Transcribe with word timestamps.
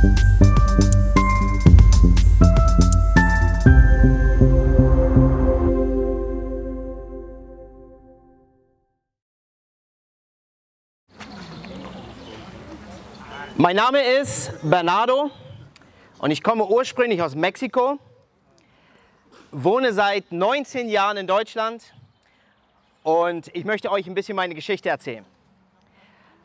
Mein 0.00 0.14
Name 13.74 14.00
ist 14.02 14.52
Bernardo 14.62 15.32
und 16.20 16.30
ich 16.30 16.44
komme 16.44 16.64
ursprünglich 16.64 17.20
aus 17.20 17.34
Mexiko, 17.34 17.98
wohne 19.50 19.92
seit 19.92 20.30
19 20.30 20.88
Jahren 20.88 21.16
in 21.16 21.26
Deutschland 21.26 21.92
und 23.02 23.50
ich 23.52 23.64
möchte 23.64 23.90
euch 23.90 24.06
ein 24.06 24.14
bisschen 24.14 24.36
meine 24.36 24.54
Geschichte 24.54 24.90
erzählen. 24.90 25.24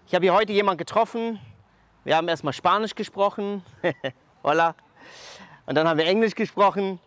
Ich 0.07 0.15
habe 0.15 0.25
hier 0.25 0.33
heute 0.33 0.53
jemanden 0.53 0.79
getroffen, 0.79 1.39
wir 2.03 2.17
haben 2.17 2.27
erstmal 2.27 2.53
Spanisch 2.53 2.95
gesprochen, 2.95 3.63
hola, 4.43 4.75
und 5.65 5.75
dann 5.75 5.87
haben 5.87 5.97
wir 5.97 6.05
Englisch 6.05 6.35
gesprochen 6.35 6.99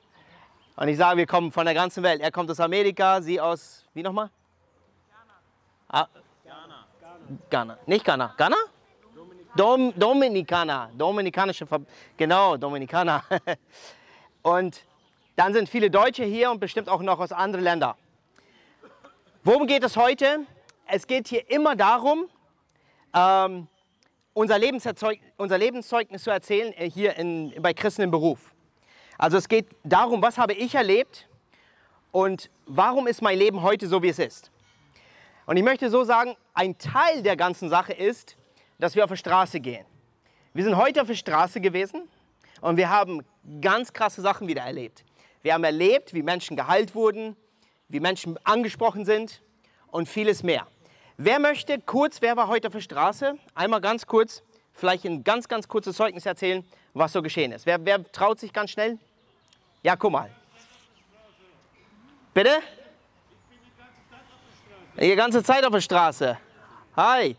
und 0.77 0.89
ich 0.89 0.97
sage, 0.97 1.19
wir 1.19 1.27
kommen 1.27 1.53
von 1.53 1.65
der 1.65 1.75
ganzen 1.75 2.03
Welt. 2.03 2.21
Er 2.21 2.31
kommt 2.31 2.51
aus 2.51 2.61
Amerika, 2.61 3.21
sie 3.21 3.41
aus, 3.41 3.85
wie 3.95 4.03
nochmal? 4.03 4.31
Ghana. 5.89 6.07
Ah, 6.07 6.09
Ghana. 7.51 7.79
Nicht 7.87 8.05
Ghana. 8.05 8.35
Ghana? 8.37 8.57
Dom, 9.57 9.93
Dominikaner, 9.99 10.91
dominikanische, 10.97 11.67
Ver 11.67 11.81
genau, 12.17 12.59
Dominikaner. 12.59 13.25
Und 14.43 14.83
dann 15.35 15.55
sind 15.55 15.69
viele 15.69 15.91
Deutsche 15.91 16.25
hier 16.25 16.51
und 16.51 16.61
bestimmt 16.61 16.89
auch 16.89 17.03
noch 17.03 17.19
aus 17.19 17.33
anderen 17.33 17.65
Ländern. 17.65 17.95
Worum 19.45 19.67
geht 19.67 19.83
es 19.83 19.97
heute? 19.97 20.41
Es 20.87 21.07
geht 21.07 21.29
hier 21.29 21.51
immer 21.51 21.75
darum, 21.75 22.29
ähm, 23.15 23.67
unser, 24.37 24.61
unser 25.39 25.57
Lebenszeugnis 25.57 26.23
zu 26.23 26.31
erzählen, 26.31 26.73
äh, 26.75 26.91
hier 26.91 27.17
in, 27.17 27.55
bei 27.63 27.73
Christen 27.73 28.03
im 28.03 28.11
Beruf. 28.11 28.53
Also 29.17 29.39
es 29.39 29.49
geht 29.49 29.67
darum, 29.83 30.21
was 30.21 30.37
habe 30.37 30.53
ich 30.53 30.75
erlebt 30.75 31.27
und 32.13 32.51
warum 32.67 33.07
ist 33.07 33.23
mein 33.23 33.39
Leben 33.39 33.63
heute 33.63 33.89
so, 33.89 34.03
wie 34.03 34.11
es 34.11 34.19
ist. 34.19 34.51
Und 35.47 35.57
ich 35.57 35.63
möchte 35.63 35.89
so 35.89 36.05
sagen, 36.05 36.37
ein 36.53 36.77
Teil 36.77 37.23
der 37.23 37.35
ganzen 37.35 37.71
Sache 37.71 37.95
ist, 37.95 38.37
dass 38.79 38.95
wir 38.95 39.05
auf 39.05 39.11
die 39.11 39.17
Straße 39.17 39.59
gehen. 39.59 39.87
Wir 40.53 40.65
sind 40.65 40.77
heute 40.77 41.01
auf 41.01 41.09
der 41.09 41.15
Straße 41.15 41.63
gewesen 41.63 42.03
und 42.61 42.77
wir 42.77 42.91
haben 42.91 43.23
ganz 43.63 43.91
krasse 43.91 44.21
Sachen 44.21 44.49
wieder 44.49 44.63
erlebt. 44.63 45.03
Wir 45.41 45.55
haben 45.55 45.65
erlebt, 45.65 46.13
wie 46.13 46.23
Menschen 46.23 46.57
geheilt 46.57 46.95
wurden, 46.95 47.37
wie 47.89 48.01
Menschen 48.01 48.39
angesprochen 48.45 49.07
sind 49.07 49.41
und 49.91 50.11
vieles 50.11 50.43
mehr. 50.43 50.67
Wer 51.19 51.39
möchte 51.39 51.81
kurz, 51.81 52.21
wer 52.21 52.37
war 52.37 52.49
heute 52.49 52.69
auf 52.69 52.75
der 52.75 52.83
Straße, 52.83 53.39
einmal 53.55 53.81
ganz 53.81 54.07
kurz, 54.07 54.43
vielleicht 54.75 55.07
ein 55.07 55.25
ganz, 55.25 55.49
ganz 55.49 55.67
kurzes 55.67 55.97
Zeugnis 55.97 56.27
erzählen, 56.27 56.63
was 56.93 57.13
so 57.13 57.23
geschehen 57.23 57.53
ist. 57.53 57.65
Wer, 57.65 57.83
wer 57.87 58.05
traut 58.13 58.39
sich 58.39 58.53
ganz 58.53 58.71
schnell? 58.71 58.99
Ja, 59.83 59.97
guck 59.97 60.13
mal. 60.13 60.31
Bitte? 62.35 62.59
Die 65.01 65.15
ganze 65.17 65.43
Zeit 65.43 65.65
auf 65.65 65.73
der 65.73 65.81
Straße. 65.81 66.37
Hi. 66.97 67.37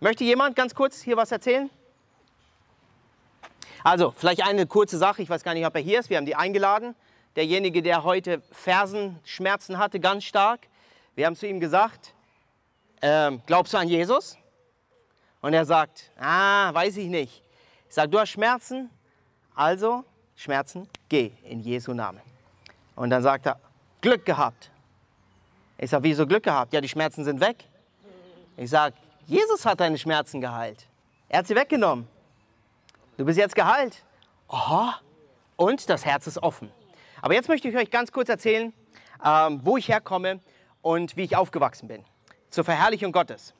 Möchte 0.00 0.24
jemand 0.24 0.56
ganz 0.56 0.74
kurz 0.74 1.00
hier 1.00 1.16
was 1.16 1.30
erzählen? 1.30 1.70
Also, 3.84 4.10
vielleicht 4.10 4.42
eine 4.44 4.66
kurze 4.66 4.98
Sache. 4.98 5.22
Ich 5.22 5.30
weiß 5.30 5.44
gar 5.44 5.54
nicht, 5.54 5.64
ob 5.64 5.74
er 5.76 5.80
hier 5.80 6.00
ist. 6.00 6.10
Wir 6.10 6.16
haben 6.16 6.26
die 6.26 6.34
eingeladen. 6.34 6.96
Derjenige, 7.36 7.82
der 7.82 8.02
heute 8.02 8.42
Fersenschmerzen 8.50 9.78
hatte, 9.78 10.00
ganz 10.00 10.24
stark. 10.24 10.66
Wir 11.14 11.26
haben 11.26 11.36
zu 11.36 11.46
ihm 11.46 11.60
gesagt, 11.60 12.14
äh, 13.00 13.38
glaubst 13.46 13.72
du 13.72 13.78
an 13.78 13.88
Jesus? 13.88 14.36
Und 15.40 15.54
er 15.54 15.64
sagt, 15.64 16.10
ah, 16.18 16.72
weiß 16.74 16.96
ich 16.98 17.08
nicht. 17.08 17.42
Ich 17.88 17.94
sage, 17.94 18.08
du 18.08 18.18
hast 18.18 18.30
Schmerzen, 18.30 18.90
also 19.54 20.04
Schmerzen, 20.36 20.88
geh 21.08 21.32
in 21.44 21.60
Jesu 21.60 21.92
Namen. 21.92 22.20
Und 22.94 23.10
dann 23.10 23.22
sagt 23.22 23.46
er, 23.46 23.58
Glück 24.00 24.24
gehabt. 24.24 24.70
Ich 25.78 25.90
sage, 25.90 26.04
wieso 26.04 26.26
Glück 26.26 26.42
gehabt? 26.42 26.72
Ja, 26.72 26.80
die 26.80 26.88
Schmerzen 26.88 27.24
sind 27.24 27.40
weg. 27.40 27.64
Ich 28.56 28.70
sage, 28.70 28.94
Jesus 29.26 29.64
hat 29.64 29.80
deine 29.80 29.96
Schmerzen 29.96 30.40
geheilt. 30.40 30.86
Er 31.28 31.38
hat 31.38 31.46
sie 31.46 31.54
weggenommen. 31.54 32.06
Du 33.16 33.24
bist 33.24 33.38
jetzt 33.38 33.54
geheilt. 33.54 34.02
Aha. 34.48 35.00
Und 35.56 35.88
das 35.88 36.04
Herz 36.04 36.26
ist 36.26 36.42
offen. 36.42 36.70
Aber 37.22 37.34
jetzt 37.34 37.48
möchte 37.48 37.68
ich 37.68 37.76
euch 37.76 37.90
ganz 37.90 38.12
kurz 38.12 38.28
erzählen, 38.28 38.72
ähm, 39.24 39.60
wo 39.62 39.76
ich 39.76 39.88
herkomme 39.88 40.40
und 40.82 41.16
wie 41.16 41.24
ich 41.24 41.36
aufgewachsen 41.36 41.88
bin. 41.88 42.04
Zur 42.50 42.64
Verherrlichung 42.64 43.12
Gottes. 43.12 43.54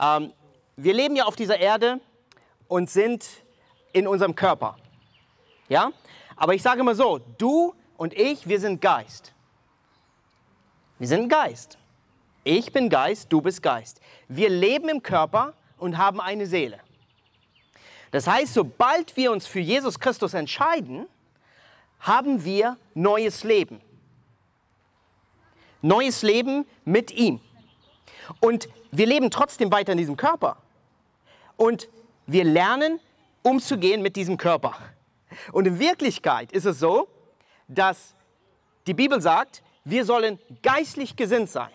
Ähm, 0.00 0.32
wir 0.76 0.94
leben 0.94 1.16
ja 1.16 1.24
auf 1.24 1.36
dieser 1.36 1.58
Erde 1.58 2.00
und 2.68 2.88
sind 2.88 3.26
in 3.92 4.06
unserem 4.06 4.34
Körper. 4.34 4.76
Ja? 5.68 5.92
Aber 6.36 6.54
ich 6.54 6.62
sage 6.62 6.80
immer 6.80 6.94
so, 6.94 7.18
du 7.18 7.74
und 7.96 8.14
ich, 8.14 8.48
wir 8.48 8.60
sind 8.60 8.80
Geist. 8.80 9.32
Wir 10.98 11.08
sind 11.08 11.28
Geist. 11.28 11.78
Ich 12.44 12.72
bin 12.72 12.88
Geist, 12.88 13.32
du 13.32 13.40
bist 13.40 13.62
Geist. 13.62 14.00
Wir 14.28 14.48
leben 14.48 14.88
im 14.88 15.02
Körper 15.02 15.54
und 15.76 15.98
haben 15.98 16.20
eine 16.20 16.46
Seele. 16.46 16.78
Das 18.10 18.26
heißt, 18.26 18.54
sobald 18.54 19.16
wir 19.16 19.32
uns 19.32 19.46
für 19.46 19.60
Jesus 19.60 19.98
Christus 19.98 20.32
entscheiden, 20.34 21.06
haben 22.00 22.44
wir 22.44 22.76
neues 22.94 23.44
Leben. 23.44 23.80
Neues 25.82 26.22
Leben 26.22 26.64
mit 26.84 27.10
ihm. 27.10 27.40
Und 28.40 28.68
wir 28.90 29.06
leben 29.06 29.30
trotzdem 29.30 29.70
weiter 29.70 29.92
in 29.92 29.98
diesem 29.98 30.16
Körper. 30.16 30.56
Und 31.56 31.88
wir 32.26 32.44
lernen 32.44 33.00
umzugehen 33.42 34.02
mit 34.02 34.16
diesem 34.16 34.36
Körper. 34.36 34.74
Und 35.52 35.66
in 35.66 35.78
Wirklichkeit 35.78 36.52
ist 36.52 36.64
es 36.64 36.78
so, 36.78 37.08
dass 37.68 38.14
die 38.86 38.94
Bibel 38.94 39.20
sagt, 39.20 39.62
wir 39.84 40.04
sollen 40.04 40.38
geistlich 40.62 41.16
gesinnt 41.16 41.50
sein. 41.50 41.70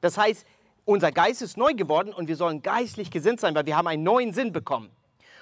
Das 0.00 0.18
heißt, 0.18 0.46
unser 0.84 1.10
Geist 1.10 1.42
ist 1.42 1.56
neu 1.56 1.74
geworden 1.74 2.12
und 2.12 2.28
wir 2.28 2.36
sollen 2.36 2.62
geistlich 2.62 3.10
gesinnt 3.10 3.40
sein, 3.40 3.54
weil 3.54 3.66
wir 3.66 3.76
haben 3.76 3.88
einen 3.88 4.04
neuen 4.04 4.32
Sinn 4.32 4.52
bekommen. 4.52 4.90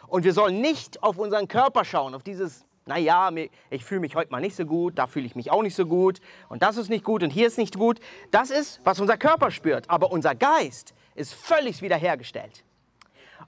Und 0.06 0.24
wir 0.24 0.32
sollen 0.32 0.60
nicht 0.60 1.02
auf 1.02 1.18
unseren 1.18 1.48
Körper 1.48 1.84
schauen, 1.84 2.14
auf 2.14 2.22
dieses, 2.22 2.63
naja, 2.86 3.30
ich 3.70 3.84
fühle 3.84 4.00
mich 4.00 4.14
heute 4.14 4.30
mal 4.30 4.40
nicht 4.40 4.56
so 4.56 4.66
gut, 4.66 4.98
da 4.98 5.06
fühle 5.06 5.26
ich 5.26 5.34
mich 5.34 5.50
auch 5.50 5.62
nicht 5.62 5.74
so 5.74 5.86
gut 5.86 6.20
und 6.48 6.62
das 6.62 6.76
ist 6.76 6.90
nicht 6.90 7.04
gut 7.04 7.22
und 7.22 7.30
hier 7.30 7.46
ist 7.46 7.56
nicht 7.56 7.78
gut. 7.78 7.98
Das 8.30 8.50
ist, 8.50 8.80
was 8.84 9.00
unser 9.00 9.16
Körper 9.16 9.50
spürt. 9.50 9.88
Aber 9.88 10.12
unser 10.12 10.34
Geist 10.34 10.94
ist 11.14 11.32
völlig 11.32 11.80
wiederhergestellt. 11.80 12.64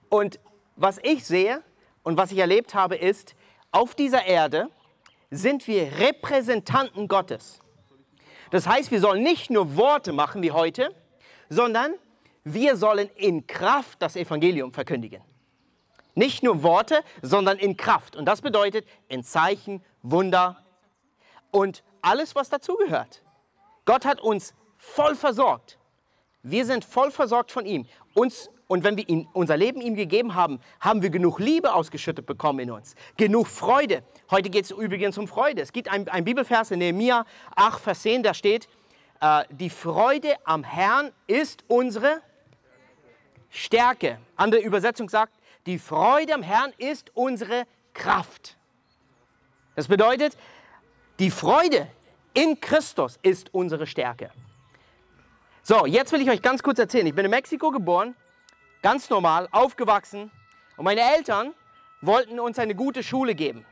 Und 0.08 0.40
was 0.76 0.98
ich 1.02 1.24
sehe 1.24 1.62
und 2.02 2.16
was 2.16 2.32
ich 2.32 2.38
erlebt 2.38 2.74
habe, 2.74 2.96
ist, 2.96 3.34
auf 3.72 3.94
dieser 3.94 4.24
Erde 4.24 4.68
sind 5.30 5.66
wir 5.66 5.98
Repräsentanten 5.98 7.08
Gottes. 7.08 7.60
Das 8.50 8.66
heißt, 8.66 8.90
wir 8.90 9.00
sollen 9.00 9.22
nicht 9.22 9.50
nur 9.50 9.76
Worte 9.76 10.12
machen 10.12 10.42
wie 10.42 10.52
heute, 10.52 10.94
sondern 11.48 11.94
wir 12.44 12.76
sollen 12.76 13.10
in 13.16 13.46
Kraft 13.46 14.00
das 14.00 14.16
Evangelium 14.16 14.72
verkündigen. 14.72 15.20
Nicht 16.16 16.42
nur 16.42 16.62
Worte, 16.62 17.04
sondern 17.20 17.58
in 17.58 17.76
Kraft. 17.76 18.16
Und 18.16 18.24
das 18.24 18.40
bedeutet 18.40 18.86
in 19.06 19.22
Zeichen, 19.22 19.84
Wunder 20.02 20.64
und 21.50 21.84
alles, 22.00 22.34
was 22.34 22.48
dazugehört. 22.48 23.22
Gott 23.84 24.06
hat 24.06 24.20
uns 24.20 24.54
voll 24.78 25.14
versorgt. 25.14 25.78
Wir 26.42 26.64
sind 26.64 26.84
voll 26.84 27.10
versorgt 27.10 27.52
von 27.52 27.66
ihm. 27.66 27.86
Uns, 28.14 28.50
und 28.66 28.82
wenn 28.82 28.96
wir 28.96 29.06
ihn, 29.08 29.28
unser 29.34 29.58
Leben 29.58 29.82
ihm 29.82 29.94
gegeben 29.94 30.34
haben, 30.34 30.60
haben 30.80 31.02
wir 31.02 31.10
genug 31.10 31.38
Liebe 31.38 31.74
ausgeschüttet 31.74 32.24
bekommen 32.24 32.60
in 32.60 32.70
uns. 32.70 32.94
Genug 33.18 33.46
Freude. 33.46 34.02
Heute 34.30 34.48
geht 34.48 34.64
es 34.64 34.70
übrigens 34.70 35.18
um 35.18 35.28
Freude. 35.28 35.60
Es 35.60 35.72
gibt 35.72 35.90
ein, 35.90 36.08
ein 36.08 36.24
Bibelvers 36.24 36.70
in 36.70 36.78
Nehemiah 36.78 37.26
8, 37.56 37.78
Vers 37.78 38.02
10, 38.02 38.22
da 38.22 38.32
steht, 38.32 38.68
äh, 39.20 39.44
die 39.50 39.70
Freude 39.70 40.34
am 40.44 40.64
Herrn 40.64 41.12
ist 41.26 41.62
unsere 41.68 42.22
Stärke. 43.50 44.18
Andere 44.36 44.62
Übersetzung 44.62 45.08
sagt, 45.08 45.35
die 45.66 45.78
Freude 45.78 46.34
am 46.34 46.42
Herrn 46.42 46.72
ist 46.78 47.10
unsere 47.14 47.66
Kraft. 47.92 48.56
Das 49.74 49.88
bedeutet, 49.88 50.36
die 51.18 51.30
Freude 51.30 51.88
in 52.34 52.60
Christus 52.60 53.18
ist 53.22 53.52
unsere 53.52 53.86
Stärke. 53.86 54.30
So, 55.62 55.86
jetzt 55.86 56.12
will 56.12 56.20
ich 56.20 56.30
euch 56.30 56.42
ganz 56.42 56.62
kurz 56.62 56.78
erzählen. 56.78 57.06
Ich 57.06 57.14
bin 57.14 57.24
in 57.24 57.30
Mexiko 57.30 57.70
geboren, 57.70 58.14
ganz 58.82 59.10
normal, 59.10 59.48
aufgewachsen. 59.50 60.30
Und 60.76 60.84
meine 60.84 61.00
Eltern 61.00 61.54
wollten 62.00 62.38
uns 62.38 62.58
eine 62.58 62.74
gute 62.74 63.02
Schule 63.02 63.34
geben. 63.34 63.64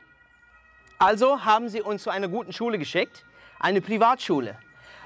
Also 0.97 1.45
haben 1.45 1.69
sie 1.69 1.81
uns 1.81 2.03
zu 2.03 2.09
einer 2.09 2.27
guten 2.27 2.51
Schule 2.51 2.77
geschickt, 2.77 3.23
eine 3.59 3.81
Privatschule. 3.81 4.57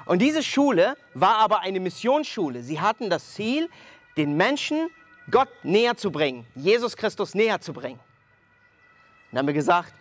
Und 0.06 0.20
diese 0.20 0.42
Schule 0.42 0.98
war 1.14 1.38
aber 1.38 1.60
eine 1.60 1.80
Missionsschule. 1.80 2.64
Sie 2.64 2.82
hatten 2.82 3.10
das 3.10 3.34
Ziel, 3.34 3.70
den 4.18 4.36
Menschen 4.36 4.90
Gott 5.32 5.50
näher 5.64 5.96
zu 5.98 6.12
bringen, 6.12 6.46
Jesus 6.56 6.96
Christus 6.96 7.34
näher 7.34 7.62
zu 7.62 7.74
bringen. 7.74 8.00
Und 9.32 9.38
haben 9.38 9.48
wir 9.48 9.54
gesagt, 9.54 9.94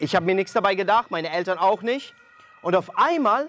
ich 0.00 0.14
habe 0.14 0.26
mir 0.26 0.34
nichts 0.34 0.52
dabei 0.52 0.74
gedacht, 0.74 1.10
meine 1.10 1.30
Eltern 1.30 1.58
auch 1.58 1.82
nicht. 1.82 2.14
Und 2.62 2.74
auf 2.74 2.96
einmal 2.96 3.48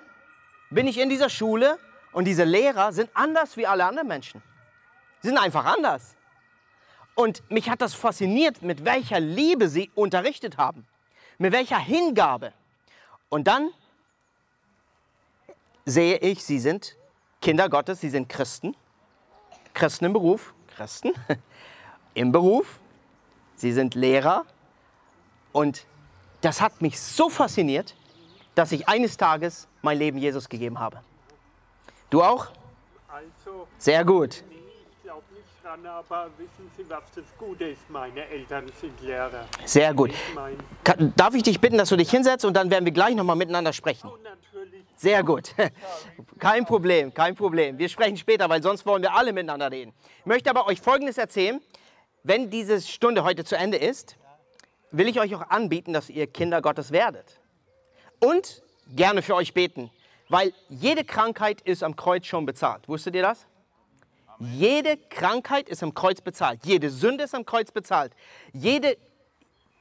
bin 0.70 0.88
ich 0.88 0.98
in 0.98 1.10
dieser 1.10 1.30
Schule 1.30 1.78
und 2.12 2.26
diese 2.26 2.44
Lehrer 2.44 2.92
sind 2.92 3.10
anders 3.14 3.58
wie 3.58 3.68
alle 3.68 3.86
anderen 3.86 4.08
Menschen. 4.08 4.42
Sie 5.22 5.30
sind 5.30 5.38
einfach 5.38 5.66
anders. 5.66 6.16
Und 7.16 7.44
mich 7.52 7.70
hat 7.70 7.82
das 7.82 7.94
fasziniert, 7.94 8.62
mit 8.62 8.86
welcher 8.86 9.20
Liebe 9.20 9.68
sie 9.68 9.92
unterrichtet 9.94 10.58
haben, 10.58 10.88
mit 11.38 11.52
welcher 11.52 11.78
Hingabe. 11.78 12.54
Und 13.28 13.48
dann 13.48 13.72
sehe 15.86 16.18
ich, 16.18 16.44
sie 16.44 16.60
sind 16.60 16.96
Kinder 17.42 17.70
Gottes, 17.70 18.02
sie 18.02 18.10
sind 18.10 18.30
Christen, 18.30 18.76
Christen 19.74 20.06
im 20.06 20.14
Beruf, 20.14 20.54
Christen 20.80 21.12
im 22.14 22.32
Beruf, 22.32 22.80
sie 23.58 23.74
sind 23.74 23.96
Lehrer. 23.96 24.46
Und 25.52 25.86
das 26.40 26.62
hat 26.62 26.82
mich 26.82 26.98
so 27.02 27.30
fasziniert, 27.30 27.98
dass 28.56 28.72
ich 28.72 28.88
eines 28.88 29.18
Tages 29.18 29.68
mein 29.82 29.98
Leben 29.98 30.18
Jesus 30.18 30.48
gegeben 30.48 30.80
habe. 30.80 31.02
Du 32.10 32.24
auch? 32.24 32.48
Also, 33.10 33.68
Sehr 33.78 34.06
gut. 34.06 34.46
Dran, 35.70 35.86
aber 35.86 36.30
wissen 36.38 36.70
Sie, 36.76 36.90
was 36.90 37.04
das 37.16 37.26
Gute 37.38 37.66
ist? 37.66 37.90
Meine 37.90 38.28
Eltern 38.28 38.66
sind 38.80 39.00
Lehrer. 39.02 39.46
Sehr 39.66 39.94
gut. 39.94 40.12
Darf 41.16 41.36
ich 41.36 41.44
dich 41.44 41.60
bitten, 41.60 41.78
dass 41.78 41.90
du 41.90 41.96
dich 41.96 42.10
hinsetzt 42.10 42.46
und 42.46 42.54
dann 42.54 42.72
werden 42.72 42.86
wir 42.86 42.92
gleich 42.92 43.16
nochmal 43.16 43.36
miteinander 43.36 43.74
sprechen? 43.74 44.10
oh, 44.12 44.18
natürlich. 44.24 44.84
Sehr 44.96 45.24
gut. 45.24 45.54
Kein 46.40 46.66
Problem, 46.66 47.14
kein 47.14 47.36
Problem. 47.36 47.78
Wir 47.78 47.88
sprechen 47.88 48.18
später, 48.18 48.50
weil 48.50 48.62
sonst 48.62 48.86
wollen 48.86 49.02
wir 49.02 49.14
alle 49.14 49.32
miteinander 49.32 49.72
reden. 49.72 49.94
Ich 50.20 50.26
möchte 50.26 50.50
aber 50.50 50.68
euch 50.68 50.82
Folgendes 50.82 51.18
erzählen. 51.18 51.62
Wenn 52.24 52.50
diese 52.50 52.82
Stunde 52.82 53.24
heute 53.24 53.46
zu 53.46 53.56
Ende 53.58 53.78
ist, 53.78 54.18
will 54.92 55.08
ich 55.08 55.20
euch 55.20 55.34
auch 55.36 55.50
anbieten, 55.50 55.94
dass 55.94 56.10
ihr 56.10 56.28
Kinder 56.28 56.62
Gottes 56.62 56.92
werdet. 56.92 57.40
Und 58.20 58.62
gerne 58.94 59.22
für 59.22 59.36
euch 59.36 59.54
beten, 59.54 59.90
weil 60.28 60.52
jede 60.68 61.06
Krankheit 61.06 61.62
ist 61.62 61.84
am 61.84 61.96
Kreuz 61.96 62.26
schon 62.26 62.46
bezahlt. 62.46 62.90
Wusstet 62.90 63.16
ihr 63.16 63.22
das? 63.22 63.46
Jede 64.40 64.98
Krankheit 65.10 65.68
ist 65.68 65.84
am 65.84 65.94
Kreuz 65.94 66.22
bezahlt. 66.22 66.62
Jede 66.64 66.90
Sünde 66.90 67.26
ist 67.26 67.36
am 67.36 67.46
Kreuz 67.46 67.72
bezahlt. 67.72 68.14
Jede, 68.54 68.98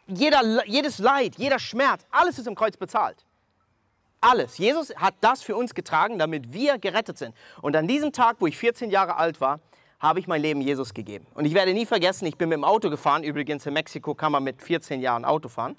jeder, 0.07 0.67
jedes 0.67 0.99
Leid, 0.99 1.37
jeder 1.37 1.59
Schmerz, 1.61 2.05
alles 2.11 2.39
ist 2.39 2.49
am 2.49 2.57
Kreuz 2.57 2.77
bezahlt. 2.77 3.25
Alles. 4.21 4.59
Jesus 4.59 4.95
hat 4.97 5.15
das 5.21 5.43
für 5.43 5.55
uns 5.55 5.75
getragen, 5.75 6.19
damit 6.19 6.53
wir 6.53 6.79
gerettet 6.79 7.19
sind. 7.19 7.37
Und 7.63 7.77
an 7.77 7.87
diesem 7.87 8.13
Tag, 8.13 8.37
wo 8.41 8.49
ich 8.49 8.59
14 8.59 8.91
Jahre 8.91 9.17
alt 9.17 9.41
war, 9.41 9.61
habe 10.01 10.19
ich 10.19 10.27
mein 10.27 10.43
Leben 10.43 10.61
Jesus 10.61 10.93
gegeben. 10.93 11.27
Und 11.35 11.45
ich 11.45 11.55
werde 11.55 11.73
nie 11.73 11.87
vergessen, 11.87 12.27
ich 12.27 12.37
bin 12.37 12.49
mit 12.49 12.57
dem 12.57 12.65
Auto 12.65 12.91
gefahren. 12.91 13.23
Übrigens 13.23 13.65
in 13.67 13.75
Mexiko 13.75 14.15
kann 14.15 14.33
man 14.33 14.43
mit 14.43 14.61
14 14.61 15.01
Jahren 15.01 15.25
Auto 15.25 15.49
fahren. 15.49 15.77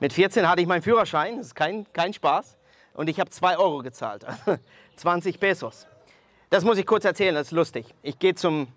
Mit 0.00 0.12
14 0.12 0.48
hatte 0.48 0.60
ich 0.60 0.68
meinen 0.68 0.82
Führerschein, 0.82 1.38
das 1.38 1.48
ist 1.48 1.54
kein, 1.54 1.86
kein 1.92 2.12
Spaß. 2.12 2.56
Und 2.94 3.08
ich 3.08 3.20
habe 3.20 3.30
2 3.30 3.58
Euro 3.58 3.78
gezahlt, 3.78 4.24
20 4.96 5.38
Pesos. 5.38 5.86
Das 6.50 6.64
muss 6.64 6.78
ich 6.78 6.86
kurz 6.86 7.04
erzählen, 7.04 7.34
das 7.34 7.48
ist 7.48 7.52
lustig. 7.52 7.94
Ich 8.02 8.18
gehe 8.18 8.34
zum, 8.34 8.68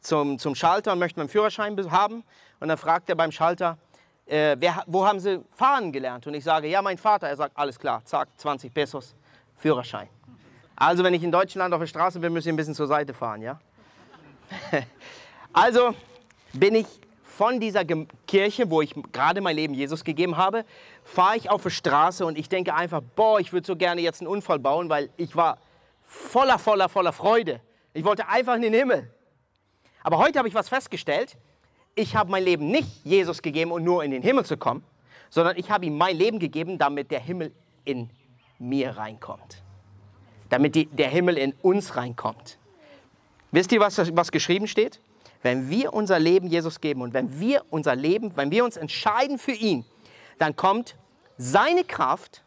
zum, 0.00 0.38
zum 0.38 0.54
Schalter 0.54 0.92
und 0.92 0.98
möchte 1.00 1.18
meinen 1.18 1.28
Führerschein 1.28 1.74
be- 1.74 1.90
haben. 1.90 2.22
Und 2.60 2.68
dann 2.68 2.78
fragt 2.78 3.08
er 3.08 3.16
beim 3.16 3.32
Schalter, 3.32 3.78
äh, 4.26 4.56
wer, 4.58 4.84
wo 4.86 5.04
haben 5.06 5.18
Sie 5.20 5.40
fahren 5.54 5.92
gelernt? 5.92 6.26
Und 6.26 6.34
ich 6.34 6.44
sage, 6.44 6.68
ja, 6.68 6.82
mein 6.82 6.98
Vater. 6.98 7.28
Er 7.28 7.36
sagt, 7.36 7.56
alles 7.56 7.78
klar, 7.78 8.02
zack, 8.04 8.28
20 8.36 8.72
Pesos, 8.72 9.14
Führerschein. 9.56 10.08
Also, 10.76 11.02
wenn 11.02 11.14
ich 11.14 11.22
in 11.22 11.32
Deutschland 11.32 11.72
auf 11.74 11.80
der 11.80 11.86
Straße 11.86 12.20
bin, 12.20 12.32
müsst 12.32 12.46
ihr 12.46 12.52
ein 12.52 12.56
bisschen 12.56 12.74
zur 12.74 12.86
Seite 12.86 13.14
fahren, 13.14 13.42
ja? 13.42 13.58
also 15.52 15.94
bin 16.52 16.74
ich 16.74 16.86
von 17.24 17.60
dieser 17.60 17.84
Kirche, 18.26 18.70
wo 18.70 18.82
ich 18.82 18.94
gerade 19.12 19.40
mein 19.40 19.56
Leben 19.56 19.74
Jesus 19.74 20.04
gegeben 20.04 20.36
habe, 20.36 20.64
fahre 21.04 21.36
ich 21.36 21.50
auf 21.50 21.62
die 21.62 21.70
Straße 21.70 22.24
und 22.24 22.38
ich 22.38 22.48
denke 22.48 22.74
einfach, 22.74 23.02
boah, 23.14 23.40
ich 23.40 23.52
würde 23.52 23.66
so 23.66 23.76
gerne 23.76 24.00
jetzt 24.00 24.20
einen 24.20 24.28
Unfall 24.28 24.58
bauen, 24.58 24.88
weil 24.88 25.10
ich 25.16 25.34
war 25.36 25.58
voller, 26.06 26.58
voller, 26.58 26.88
voller 26.88 27.12
Freude. 27.12 27.60
Ich 27.92 28.04
wollte 28.04 28.28
einfach 28.28 28.54
in 28.54 28.62
den 28.62 28.72
Himmel. 28.72 29.10
Aber 30.02 30.18
heute 30.18 30.38
habe 30.38 30.48
ich 30.48 30.54
was 30.54 30.68
festgestellt. 30.68 31.36
Ich 31.94 32.14
habe 32.14 32.30
mein 32.30 32.44
Leben 32.44 32.70
nicht 32.70 33.04
Jesus 33.04 33.42
gegeben, 33.42 33.72
um 33.72 33.82
nur 33.82 34.04
in 34.04 34.12
den 34.12 34.22
Himmel 34.22 34.44
zu 34.44 34.56
kommen, 34.56 34.84
sondern 35.30 35.56
ich 35.56 35.70
habe 35.70 35.86
ihm 35.86 35.98
mein 35.98 36.16
Leben 36.16 36.38
gegeben, 36.38 36.78
damit 36.78 37.10
der 37.10 37.20
Himmel 37.20 37.52
in 37.84 38.10
mir 38.58 38.96
reinkommt. 38.96 39.62
Damit 40.48 40.74
die, 40.74 40.86
der 40.86 41.08
Himmel 41.08 41.36
in 41.38 41.52
uns 41.62 41.96
reinkommt. 41.96 42.58
Wisst 43.50 43.72
ihr, 43.72 43.80
was, 43.80 44.14
was 44.14 44.30
geschrieben 44.30 44.68
steht? 44.68 45.00
Wenn 45.42 45.70
wir 45.70 45.92
unser 45.92 46.18
Leben 46.18 46.46
Jesus 46.48 46.80
geben 46.80 47.02
und 47.02 47.14
wenn 47.14 47.40
wir 47.40 47.64
unser 47.70 47.96
Leben, 47.96 48.36
wenn 48.36 48.50
wir 48.50 48.64
uns 48.64 48.76
entscheiden 48.76 49.38
für 49.38 49.52
ihn, 49.52 49.84
dann 50.38 50.54
kommt 50.54 50.96
seine 51.38 51.84
Kraft 51.84 52.42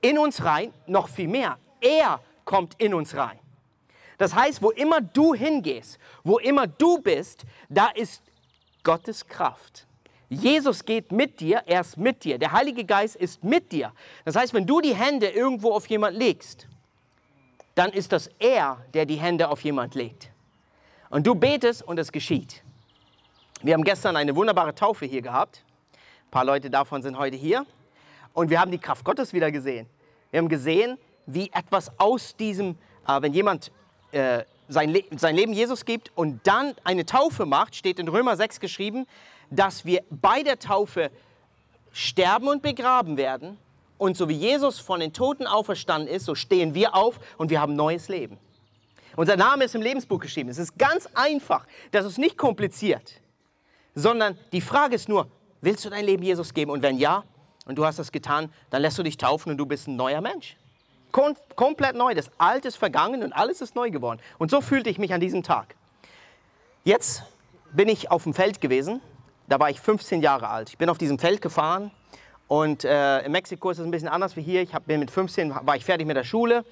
in 0.00 0.18
uns 0.18 0.44
rein, 0.44 0.72
noch 0.86 1.08
viel 1.08 1.28
mehr. 1.28 1.58
Er 1.80 2.20
kommt 2.50 2.74
in 2.78 2.94
uns 2.94 3.14
rein. 3.14 3.38
Das 4.18 4.34
heißt, 4.34 4.60
wo 4.60 4.72
immer 4.72 5.00
du 5.00 5.34
hingehst, 5.34 6.00
wo 6.24 6.40
immer 6.40 6.66
du 6.66 6.98
bist, 6.98 7.44
da 7.68 7.86
ist 7.90 8.24
Gottes 8.82 9.24
Kraft. 9.24 9.86
Jesus 10.28 10.84
geht 10.84 11.12
mit 11.12 11.38
dir, 11.38 11.62
er 11.66 11.82
ist 11.82 11.96
mit 11.96 12.24
dir. 12.24 12.38
Der 12.38 12.50
Heilige 12.50 12.84
Geist 12.84 13.14
ist 13.14 13.44
mit 13.44 13.70
dir. 13.70 13.92
Das 14.24 14.34
heißt, 14.34 14.52
wenn 14.52 14.66
du 14.66 14.80
die 14.80 14.96
Hände 14.96 15.28
irgendwo 15.28 15.70
auf 15.70 15.86
jemand 15.86 16.16
legst, 16.16 16.66
dann 17.76 17.92
ist 17.92 18.10
das 18.10 18.28
er, 18.40 18.84
der 18.94 19.06
die 19.06 19.16
Hände 19.16 19.48
auf 19.48 19.62
jemand 19.62 19.94
legt. 19.94 20.32
Und 21.08 21.28
du 21.28 21.36
betest 21.36 21.84
und 21.84 22.00
es 22.00 22.10
geschieht. 22.10 22.64
Wir 23.62 23.74
haben 23.74 23.84
gestern 23.84 24.16
eine 24.16 24.34
wunderbare 24.34 24.74
Taufe 24.74 25.06
hier 25.06 25.22
gehabt. 25.22 25.62
Ein 26.26 26.30
paar 26.32 26.44
Leute 26.44 26.68
davon 26.68 27.00
sind 27.00 27.16
heute 27.16 27.36
hier. 27.36 27.64
Und 28.32 28.50
wir 28.50 28.60
haben 28.60 28.72
die 28.72 28.78
Kraft 28.78 29.04
Gottes 29.04 29.32
wieder 29.32 29.52
gesehen. 29.52 29.86
Wir 30.32 30.38
haben 30.38 30.48
gesehen, 30.48 30.98
wie 31.34 31.50
etwas 31.52 31.90
aus 31.98 32.36
diesem, 32.36 32.76
äh, 33.06 33.22
wenn 33.22 33.32
jemand 33.32 33.70
äh, 34.12 34.44
sein, 34.68 34.90
Le 34.90 35.04
sein 35.16 35.34
Leben 35.34 35.52
Jesus 35.52 35.84
gibt 35.84 36.10
und 36.14 36.46
dann 36.46 36.74
eine 36.84 37.04
Taufe 37.06 37.46
macht, 37.46 37.74
steht 37.74 37.98
in 37.98 38.08
Römer 38.08 38.36
6 38.36 38.60
geschrieben, 38.60 39.06
dass 39.50 39.84
wir 39.84 40.02
bei 40.10 40.42
der 40.42 40.58
Taufe 40.58 41.10
sterben 41.92 42.48
und 42.48 42.62
begraben 42.62 43.16
werden. 43.16 43.58
Und 43.98 44.16
so 44.16 44.28
wie 44.28 44.34
Jesus 44.34 44.78
von 44.78 45.00
den 45.00 45.12
Toten 45.12 45.46
auferstanden 45.46 46.08
ist, 46.08 46.24
so 46.24 46.34
stehen 46.34 46.74
wir 46.74 46.94
auf 46.94 47.18
und 47.36 47.50
wir 47.50 47.60
haben 47.60 47.74
neues 47.76 48.08
Leben. 48.08 48.38
Unser 49.16 49.36
Name 49.36 49.64
ist 49.64 49.74
im 49.74 49.82
Lebensbuch 49.82 50.20
geschrieben. 50.20 50.48
Es 50.48 50.58
ist 50.58 50.78
ganz 50.78 51.06
einfach. 51.14 51.66
Das 51.90 52.06
ist 52.06 52.16
nicht 52.16 52.38
kompliziert. 52.38 53.20
Sondern 53.94 54.38
die 54.52 54.60
Frage 54.60 54.94
ist 54.94 55.08
nur, 55.08 55.28
willst 55.60 55.84
du 55.84 55.90
dein 55.90 56.04
Leben 56.04 56.22
Jesus 56.22 56.54
geben? 56.54 56.70
Und 56.70 56.82
wenn 56.82 56.96
ja, 56.96 57.24
und 57.66 57.76
du 57.76 57.84
hast 57.84 57.98
das 57.98 58.12
getan, 58.12 58.52
dann 58.70 58.82
lässt 58.82 58.98
du 58.98 59.02
dich 59.02 59.16
taufen 59.16 59.50
und 59.50 59.58
du 59.58 59.66
bist 59.66 59.88
ein 59.88 59.96
neuer 59.96 60.20
Mensch. 60.20 60.56
Kom 61.12 61.34
komplett 61.56 61.96
neu. 61.96 62.14
Das 62.14 62.30
Alte 62.38 62.68
ist 62.68 62.76
vergangen 62.76 63.22
und 63.22 63.32
alles 63.32 63.60
ist 63.60 63.74
neu 63.74 63.90
geworden. 63.90 64.20
Und 64.38 64.50
so 64.50 64.60
fühlte 64.60 64.90
ich 64.90 64.98
mich 64.98 65.12
an 65.12 65.20
diesem 65.20 65.42
Tag. 65.42 65.74
Jetzt 66.84 67.22
bin 67.72 67.88
ich 67.88 68.10
auf 68.10 68.24
dem 68.24 68.34
Feld 68.34 68.60
gewesen. 68.60 69.00
Da 69.48 69.58
war 69.58 69.70
ich 69.70 69.80
15 69.80 70.22
Jahre 70.22 70.48
alt. 70.48 70.70
Ich 70.70 70.78
bin 70.78 70.88
auf 70.88 70.98
diesem 70.98 71.18
Feld 71.18 71.42
gefahren. 71.42 71.90
Und 72.48 72.84
äh, 72.84 73.20
in 73.24 73.32
Mexiko 73.32 73.70
ist 73.70 73.78
es 73.78 73.84
ein 73.84 73.90
bisschen 73.90 74.08
anders 74.08 74.36
wie 74.36 74.42
hier. 74.42 74.62
Ich 74.62 74.74
hab, 74.74 74.86
bin 74.86 74.98
mit 75.00 75.10
15 75.10 75.54
war 75.54 75.76
ich 75.76 75.84
fertig 75.84 76.06
mit 76.06 76.16
der 76.16 76.24
Schule 76.24 76.64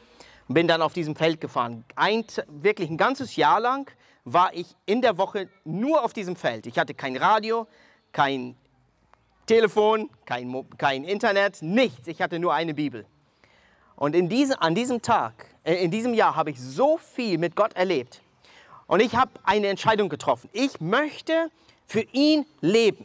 und 0.49 0.55
bin 0.55 0.67
dann 0.67 0.83
auf 0.83 0.93
diesem 0.93 1.15
Feld 1.15 1.41
gefahren. 1.41 1.85
Ein, 1.95 2.25
wirklich 2.49 2.91
ein 2.91 2.97
ganzes 2.97 3.37
Jahr 3.37 3.61
lang 3.61 3.91
war 4.25 4.53
ich 4.55 4.75
in 4.87 5.03
der 5.03 5.19
Woche 5.19 5.49
nur 5.65 6.03
auf 6.05 6.13
diesem 6.13 6.37
Feld. 6.37 6.67
Ich 6.67 6.79
hatte 6.79 6.95
kein 6.95 7.17
Radio, 7.17 7.67
kein 8.13 8.57
Telefon, 9.47 10.11
kein, 10.27 10.67
kein 10.77 11.05
Internet, 11.05 11.63
nichts. 11.63 12.09
Ich 12.09 12.21
hatte 12.21 12.39
nur 12.39 12.55
eine 12.55 12.75
Bibel. 12.75 13.07
Und 13.99 14.15
in 14.15 14.29
diese, 14.29 14.63
an 14.63 14.75
diesem 14.75 15.03
Tag, 15.03 15.47
äh, 15.65 15.75
in 15.75 15.91
diesem 15.91 16.15
Jahr 16.15 16.37
habe 16.37 16.51
ich 16.51 16.61
so 16.61 16.99
viel 16.99 17.37
mit 17.37 17.57
Gott 17.57 17.75
erlebt. 17.75 18.23
Und 18.87 19.01
ich 19.01 19.17
habe 19.17 19.33
eine 19.43 19.67
Entscheidung 19.67 20.09
getroffen. 20.09 20.49
Ich 20.53 20.81
möchte 20.81 21.51
für 21.87 22.03
ihn 22.13 22.47
leben. 22.61 23.05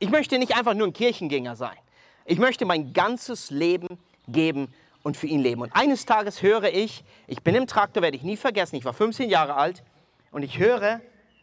Ich 0.00 0.10
möchte 0.10 0.38
nicht 0.38 0.56
einfach 0.56 0.74
nur 0.74 0.88
ein 0.88 0.92
Kirchengänger 0.92 1.56
sein. 1.56 1.76
Ich 2.24 2.38
möchte 2.38 2.64
mein 2.64 2.92
ganzes 2.92 3.50
Leben 3.50 3.98
geben 4.26 4.74
und 5.02 5.16
für 5.16 5.26
ihn 5.26 5.40
leben. 5.40 5.62
Und 5.62 5.74
eines 5.74 6.04
Tages 6.04 6.42
höre 6.42 6.64
ich, 6.64 7.04
ich 7.26 7.42
bin 7.42 7.54
im 7.54 7.66
Traktor, 7.66 8.02
werde 8.02 8.16
ich 8.16 8.22
nie 8.22 8.36
vergessen, 8.36 8.76
ich 8.76 8.84
war 8.84 8.92
15 8.92 9.30
Jahre 9.30 9.54
alt 9.54 9.84
und 10.32 10.42
ich 10.42 10.58
höre, 10.58 11.00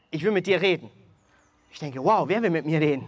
ich 0.10 0.24
will 0.24 0.32
mit 0.32 0.48
dir 0.48 0.62
reden. 0.62 0.92
Ich 1.72 1.80
denke, 1.80 2.04
wow, 2.04 2.28
wer 2.28 2.42
will 2.42 2.50
mit 2.50 2.66
mir 2.66 2.82
reden? 2.82 3.08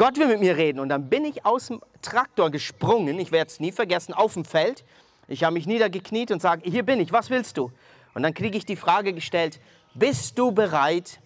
Gott 0.00 0.16
will 0.16 0.28
mit 0.28 0.40
mir 0.40 0.56
reden. 0.56 0.80
Und 0.80 0.88
dann 0.88 1.10
bin 1.10 1.26
ich 1.26 1.44
aus 1.44 1.66
dem 1.66 1.82
Traktor 2.00 2.50
gesprungen, 2.50 3.18
ich 3.18 3.32
werde 3.32 3.50
es 3.50 3.60
nie 3.60 3.70
vergessen, 3.70 4.14
auf 4.14 4.32
dem 4.32 4.46
Feld. 4.46 4.82
Ich 5.28 5.44
habe 5.44 5.52
mich 5.52 5.66
niedergekniet 5.66 6.30
und 6.30 6.40
sage, 6.40 6.62
hier 6.64 6.84
bin 6.84 7.00
ich, 7.00 7.12
was 7.12 7.28
willst 7.28 7.58
du? 7.58 7.70
Und 8.14 8.22
dann 8.22 8.32
kriege 8.32 8.56
ich 8.56 8.64
die 8.64 8.76
Frage 8.76 9.12
gestellt, 9.12 9.60
bist 9.92 10.38
du 10.38 10.52
bereit, 10.52 11.20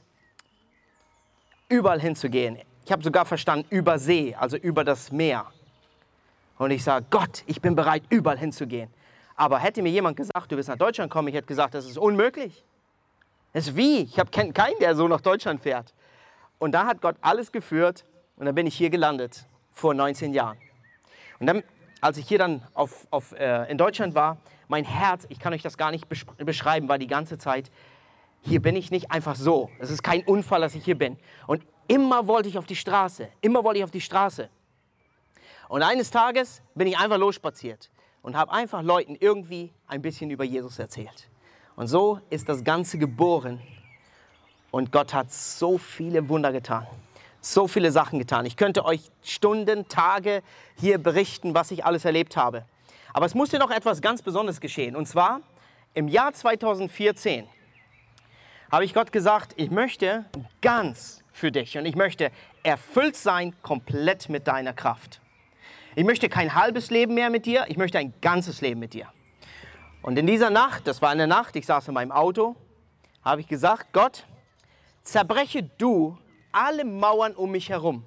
überall 1.69 2.01
hinzugehen? 2.01 2.59
Ich 2.85 2.91
habe 2.91 3.05
sogar 3.05 3.25
verstanden, 3.25 3.65
über 3.71 4.01
See, 4.01 4.35
also 4.35 4.57
über 4.57 4.83
das 4.83 5.13
Meer. 5.13 5.47
Und 6.59 6.73
ich 6.73 6.83
sage, 6.83 7.07
Gott, 7.11 7.45
ich 7.47 7.63
bin 7.63 7.77
bereit, 7.77 8.03
überall 8.09 8.39
hinzugehen. 8.39 8.91
Aber 9.37 9.61
hätte 9.61 9.83
mir 9.83 9.93
jemand 9.93 10.17
gesagt, 10.17 10.51
du 10.51 10.57
wirst 10.57 10.69
nach 10.69 10.79
Deutschland 10.79 11.13
kommen, 11.13 11.29
ich 11.29 11.37
hätte 11.37 11.47
gesagt, 11.47 11.75
das 11.75 11.87
ist 11.87 11.97
unmöglich. 11.97 12.65
Das 13.53 13.69
ist 13.69 13.77
wie? 13.77 14.01
Ich 14.01 14.19
habe 14.19 14.33
keinen, 14.33 14.79
der 14.81 14.97
so 14.97 15.07
nach 15.07 15.21
Deutschland 15.21 15.61
fährt. 15.61 15.95
Und 16.59 16.73
da 16.73 16.87
hat 16.87 17.01
Gott 17.01 17.15
alles 17.21 17.53
geführt 17.53 18.05
und 18.37 18.47
dann 18.47 18.55
bin 18.55 18.67
ich 18.67 18.77
hier 18.77 18.91
gelandet, 18.91 19.47
vor 19.73 19.95
19 19.95 20.33
Jahren. 20.33 20.59
Und 21.41 21.47
dann, 21.47 21.63
als 22.01 22.17
ich 22.17 22.29
hier 22.29 22.39
dann 22.39 22.63
auf, 22.75 23.07
auf, 23.11 23.33
äh, 23.33 23.71
in 23.71 23.79
Deutschland 23.79 24.15
war, 24.15 24.39
mein 24.69 24.85
Herz, 24.85 25.27
ich 25.29 25.39
kann 25.39 25.53
euch 25.53 25.63
das 25.63 25.77
gar 25.77 25.91
nicht 25.91 26.07
besch- 26.07 26.45
beschreiben, 26.45 26.89
war 26.89 26.99
die 26.99 27.07
ganze 27.07 27.39
Zeit, 27.39 27.71
hier 28.43 28.61
bin 28.61 28.77
ich 28.77 28.91
nicht 28.91 29.11
einfach 29.11 29.37
so. 29.37 29.71
Es 29.79 29.91
ist 29.91 30.03
kein 30.03 30.23
Unfall, 30.25 30.61
dass 30.61 30.75
ich 30.75 30.85
hier 30.85 30.99
bin. 30.99 31.19
Und 31.47 31.65
immer 31.89 32.27
wollte 32.27 32.49
ich 32.49 32.59
auf 32.59 32.67
die 32.67 32.77
Straße. 32.77 33.29
Immer 33.41 33.65
wollte 33.65 33.79
ich 33.79 33.85
auf 33.85 33.91
die 33.91 34.01
Straße. 34.01 34.49
Und 35.69 35.83
eines 35.83 36.11
Tages 36.11 36.63
bin 36.75 36.87
ich 36.87 36.99
einfach 36.99 37.19
losspaziert 37.19 37.91
und 38.23 38.37
habe 38.37 38.53
einfach 38.53 38.83
Leuten 38.83 39.17
irgendwie 39.19 39.73
ein 39.87 40.03
bisschen 40.03 40.31
über 40.31 40.45
Jesus 40.45 40.79
erzählt. 40.79 41.29
Und 41.77 41.89
so 41.89 42.21
ist 42.31 42.49
das 42.49 42.63
Ganze 42.63 42.99
geboren. 42.99 43.61
Und 44.71 44.93
Gott 44.93 45.15
hat 45.15 45.33
so 45.33 45.79
viele 45.79 46.29
Wunder 46.29 46.53
getan. 46.53 46.87
So 47.47 47.69
viele 47.69 47.93
Sachen 47.93 48.19
getan. 48.19 48.47
Ich 48.47 48.57
könnte 48.57 48.87
euch 48.87 49.11
Stunden, 49.23 49.87
Tage 49.87 50.43
hier 50.81 50.97
berichten, 50.97 51.55
was 51.55 51.71
ich 51.73 51.85
alles 51.85 52.07
erlebt 52.07 52.39
habe. 52.39 52.65
Aber 53.13 53.27
es 53.27 53.35
musste 53.35 53.59
noch 53.59 53.71
etwas 53.71 54.01
ganz 54.01 54.23
Besonderes 54.23 54.63
geschehen. 54.63 54.97
Und 54.97 55.05
zwar 55.05 55.43
im 55.93 56.09
Jahr 56.09 56.33
2014 56.33 57.47
habe 58.73 58.87
ich 58.87 58.95
Gott 58.95 59.13
gesagt, 59.13 59.53
ich 59.57 59.71
möchte 59.71 60.25
ganz 60.63 61.23
für 61.35 61.53
dich 61.53 61.77
und 61.77 61.85
ich 61.85 61.97
möchte 61.97 62.31
erfüllt 62.63 63.15
sein 63.15 63.55
komplett 63.61 64.31
mit 64.31 64.49
deiner 64.49 64.73
Kraft. 64.73 65.21
Ich 65.97 66.05
möchte 66.05 66.31
kein 66.31 66.55
halbes 66.55 66.89
Leben 66.91 67.13
mehr 67.13 67.29
mit 67.29 67.45
dir, 67.45 67.67
ich 67.69 67.77
möchte 67.77 67.99
ein 67.99 68.15
ganzes 68.23 68.63
Leben 68.63 68.81
mit 68.81 68.95
dir. 68.95 69.07
Und 70.01 70.19
in 70.19 70.27
dieser 70.27 70.49
Nacht, 70.49 70.87
das 70.87 71.03
war 71.03 71.11
eine 71.11 71.27
Nacht, 71.27 71.57
ich 71.57 71.67
saß 71.67 71.89
in 71.89 71.95
meinem 71.95 72.11
Auto, 72.11 72.57
habe 73.23 73.43
ich 73.43 73.49
gesagt, 73.49 73.93
Gott, 73.93 74.25
zerbreche 75.03 75.63
du 75.77 76.17
alle 76.55 76.85
Mauern 76.85 77.35
um 77.35 77.51
mich 77.51 77.69
herum. 77.69 78.05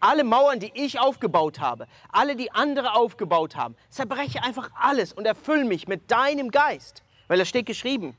Alle 0.00 0.22
Mauern, 0.22 0.60
die 0.60 0.70
ich 0.74 1.00
aufgebaut 1.00 1.58
habe, 1.58 1.86
alle, 2.10 2.36
die 2.36 2.52
andere 2.52 2.94
aufgebaut 2.94 3.56
haben, 3.56 3.74
zerbreche 3.88 4.42
einfach 4.42 4.70
alles 4.78 5.12
und 5.12 5.26
erfülle 5.26 5.64
mich 5.64 5.88
mit 5.88 6.10
deinem 6.10 6.50
Geist. 6.50 7.02
Weil 7.26 7.38
da 7.38 7.44
steht 7.44 7.66
geschrieben, 7.66 8.16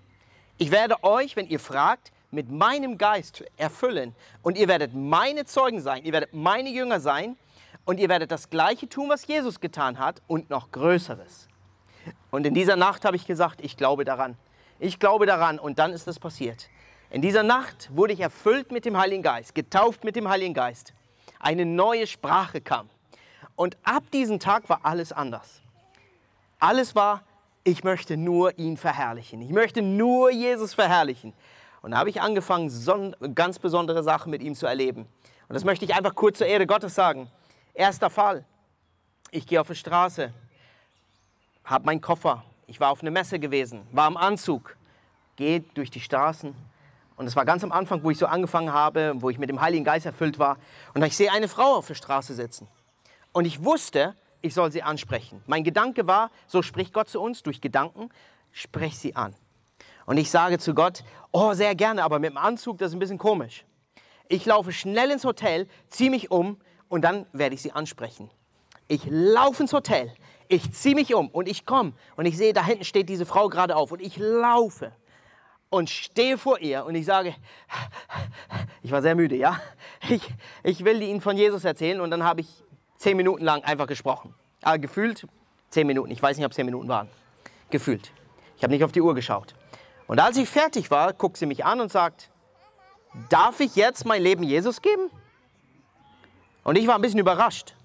ich 0.57 0.71
werde 0.71 1.03
euch, 1.03 1.35
wenn 1.35 1.47
ihr 1.47 1.59
fragt, 1.59 2.11
mit 2.31 2.51
meinem 2.51 2.97
Geist 2.97 3.43
erfüllen 3.57 4.13
und 4.43 4.57
ihr 4.57 4.67
werdet 4.67 4.93
meine 4.93 5.45
Zeugen 5.45 5.81
sein, 5.81 6.03
ihr 6.03 6.11
werdet 6.11 6.33
meine 6.33 6.69
Jünger 6.69 6.99
sein 6.99 7.37
und 7.85 7.99
ihr 7.99 8.09
werdet 8.09 8.31
das 8.31 8.49
Gleiche 8.49 8.87
tun, 8.87 9.09
was 9.09 9.25
Jesus 9.25 9.59
getan 9.59 9.99
hat 9.99 10.21
und 10.27 10.49
noch 10.49 10.71
Größeres. 10.71 11.47
Und 12.29 12.45
in 12.45 12.53
dieser 12.53 12.75
Nacht 12.75 13.05
habe 13.05 13.15
ich 13.15 13.25
gesagt, 13.25 13.61
ich 13.61 13.77
glaube 13.77 14.05
daran. 14.05 14.37
Ich 14.79 14.99
glaube 14.99 15.25
daran 15.25 15.59
und 15.59 15.79
dann 15.79 15.91
ist 15.91 16.07
es 16.07 16.19
passiert. 16.19 16.69
In 17.11 17.23
dieser 17.23 17.41
Nacht 17.41 17.89
wurde 17.91 18.13
ich 18.13 18.19
erfüllt 18.19 18.71
mit 18.71 18.85
dem 18.85 18.95
Heiligen 18.95 19.23
Geist, 19.23 19.55
getauft 19.55 20.03
mit 20.03 20.15
dem 20.15 20.29
Heiligen 20.29 20.53
Geist. 20.53 20.93
Eine 21.39 21.65
neue 21.65 22.05
Sprache 22.05 22.61
kam. 22.61 22.87
Und 23.55 23.77
ab 23.83 24.03
diesem 24.13 24.39
Tag 24.39 24.69
war 24.69 24.81
alles 24.83 25.11
anders. 25.11 25.61
Alles 26.59 26.93
war, 26.93 27.23
ich 27.63 27.83
möchte 27.83 28.15
nur 28.15 28.57
ihn 28.59 28.77
verherrlichen. 28.77 29.41
Ich 29.41 29.49
möchte 29.49 29.81
nur 29.81 30.29
Jesus 30.31 30.75
verherrlichen. 30.75 31.33
Und 31.81 31.91
da 31.91 31.97
habe 31.97 32.09
ich 32.09 32.21
angefangen, 32.21 32.69
ganz 33.33 33.57
besondere 33.57 34.03
Sachen 34.03 34.29
mit 34.29 34.43
ihm 34.43 34.53
zu 34.53 34.67
erleben. 34.67 35.07
Und 35.47 35.55
das 35.55 35.63
möchte 35.63 35.85
ich 35.85 35.95
einfach 35.95 36.13
kurz 36.13 36.37
zur 36.37 36.47
Ehre 36.47 36.67
Gottes 36.67 36.93
sagen. 36.93 37.31
Erster 37.73 38.09
Fall. 38.09 38.45
Ich 39.31 39.47
gehe 39.47 39.59
auf 39.59 39.67
die 39.67 39.75
Straße, 39.75 40.33
habe 41.63 41.85
meinen 41.85 42.01
Koffer. 42.01 42.43
Ich 42.67 42.79
war 42.79 42.91
auf 42.91 43.01
einer 43.01 43.11
Messe 43.11 43.39
gewesen, 43.39 43.87
war 43.91 44.07
im 44.07 44.17
Anzug, 44.17 44.75
gehe 45.35 45.61
durch 45.61 45.89
die 45.89 45.99
Straßen. 45.99 46.55
Und 47.19 47.27
es 47.27 47.35
war 47.35 47.43
ganz 47.43 47.65
am 47.65 47.73
Anfang, 47.73 48.01
wo 48.01 48.11
ich 48.11 48.17
so 48.17 48.27
angefangen 48.27 48.71
habe, 48.71 49.11
wo 49.17 49.29
ich 49.29 49.37
mit 49.37 49.49
dem 49.49 49.59
Heiligen 49.59 49.83
Geist 49.83 50.05
erfüllt 50.05 50.39
war. 50.39 50.57
Und 50.93 51.03
ich 51.03 51.17
sehe 51.17 51.29
eine 51.29 51.49
Frau 51.49 51.75
auf 51.75 51.85
der 51.85 51.95
Straße 51.95 52.33
sitzen. 52.33 52.69
Und 53.33 53.43
ich 53.43 53.61
wusste, 53.61 54.15
ich 54.41 54.53
soll 54.53 54.71
sie 54.71 54.83
ansprechen. 54.83 55.43
Mein 55.45 55.65
Gedanke 55.65 56.07
war, 56.07 56.31
so 56.47 56.61
spricht 56.61 56.93
Gott 56.93 57.09
zu 57.09 57.19
uns 57.19 57.43
durch 57.43 57.59
Gedanken, 57.59 58.09
sprech 58.53 58.97
sie 58.97 59.17
an. 59.17 59.35
Und 60.05 60.15
ich 60.15 60.31
sage 60.31 60.59
zu 60.59 60.73
Gott, 60.73 61.03
oh, 61.33 61.51
sehr 61.51 61.75
gerne, 61.75 62.05
aber 62.05 62.19
mit 62.19 62.29
dem 62.29 62.37
Anzug, 62.37 62.77
das 62.77 62.91
ist 62.91 62.95
ein 62.95 62.99
bisschen 62.99 63.17
komisch. 63.17 63.65
Ich 64.29 64.45
laufe 64.45 64.71
schnell 64.71 65.11
ins 65.11 65.25
Hotel, 65.25 65.67
ziehe 65.89 66.09
mich 66.09 66.31
um 66.31 66.55
und 66.87 67.01
dann 67.01 67.25
werde 67.33 67.53
ich 67.53 67.61
sie 67.61 67.73
ansprechen. 67.73 68.29
Ich 68.87 69.01
laufe 69.09 69.63
ins 69.63 69.73
Hotel, 69.73 70.13
ich 70.47 70.71
ziehe 70.71 70.95
mich 70.95 71.13
um 71.13 71.27
und 71.27 71.49
ich 71.49 71.65
komme 71.65 71.91
und 72.15 72.27
ich 72.27 72.37
sehe, 72.37 72.53
da 72.53 72.63
hinten 72.63 72.85
steht 72.85 73.09
diese 73.09 73.25
Frau 73.25 73.49
gerade 73.49 73.75
auf 73.75 73.91
und 73.91 74.01
ich 74.01 74.15
laufe 74.15 74.93
und 75.69 75.89
stehe 75.89 76.37
vor 76.37 76.59
ihr 76.59 76.85
und 76.85 76.95
ich 76.95 77.05
sage, 77.05 77.35
ich 78.81 78.91
war 78.91 79.01
sehr 79.01 79.15
müde, 79.15 79.35
ja, 79.35 79.59
ich, 80.09 80.21
ich 80.63 80.83
will 80.83 81.01
Ihnen 81.01 81.21
von 81.21 81.37
Jesus 81.37 81.63
erzählen 81.63 82.01
und 82.01 82.11
dann 82.11 82.23
habe 82.23 82.41
ich 82.41 82.47
zehn 82.97 83.15
Minuten 83.15 83.43
lang 83.43 83.63
einfach 83.63 83.87
gesprochen. 83.87 84.33
Aber 84.61 84.73
ah, 84.73 84.77
gefühlt 84.77 85.25
zehn 85.69 85.87
Minuten, 85.87 86.11
ich 86.11 86.21
weiß 86.21 86.37
nicht, 86.37 86.45
ob 86.45 86.53
zehn 86.53 86.65
Minuten 86.65 86.87
waren. 86.87 87.07
Gefühlt. 87.69 88.11
Ich 88.57 88.63
habe 88.63 88.73
nicht 88.73 88.83
auf 88.83 88.91
die 88.91 89.01
Uhr 89.01 89.15
geschaut. 89.15 89.55
Und 90.07 90.19
als 90.19 90.37
ich 90.37 90.49
fertig 90.49 90.91
war, 90.91 91.13
guckt 91.13 91.37
sie 91.37 91.45
mich 91.45 91.63
an 91.63 91.79
und 91.79 91.91
sagt, 91.91 92.29
darf 93.29 93.59
ich 93.59 93.75
jetzt 93.75 94.05
mein 94.05 94.21
Leben 94.21 94.43
Jesus 94.43 94.81
geben? 94.81 95.09
Und 96.63 96.77
ich 96.77 96.87
war 96.87 96.95
ein 96.95 97.01
bisschen 97.01 97.19
überrascht. 97.19 97.75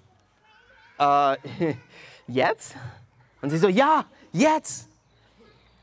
Äh, 0.97 1.37
jetzt? 2.27 2.75
Und 3.41 3.51
sie 3.51 3.57
so, 3.57 3.69
ja, 3.69 4.05
jetzt. 4.31 4.89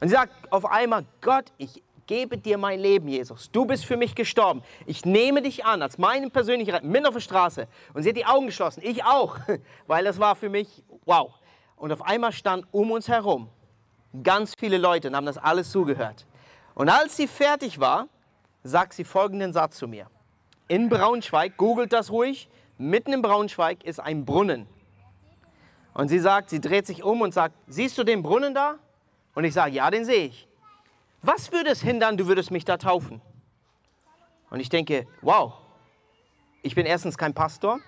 Und 0.01 0.09
sie 0.09 0.15
sagt 0.15 0.33
auf 0.53 0.67
einmal, 0.67 1.07
Gott, 1.21 1.53
ich 1.59 1.83
gebe 2.07 2.39
dir 2.39 2.59
mein 2.59 2.81
Leben, 2.81 3.09
Jesus. 3.09 3.51
Du 3.51 3.65
bist 3.65 3.85
für 3.85 3.97
mich 3.97 4.15
gestorben. 4.15 4.63
Ich 4.87 5.05
nehme 5.05 5.43
dich 5.43 5.65
an 5.65 5.83
als 5.83 5.99
meinen 5.99 6.31
persönlichen 6.31 6.71
Retter, 6.71 6.87
mitten 6.87 7.07
auf 7.07 7.15
der 7.15 7.21
Straße. 7.21 7.69
Und 7.95 8.03
sie 8.03 8.11
hat 8.11 8.17
die 8.17 8.27
Augen 8.27 8.47
geschlossen, 8.47 8.83
ich 8.85 9.05
auch, 9.05 9.39
weil 9.87 10.05
das 10.05 10.19
war 10.19 10.37
für 10.37 10.49
mich, 10.49 10.83
wow. 11.05 11.33
Und 11.77 11.93
auf 11.93 12.03
einmal 12.03 12.33
stand 12.33 12.67
um 12.71 12.91
uns 12.91 13.09
herum 13.09 13.49
ganz 14.23 14.55
viele 14.59 14.79
Leute 14.79 15.09
und 15.09 15.17
haben 15.17 15.27
das 15.27 15.39
alles 15.39 15.71
zugehört. 15.71 16.27
Und 16.75 16.89
als 16.89 17.17
sie 17.17 17.27
fertig 17.27 17.81
war, 17.81 18.09
sagt 18.63 18.93
sie 18.95 19.05
folgenden 19.05 19.53
Satz 19.53 19.77
zu 19.77 19.89
mir. 19.89 20.07
In 20.69 20.89
Braunschweig, 20.89 21.57
googelt 21.57 21.93
das 21.93 22.11
ruhig, 22.11 22.49
mitten 22.79 23.13
in 23.13 23.23
Braunschweig 23.23 23.85
ist 23.85 24.01
ein 24.01 24.25
Brunnen. 24.25 24.67
Und 25.95 26.09
sie 26.09 26.19
sagt, 26.19 26.51
sie 26.51 26.61
dreht 26.61 26.87
sich 26.87 27.03
um 27.03 27.21
und 27.21 27.35
sagt, 27.35 27.55
siehst 27.67 27.99
du 27.99 28.05
den 28.05 28.23
Brunnen 28.23 28.55
da? 28.55 28.77
Und 29.35 29.45
ich 29.45 29.53
sage, 29.53 29.73
ja, 29.73 29.91
den 29.91 30.05
sehe 30.05 30.27
ich. 30.27 30.49
Was 31.23 31.53
würde 31.53 31.71
es 31.71 31.81
hindern, 31.81 32.17
du 32.17 32.27
würdest 32.27 32.51
mich 32.51 32.65
da 32.65 32.77
taufen? 32.77 33.21
Und 34.51 34.59
ich 34.61 34.69
denke, 34.69 35.07
wow, 35.21 35.55
ich 36.63 36.75
bin 36.75 36.85
erstens 36.85 37.17
kein 37.17 37.33
Pastor 37.33 37.79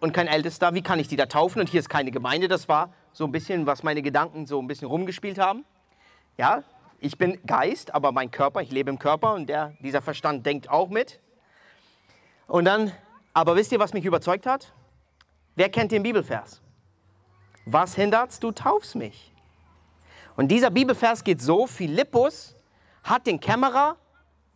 und 0.00 0.12
kein 0.12 0.26
Ältester. 0.26 0.74
Wie 0.74 0.82
kann 0.82 0.98
ich 0.98 1.06
die 1.06 1.16
da 1.16 1.26
taufen? 1.26 1.60
Und 1.60 1.68
hier 1.68 1.78
ist 1.78 1.88
keine 1.88 2.10
Gemeinde. 2.10 2.48
Das 2.48 2.68
war 2.68 2.92
so 3.12 3.24
ein 3.24 3.32
bisschen, 3.32 3.66
was 3.66 3.82
meine 3.82 4.02
Gedanken 4.02 4.46
so 4.46 4.60
ein 4.60 4.66
bisschen 4.66 4.88
rumgespielt 4.88 5.38
haben. 5.38 5.64
Ja, 6.38 6.64
ich 6.98 7.16
bin 7.16 7.38
Geist, 7.46 7.94
aber 7.94 8.12
mein 8.12 8.30
Körper, 8.30 8.62
ich 8.62 8.70
lebe 8.70 8.90
im 8.90 8.98
Körper 8.98 9.34
und 9.34 9.46
der, 9.48 9.74
dieser 9.80 10.02
Verstand 10.02 10.44
denkt 10.44 10.68
auch 10.68 10.88
mit. 10.88 11.20
Und 12.46 12.64
dann 12.64 12.92
aber 13.32 13.54
wisst 13.54 13.70
ihr, 13.70 13.78
was 13.78 13.92
mich 13.92 14.04
überzeugt 14.04 14.44
hat? 14.44 14.72
Wer 15.54 15.68
kennt 15.68 15.92
den 15.92 16.02
Bibelvers? 16.02 16.60
Was 17.64 17.94
hindert's? 17.94 18.40
Du 18.40 18.50
taufst 18.50 18.96
mich. 18.96 19.29
Und 20.40 20.48
dieser 20.48 20.70
Bibelvers 20.70 21.22
geht 21.22 21.42
so, 21.42 21.66
Philippus 21.66 22.56
hat 23.04 23.26
den 23.26 23.38
Kämmerer, 23.38 23.98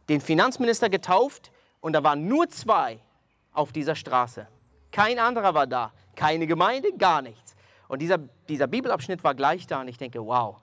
den 0.09 0.19
Finanzminister 0.23 0.89
getauft 0.89 1.53
und 1.83 1.93
da 1.93 2.03
waren 2.03 2.27
nur 2.27 2.49
zwei 2.49 3.01
auf 3.53 3.71
dieser 3.71 3.95
Straße. 3.95 4.49
Kein 4.91 5.19
anderer 5.19 5.53
war 5.53 5.67
da, 5.67 5.93
keine 6.17 6.47
Gemeinde, 6.47 6.89
gar 6.97 7.21
nichts. 7.21 7.55
Und 7.87 8.01
dieser, 8.01 8.17
dieser 8.49 8.67
Bibelabschnitt 8.67 9.23
war 9.23 9.35
gleich 9.35 9.67
da 9.67 9.83
und 9.83 9.89
ich 9.89 9.99
denke, 9.99 10.25
wow, 10.25 10.57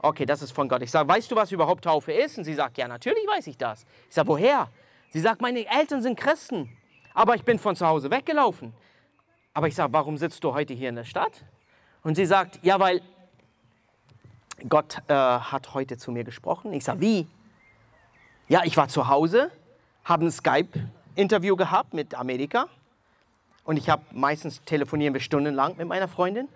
okay, 0.00 0.26
das 0.26 0.42
ist 0.42 0.52
von 0.52 0.68
Gott. 0.68 0.82
Ich 0.82 0.90
sage, 0.90 1.08
weißt 1.08 1.30
du, 1.30 1.36
was 1.36 1.50
überhaupt 1.50 1.84
Taufe 1.84 2.12
ist? 2.12 2.36
Und 2.36 2.44
sie 2.44 2.52
sagt, 2.52 2.76
ja, 2.76 2.86
natürlich 2.86 3.26
weiß 3.26 3.46
ich 3.46 3.56
das. 3.56 3.86
Ich 4.10 4.14
sage, 4.14 4.28
woher? 4.28 4.68
Sie 5.08 5.20
sagt, 5.20 5.40
meine 5.40 5.66
Eltern 5.66 6.02
sind 6.02 6.20
Christen 6.20 6.68
aber 7.14 7.34
ich 7.34 7.42
bin 7.42 7.58
von 7.58 7.74
zu 7.74 7.84
Hause 7.84 8.10
weggelaufen. 8.10 8.72
Aber 9.52 9.66
ich 9.66 9.74
sage, 9.74 9.92
warum 9.92 10.16
sitzt 10.18 10.44
du 10.44 10.54
heute 10.54 10.72
hier 10.74 10.88
in 10.88 10.94
der 10.94 11.04
Stadt? 11.04 11.44
Und 12.04 12.14
sie 12.14 12.26
sagt, 12.26 12.60
ja, 12.62 12.78
weil 12.78 13.02
Gott 14.68 14.98
äh, 15.08 15.14
hat 15.14 15.74
heute 15.74 15.96
zu 15.96 16.10
mir 16.10 16.24
gesprochen. 16.24 16.72
Ich 16.72 16.84
sage, 16.84 17.00
wie? 17.00 17.26
Ja, 18.48 18.62
ich 18.64 18.76
war 18.76 18.88
zu 18.88 19.08
Hause, 19.08 19.50
habe 20.04 20.26
ein 20.26 20.30
Skype-Interview 20.30 21.54
gehabt 21.54 21.94
mit 21.94 22.14
Amerika 22.14 22.66
und 23.64 23.76
ich 23.76 23.90
habe 23.90 24.02
meistens 24.10 24.62
telefonieren 24.64 25.14
wir 25.14 25.20
stundenlang 25.20 25.76
mit 25.76 25.86
meiner 25.86 26.08
Freundin 26.08 26.48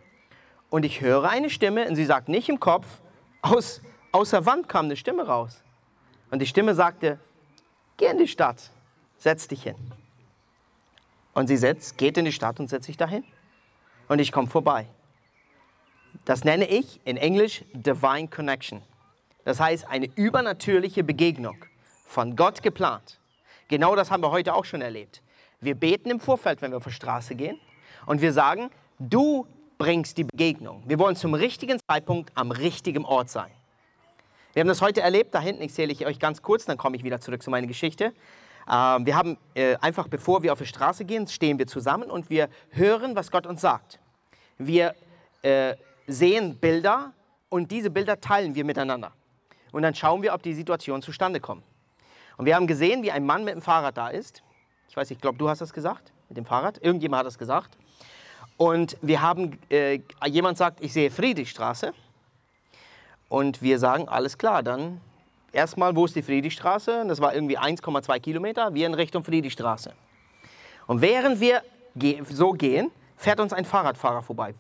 und 0.71 0.85
ich 0.85 1.01
höre 1.01 1.29
eine 1.29 1.51
Stimme 1.51 1.87
und 1.87 1.97
sie 1.97 2.07
sagt 2.07 2.29
nicht 2.29 2.49
im 2.49 2.59
Kopf, 2.59 2.87
aus, 3.43 3.83
aus 4.11 4.31
der 4.31 4.47
Wand 4.47 4.69
kam 4.69 4.87
eine 4.87 4.97
Stimme 4.97 5.27
raus. 5.27 5.63
Und 6.31 6.41
die 6.41 6.47
Stimme 6.47 6.75
sagte, 6.75 7.19
geh 7.99 8.07
in 8.07 8.19
die 8.19 8.29
Stadt, 8.29 8.71
setz 9.19 9.47
dich 9.49 9.65
hin. 9.65 9.77
Und 11.35 11.49
sie 11.49 11.57
setzt, 11.57 11.99
geht 11.99 12.17
in 12.17 12.25
die 12.25 12.33
Stadt 12.33 12.59
und 12.59 12.69
setzt 12.69 12.87
sich 12.87 12.97
dahin. 12.97 13.25
Und 14.09 14.19
ich 14.19 14.33
komme 14.33 14.49
vorbei. 14.49 14.87
Das 16.25 16.45
nenne 16.45 16.67
ich 16.69 17.01
in 17.05 17.17
Englisch 17.17 17.65
Divine 17.73 18.29
Connection. 18.29 18.83
Das 19.45 19.59
heißt 19.59 19.89
eine 19.89 20.09
übernatürliche 20.15 21.03
Begegnung, 21.03 21.65
von 22.07 22.37
Gott 22.37 22.63
geplant. 22.63 23.19
Genau 23.69 23.97
das 23.97 24.11
haben 24.11 24.23
wir 24.23 24.31
heute 24.31 24.55
auch 24.55 24.65
schon 24.65 24.83
erlebt. 24.83 25.23
Wir 25.61 25.75
beten 25.75 26.11
im 26.11 26.21
Vorfeld, 26.21 26.63
wenn 26.63 26.73
wir 26.73 26.77
auf 26.77 26.85
die 26.85 26.93
Straße 26.93 27.35
gehen, 27.35 27.59
und 28.07 28.21
wir 28.21 28.33
sagen, 28.33 28.71
du 28.99 29.47
bringst 29.79 30.19
die 30.19 30.25
Begegnung. 30.25 30.83
Wir 30.87 30.99
wollen 30.99 31.17
zum 31.17 31.35
richtigen 31.35 31.79
Zeitpunkt 31.89 32.31
am 32.35 32.51
richtigen 32.51 33.05
Ort 33.05 33.31
sein. 33.31 33.51
Wir 34.53 34.61
haben 34.61 34.69
das 34.69 34.83
heute 34.83 35.01
erlebt, 35.01 35.35
da 35.35 35.41
hinten, 35.41 35.63
erzähle 35.63 35.93
ich 35.93 36.05
euch 36.05 36.19
ganz 36.19 36.43
kurz, 36.43 36.67
dann 36.67 36.77
komme 36.77 36.97
ich 36.97 37.05
wieder 37.05 37.21
zurück 37.21 37.43
zu 37.43 37.51
meiner 37.51 37.67
Geschichte. 37.67 38.13
Ähm, 38.71 39.07
wir 39.07 39.17
haben 39.17 39.39
äh, 39.55 39.77
einfach, 39.77 40.09
bevor 40.09 40.43
wir 40.43 40.53
auf 40.53 40.59
die 40.59 40.67
Straße 40.67 41.05
gehen, 41.05 41.27
stehen 41.27 41.59
wir 41.59 41.67
zusammen 41.67 42.11
und 42.11 42.29
wir 42.29 42.49
hören, 42.71 43.17
was 43.17 43.31
Gott 43.31 43.47
uns 43.47 43.61
sagt. 43.61 43.99
Wir 44.59 44.95
äh, 45.43 45.75
sehen 46.07 46.57
Bilder 46.59 47.13
und 47.49 47.71
diese 47.71 47.91
Bilder 47.91 48.21
teilen 48.21 48.55
wir 48.55 48.65
miteinander. 48.65 49.13
Und 49.73 49.83
dann 49.83 49.95
schauen 49.95 50.23
wir, 50.23 50.35
ob 50.35 50.43
die 50.43 50.55
Situation 50.55 51.03
zustande 51.03 51.41
kommt. 51.41 51.63
Und 52.37 52.47
wir 52.47 52.55
haben 52.55 52.67
gesehen, 52.67 53.03
wie 53.03 53.11
ein 53.11 53.25
Mann 53.25 53.45
mit 53.45 53.55
dem 53.55 53.63
Fahrrad 53.63 53.97
da 53.97 54.09
ist. 54.09 54.43
Ich 54.89 54.97
weiß, 54.97 55.11
ich 55.11 55.21
glaube, 55.21 55.39
du 55.39 55.49
hast 55.49 55.61
das 55.61 55.73
gesagt, 55.73 56.13
mit 56.29 56.37
dem 56.37 56.45
Fahrrad. 56.45 56.83
Irgendjemand 56.83 57.21
hat 57.21 57.27
das 57.27 57.39
gesagt. 57.39 57.77
Und 58.57 58.97
wir 59.01 59.23
haben, 59.23 59.59
äh, 59.71 60.01
jemand 60.27 60.59
sagt, 60.59 60.83
ich 60.83 60.93
sehe 60.93 61.11
Friedrichstraße. 61.11 61.93
Und 63.29 63.63
wir 63.63 63.79
sagen, 63.79 64.09
alles 64.09 64.37
klar, 64.37 64.63
dann 64.63 65.01
erstmal, 65.53 65.97
wo 65.97 66.05
ist 66.05 66.15
die 66.15 66.23
Friedrichstraße? 66.23 67.05
Das 67.09 67.21
war 67.21 67.35
irgendwie 67.35 67.59
1,2 67.59 68.21
Kilometer, 68.21 68.75
wir 68.75 68.87
in 68.87 68.95
Richtung 68.95 69.25
Friedrichstraße. 69.25 69.93
Und 70.87 71.01
während 71.01 71.41
wir 71.41 71.63
so 72.29 72.53
gehen, 72.53 72.91
fährt 73.17 73.41
uns 73.41 73.53
ein 73.53 73.65
Fahrradfahrer 73.65 74.23
vorbei. 74.23 74.55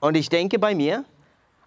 Und 0.00 0.16
ich 0.16 0.28
denke 0.28 0.58
bei 0.58 0.74
mir, 0.74 1.04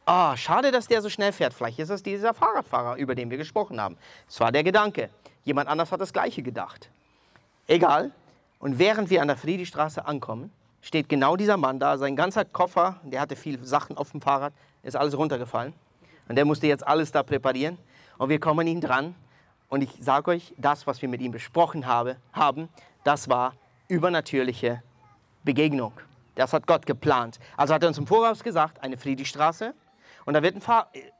ah, 0.06 0.36
schade, 0.38 0.72
dass 0.72 0.88
der 0.88 1.02
so 1.02 1.10
schnell 1.10 1.32
fährt. 1.34 1.54
Vielleicht 1.54 1.80
ist 1.80 1.90
es 1.90 2.04
dieser 2.04 2.34
Fahrradfahrer, 2.34 2.96
über 2.98 3.16
den 3.16 3.30
wir 3.30 3.38
gesprochen 3.38 3.80
haben. 3.80 3.98
Das 4.28 4.40
war 4.40 4.52
der 4.52 4.64
Gedanke. 4.64 5.10
Jemand 5.44 5.68
anders 5.68 5.92
hat 5.92 6.02
das 6.02 6.14
Gleiche 6.14 6.42
gedacht. 6.42 6.90
Egal. 7.68 8.12
Und 8.60 8.80
während 8.80 9.10
wir 9.10 9.22
an 9.22 9.28
der 9.28 9.38
Friedrichstraße 9.38 10.06
ankommen, 10.06 10.52
steht 10.82 11.10
genau 11.10 11.36
dieser 11.36 11.58
Mann 11.58 11.80
da. 11.80 11.98
Sein 11.98 12.16
ganzer 12.16 12.46
Koffer, 12.46 13.00
der 13.04 13.22
hatte 13.22 13.36
viele 13.36 13.64
Sachen 13.66 13.98
auf 13.98 14.12
dem 14.12 14.22
Fahrrad, 14.22 14.54
ist 14.84 14.96
alles 14.96 15.18
runtergefallen. 15.18 15.74
Und 16.28 16.36
der 16.36 16.46
musste 16.46 16.68
jetzt 16.68 16.86
alles 16.86 17.12
da 17.12 17.24
präparieren. 17.24 17.78
Und 18.18 18.30
wir 18.30 18.40
kommen 18.40 18.68
ihn 18.68 18.82
dran. 18.82 19.16
Und 19.70 19.82
ich 19.82 19.92
sage 20.00 20.32
euch, 20.32 20.54
das, 20.58 20.86
was 20.86 21.02
wir 21.02 21.10
mit 21.10 21.22
ihm 21.22 21.32
besprochen 21.32 21.86
habe, 21.86 22.18
haben, 22.34 22.70
das 23.04 23.30
war 23.30 23.54
übernatürliche 23.88 24.84
Begegnung. 25.44 25.94
Das 26.42 26.54
hat 26.54 26.66
Gott 26.66 26.88
geplant. 26.88 27.40
Also 27.56 27.72
hat 27.72 27.84
er 27.84 27.90
uns 27.90 28.00
im 28.00 28.08
Voraus 28.08 28.44
gesagt, 28.44 28.82
eine 28.82 28.98
Friedrichstraße. 28.98 29.76
Und 30.26 30.34
da 30.34 30.42
wird 30.42 30.56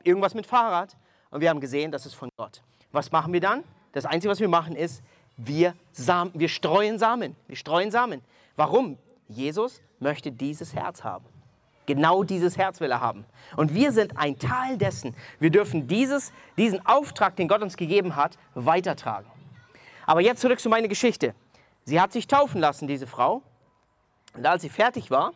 irgendwas 0.04 0.34
mit 0.34 0.48
Fahrrad. 0.48 0.98
Und 1.30 1.42
wir 1.42 1.50
haben 1.50 1.60
gesehen, 1.60 1.92
das 1.92 2.08
ist 2.08 2.16
von 2.16 2.30
Gott. 2.38 2.64
Was 2.92 3.12
machen 3.12 3.32
wir 3.32 3.40
dann? 3.40 3.64
Das 3.92 4.08
Einzige, 4.08 4.32
was 4.32 4.40
wir 4.40 4.48
machen, 4.48 4.76
ist, 4.76 5.04
wir, 5.38 5.76
Samen, 5.92 6.32
wir 6.34 6.50
streuen 6.50 6.98
Samen. 6.98 7.36
Wir 7.48 7.56
streuen 7.56 7.92
Samen. 7.92 8.22
Warum? 8.56 8.98
Jesus 9.28 9.84
möchte 10.00 10.32
dieses 10.32 10.74
Herz 10.74 11.04
haben. 11.04 11.26
Genau 11.86 12.24
dieses 12.24 12.58
Herz 12.58 12.80
will 12.80 12.90
er 12.90 13.02
haben. 13.02 13.24
Und 13.56 13.76
wir 13.76 13.92
sind 13.92 14.18
ein 14.18 14.40
Teil 14.40 14.80
dessen. 14.80 15.16
Wir 15.40 15.52
dürfen 15.52 15.88
dieses, 15.88 16.34
diesen 16.58 16.84
Auftrag, 16.84 17.36
den 17.36 17.48
Gott 17.48 17.62
uns 17.62 17.78
gegeben 17.78 18.16
hat, 18.16 18.40
weitertragen. 18.56 19.30
Aber 20.08 20.22
jetzt 20.22 20.42
zurück 20.42 20.60
zu 20.60 20.70
meiner 20.70 20.88
Geschichte. 20.88 21.36
Sie 21.86 22.02
hat 22.02 22.12
sich 22.12 22.26
taufen 22.26 22.60
lassen, 22.60 22.88
diese 22.88 23.06
Frau. 23.06 23.44
Und 24.34 24.46
als 24.46 24.62
sie 24.62 24.70
fertig 24.70 25.12
war, 25.12 25.34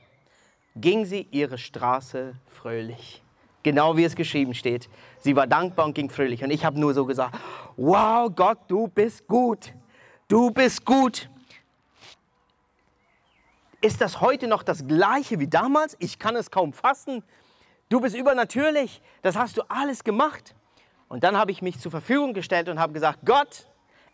ging 0.76 1.06
sie 1.06 1.28
ihre 1.32 1.58
Straße 1.58 2.36
fröhlich. 2.48 3.22
Genau 3.64 3.98
wie 3.98 4.04
es 4.04 4.16
geschrieben 4.16 4.54
steht. 4.54 4.90
Sie 5.20 5.36
war 5.36 5.48
dankbar 5.48 5.86
und 5.86 5.94
ging 5.94 6.10
fröhlich. 6.10 6.44
Und 6.44 6.52
ich 6.52 6.64
habe 6.64 6.80
nur 6.80 6.94
so 6.94 7.06
gesagt, 7.06 7.38
wow 7.78 8.30
Gott, 8.34 8.60
du 8.68 8.88
bist 8.88 9.28
gut. 9.28 9.74
Du 10.28 10.52
bist 10.52 10.86
gut. 10.86 11.30
Ist 13.82 14.02
das 14.02 14.22
heute 14.22 14.48
noch 14.48 14.64
das 14.64 14.88
gleiche 14.88 15.40
wie 15.40 15.48
damals? 15.48 15.96
Ich 16.00 16.20
kann 16.20 16.36
es 16.36 16.52
kaum 16.52 16.74
fassen. 16.74 17.24
Du 17.90 18.00
bist 18.00 18.16
übernatürlich. 18.16 19.02
Das 19.22 19.36
hast 19.36 19.58
du 19.58 19.64
alles 19.70 20.04
gemacht. 20.04 20.56
Und 21.08 21.24
dann 21.24 21.38
habe 21.38 21.52
ich 21.52 21.62
mich 21.62 21.80
zur 21.80 21.92
Verfügung 21.92 22.34
gestellt 22.34 22.70
und 22.70 22.80
habe 22.80 22.94
gesagt, 22.94 23.20
Gott, 23.26 23.68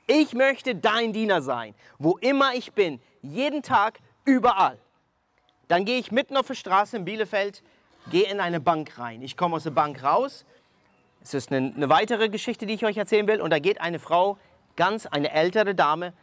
ich 0.08 0.34
möchte 0.34 0.76
dein 0.76 1.14
Diener 1.14 1.42
sein, 1.42 1.74
wo 1.98 2.18
immer 2.18 2.54
ich 2.54 2.74
bin, 2.74 3.00
jeden 3.22 3.62
Tag, 3.62 4.00
überall. 4.26 4.78
Dann 5.68 5.86
gehe 5.86 6.00
ich 6.00 6.12
mitten 6.12 6.38
auf 6.38 6.48
der 6.48 6.56
Straße 6.56 6.98
in 6.98 7.06
Bielefeld, 7.06 7.64
gehe 8.10 8.30
in 8.30 8.40
eine 8.40 8.60
Bank 8.60 8.98
rein. 8.98 9.22
Ich 9.22 9.38
komme 9.38 9.56
aus 9.56 9.64
der 9.64 9.72
Bank 9.72 10.04
raus. 10.04 10.46
Es 11.24 11.34
ist 11.34 11.52
eine, 11.52 11.74
eine 11.76 11.90
weitere 11.90 12.30
Geschichte, 12.30 12.66
die 12.66 12.74
ich 12.74 12.86
euch 12.86 12.98
erzählen 12.98 13.28
will. 13.28 13.42
Und 13.42 13.52
da 13.52 13.60
geht 13.60 13.80
eine 13.80 14.00
Frau, 14.00 14.38
ganz 14.76 15.06
eine 15.06 15.32
ältere 15.32 15.76
Dame, 15.76 16.14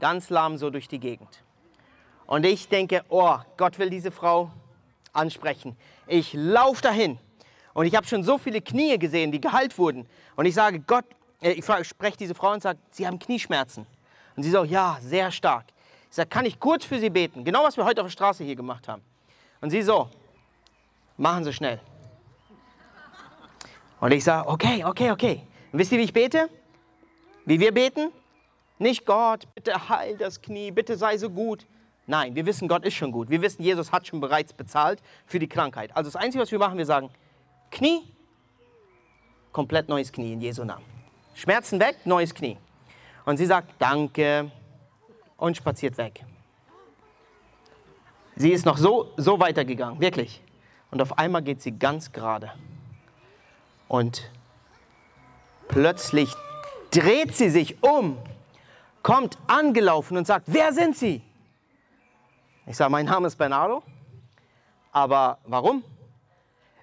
ganz 0.00 0.30
lahm 0.30 0.58
so 0.58 0.70
durch 0.70 0.88
die 0.88 0.98
Gegend. 0.98 1.42
Und 2.26 2.44
ich 2.44 2.68
denke, 2.68 3.04
oh, 3.08 3.36
Gott 3.56 3.78
will 3.78 3.88
diese 3.88 4.10
Frau 4.10 4.50
ansprechen. 5.12 5.76
Ich 6.06 6.34
laufe 6.34 6.82
dahin. 6.82 7.18
Und 7.72 7.86
ich 7.86 7.94
habe 7.94 8.06
schon 8.06 8.22
so 8.22 8.38
viele 8.38 8.60
Knie 8.60 8.98
gesehen, 8.98 9.32
die 9.32 9.40
geheilt 9.40 9.78
wurden. 9.78 10.06
Und 10.36 10.46
ich 10.46 10.54
sage, 10.54 10.80
Gott, 10.80 11.04
äh, 11.40 11.52
ich 11.52 11.64
spreche 11.64 12.16
diese 12.16 12.34
Frau 12.34 12.52
und 12.52 12.62
sage, 12.62 12.78
Sie 12.90 13.06
haben 13.06 13.18
Knieschmerzen. 13.18 13.86
Und 14.36 14.42
sie 14.42 14.50
so, 14.50 14.64
ja, 14.64 14.98
sehr 15.00 15.30
stark. 15.32 15.64
Ich 16.10 16.16
sage, 16.16 16.28
kann 16.28 16.46
ich 16.46 16.58
kurz 16.58 16.84
für 16.84 16.98
Sie 16.98 17.10
beten? 17.10 17.44
Genau, 17.44 17.64
was 17.64 17.76
wir 17.76 17.84
heute 17.84 18.00
auf 18.00 18.06
der 18.06 18.12
Straße 18.12 18.44
hier 18.44 18.56
gemacht 18.56 18.88
haben. 18.88 19.02
Und 19.60 19.70
sie 19.70 19.82
so, 19.82 20.08
machen 21.16 21.44
Sie 21.44 21.52
schnell. 21.52 21.80
Und 24.00 24.12
ich 24.12 24.24
sage, 24.24 24.48
okay, 24.48 24.84
okay, 24.84 25.10
okay. 25.10 25.42
Und 25.72 25.78
wisst 25.78 25.92
ihr, 25.92 25.98
wie 25.98 26.04
ich 26.04 26.12
bete? 26.12 26.48
Wie 27.44 27.58
wir 27.58 27.72
beten? 27.72 28.12
Nicht 28.78 29.04
Gott, 29.04 29.46
bitte 29.54 29.88
heil 29.88 30.16
das 30.16 30.40
Knie, 30.40 30.70
bitte 30.70 30.96
sei 30.96 31.18
so 31.18 31.28
gut. 31.28 31.66
Nein, 32.06 32.34
wir 32.34 32.46
wissen, 32.46 32.68
Gott 32.68 32.84
ist 32.84 32.94
schon 32.94 33.10
gut. 33.10 33.28
Wir 33.28 33.42
wissen, 33.42 33.62
Jesus 33.62 33.90
hat 33.90 34.06
schon 34.06 34.20
bereits 34.20 34.52
bezahlt 34.52 35.02
für 35.26 35.38
die 35.38 35.48
Krankheit. 35.48 35.94
Also 35.96 36.08
das 36.10 36.16
Einzige, 36.16 36.40
was 36.42 36.52
wir 36.52 36.58
machen, 36.58 36.78
wir 36.78 36.86
sagen, 36.86 37.10
Knie, 37.70 38.02
komplett 39.52 39.88
neues 39.88 40.12
Knie 40.12 40.32
in 40.32 40.40
Jesu 40.40 40.64
Namen. 40.64 40.84
Schmerzen 41.34 41.80
weg, 41.80 41.96
neues 42.04 42.34
Knie. 42.34 42.56
Und 43.26 43.36
sie 43.36 43.46
sagt, 43.46 43.74
danke 43.78 44.50
und 45.38 45.56
spaziert 45.56 45.96
weg. 45.96 46.24
Sie 48.36 48.52
ist 48.52 48.66
noch 48.66 48.76
so, 48.76 49.12
so 49.16 49.40
weitergegangen, 49.40 50.00
wirklich. 50.00 50.42
Und 50.90 51.00
auf 51.00 51.18
einmal 51.18 51.42
geht 51.42 51.62
sie 51.62 51.72
ganz 51.72 52.12
gerade. 52.12 52.52
Und 53.88 54.30
plötzlich 55.68 56.32
dreht 56.90 57.34
sie 57.34 57.48
sich 57.48 57.82
um, 57.82 58.18
kommt 59.02 59.38
angelaufen 59.46 60.16
und 60.16 60.26
sagt, 60.26 60.44
wer 60.48 60.72
sind 60.72 60.96
Sie? 60.96 61.22
Ich 62.66 62.76
sage, 62.76 62.90
mein 62.90 63.06
Name 63.06 63.26
ist 63.26 63.36
Bernardo. 63.36 63.82
Aber 64.92 65.38
warum? 65.44 65.82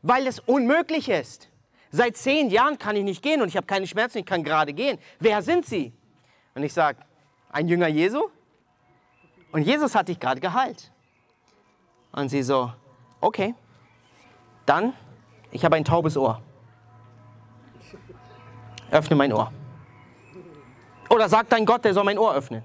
Weil 0.02 0.28
es 0.28 0.40
unmöglich 0.40 1.10
ist. 1.10 1.50
Seit 1.92 2.18
zehn 2.18 2.50
Jahren 2.50 2.78
kann 2.78 2.96
ich 2.96 3.04
nicht 3.04 3.22
gehen 3.22 3.42
und 3.42 3.48
ich 3.48 3.58
habe 3.58 3.68
keine 3.68 3.88
Schmerzen, 3.88 4.20
ich 4.20 4.26
kann 4.26 4.44
gerade 4.44 4.74
gehen. 4.74 4.98
Wer 5.20 5.42
sind 5.42 5.66
Sie? 5.66 5.94
Und 6.54 6.64
ich 6.64 6.74
sage, 6.74 7.00
ein 7.50 7.68
Jünger 7.68 7.88
Jesu? 7.88 8.30
Und 9.56 9.62
Jesus 9.62 9.96
hat 9.96 10.10
dich 10.10 10.20
gerade 10.20 10.42
geheilt. 10.42 10.92
Und 12.12 12.28
sie 12.28 12.44
so, 12.44 12.74
okay, 13.22 13.56
dann, 14.66 14.92
ich 15.50 15.64
habe 15.64 15.78
ein 15.78 15.86
taubes 15.86 16.18
Ohr. 16.18 16.42
Öffne 18.92 19.16
mein 19.16 19.32
Ohr. 19.32 19.54
Oder 21.10 21.30
sagt 21.30 21.54
dein 21.54 21.66
Gott, 21.66 21.86
der 21.86 21.94
soll 21.94 22.04
mein 22.04 22.18
Ohr 22.18 22.36
öffnen. 22.36 22.64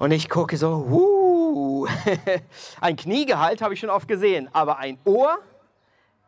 Und 0.00 0.10
ich 0.10 0.28
gucke 0.28 0.56
so, 0.56 0.68
uh, 0.90 1.86
ein 2.80 2.96
Kniegehalt 2.96 3.62
habe 3.62 3.74
ich 3.74 3.78
schon 3.78 3.90
oft 3.90 4.08
gesehen, 4.08 4.52
aber 4.52 4.78
ein 4.78 4.98
Ohr 5.04 5.38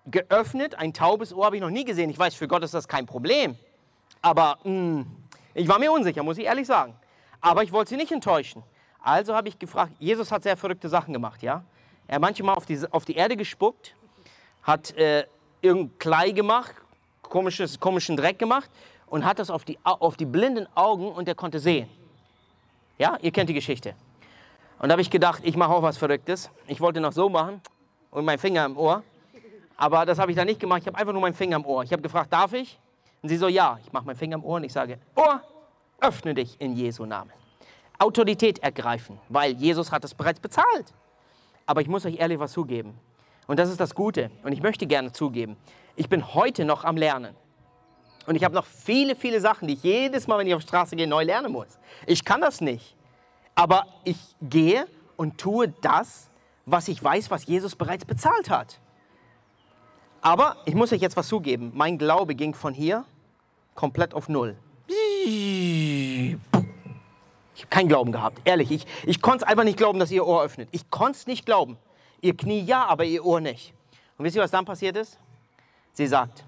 geöffnet, 0.06 0.76
ein 0.76 0.94
taubes 0.94 1.34
Ohr 1.34 1.46
habe 1.46 1.56
ich 1.56 1.62
noch 1.62 1.70
nie 1.70 1.84
gesehen. 1.84 2.08
Ich 2.08 2.20
weiß, 2.20 2.36
für 2.36 2.46
Gott 2.46 2.62
ist 2.62 2.74
das 2.74 2.86
kein 2.86 3.06
Problem. 3.06 3.58
Aber 4.20 4.58
mh, 4.62 4.70
hm, 4.70 5.06
ich 5.54 5.66
war 5.66 5.80
mir 5.80 5.90
unsicher, 5.90 6.22
muss 6.22 6.38
ich 6.38 6.44
ehrlich 6.44 6.68
sagen. 6.68 6.94
Aber 7.40 7.64
ich 7.64 7.72
wollte 7.72 7.88
sie 7.88 7.96
nicht 7.96 8.12
enttäuschen. 8.12 8.62
Also 9.02 9.34
habe 9.34 9.48
ich 9.48 9.58
gefragt, 9.58 9.92
Jesus 9.98 10.30
hat 10.30 10.44
sehr 10.44 10.56
verrückte 10.56 10.88
Sachen 10.88 11.12
gemacht, 11.12 11.42
ja. 11.42 11.64
Er 12.06 12.16
hat 12.16 12.22
manchmal 12.22 12.54
auf 12.54 12.66
die, 12.66 12.80
auf 12.90 13.04
die 13.04 13.14
Erde 13.14 13.36
gespuckt, 13.36 13.94
hat 14.62 14.96
äh, 14.96 15.26
irgendein 15.60 15.98
Klei 15.98 16.30
gemacht, 16.30 16.74
komisches, 17.22 17.80
komischen 17.80 18.16
Dreck 18.16 18.38
gemacht 18.38 18.70
und 19.06 19.24
hat 19.24 19.38
das 19.38 19.50
auf 19.50 19.64
die, 19.64 19.78
auf 19.82 20.16
die 20.16 20.26
blinden 20.26 20.66
Augen 20.74 21.10
und 21.10 21.26
er 21.26 21.34
konnte 21.34 21.58
sehen. 21.58 21.88
Ja, 22.98 23.18
ihr 23.20 23.32
kennt 23.32 23.48
die 23.48 23.54
Geschichte. 23.54 23.94
Und 24.78 24.88
da 24.88 24.92
habe 24.92 25.02
ich 25.02 25.10
gedacht, 25.10 25.42
ich 25.44 25.56
mache 25.56 25.72
auch 25.72 25.82
was 25.82 25.96
Verrücktes. 25.96 26.50
Ich 26.66 26.80
wollte 26.80 27.00
noch 27.00 27.12
so 27.12 27.28
machen 27.28 27.60
und 28.10 28.24
meinen 28.24 28.38
Finger 28.38 28.64
im 28.64 28.76
Ohr. 28.76 29.02
Aber 29.76 30.06
das 30.06 30.18
habe 30.18 30.30
ich 30.30 30.36
dann 30.36 30.46
nicht 30.46 30.60
gemacht. 30.60 30.82
Ich 30.82 30.86
habe 30.86 30.98
einfach 30.98 31.12
nur 31.12 31.22
meinen 31.22 31.34
Finger 31.34 31.56
im 31.56 31.64
Ohr. 31.64 31.82
Ich 31.82 31.92
habe 31.92 32.02
gefragt, 32.02 32.32
darf 32.32 32.52
ich? 32.52 32.78
Und 33.22 33.28
sie 33.28 33.36
so, 33.36 33.48
ja. 33.48 33.78
Ich 33.84 33.92
mache 33.92 34.04
meinen 34.04 34.16
Finger 34.16 34.36
im 34.36 34.44
Ohr 34.44 34.56
und 34.56 34.64
ich 34.64 34.72
sage, 34.72 34.98
Ohr, 35.16 35.42
öffne 36.00 36.34
dich 36.34 36.60
in 36.60 36.74
Jesu 36.74 37.04
Namen. 37.04 37.41
Autorität 38.02 38.58
ergreifen, 38.60 39.18
weil 39.28 39.52
Jesus 39.52 39.92
hat 39.92 40.04
es 40.04 40.14
bereits 40.14 40.40
bezahlt. 40.40 40.94
Aber 41.66 41.80
ich 41.80 41.88
muss 41.88 42.04
euch 42.04 42.18
ehrlich 42.18 42.38
was 42.38 42.52
zugeben. 42.52 42.98
Und 43.46 43.58
das 43.58 43.70
ist 43.70 43.80
das 43.80 43.94
Gute. 43.94 44.30
Und 44.42 44.52
ich 44.52 44.62
möchte 44.62 44.86
gerne 44.86 45.12
zugeben, 45.12 45.56
ich 45.96 46.08
bin 46.08 46.34
heute 46.34 46.64
noch 46.64 46.84
am 46.84 46.96
Lernen. 46.96 47.34
Und 48.26 48.36
ich 48.36 48.44
habe 48.44 48.54
noch 48.54 48.66
viele, 48.66 49.16
viele 49.16 49.40
Sachen, 49.40 49.68
die 49.68 49.74
ich 49.74 49.82
jedes 49.82 50.26
Mal, 50.26 50.38
wenn 50.38 50.46
ich 50.46 50.54
auf 50.54 50.62
die 50.62 50.68
Straße 50.68 50.96
gehe, 50.96 51.06
neu 51.06 51.24
lernen 51.24 51.52
muss. 51.52 51.78
Ich 52.06 52.24
kann 52.24 52.40
das 52.40 52.60
nicht. 52.60 52.96
Aber 53.54 53.86
ich 54.04 54.16
gehe 54.40 54.86
und 55.16 55.38
tue 55.38 55.68
das, 55.82 56.30
was 56.64 56.88
ich 56.88 57.02
weiß, 57.02 57.30
was 57.30 57.46
Jesus 57.46 57.76
bereits 57.76 58.04
bezahlt 58.04 58.48
hat. 58.48 58.78
Aber 60.20 60.56
ich 60.64 60.74
muss 60.74 60.92
euch 60.92 61.00
jetzt 61.00 61.16
was 61.16 61.26
zugeben. 61.26 61.72
Mein 61.74 61.98
Glaube 61.98 62.34
ging 62.34 62.54
von 62.54 62.72
hier 62.72 63.04
komplett 63.74 64.14
auf 64.14 64.28
Null. 64.28 64.56
Ich 67.62 67.66
habe 67.66 67.76
keinen 67.76 67.88
Glauben 67.88 68.10
gehabt, 68.10 68.40
ehrlich. 68.44 68.72
Ich, 68.72 68.86
ich 69.06 69.22
konnte 69.22 69.44
es 69.44 69.48
einfach 69.48 69.62
nicht 69.62 69.76
glauben, 69.76 70.00
dass 70.00 70.10
ihr 70.10 70.26
Ohr 70.26 70.42
öffnet. 70.42 70.68
Ich 70.72 70.90
konnte 70.90 71.12
es 71.12 71.26
nicht 71.28 71.46
glauben. 71.46 71.78
Ihr 72.20 72.36
Knie 72.36 72.60
ja, 72.60 72.86
aber 72.86 73.04
ihr 73.04 73.24
Ohr 73.24 73.40
nicht. 73.40 73.72
Und 74.18 74.24
wisst 74.24 74.34
ihr, 74.34 74.42
was 74.42 74.50
dann 74.50 74.64
passiert 74.64 74.96
ist? 74.96 75.16
Sie 75.92 76.08
sagt, 76.08 76.44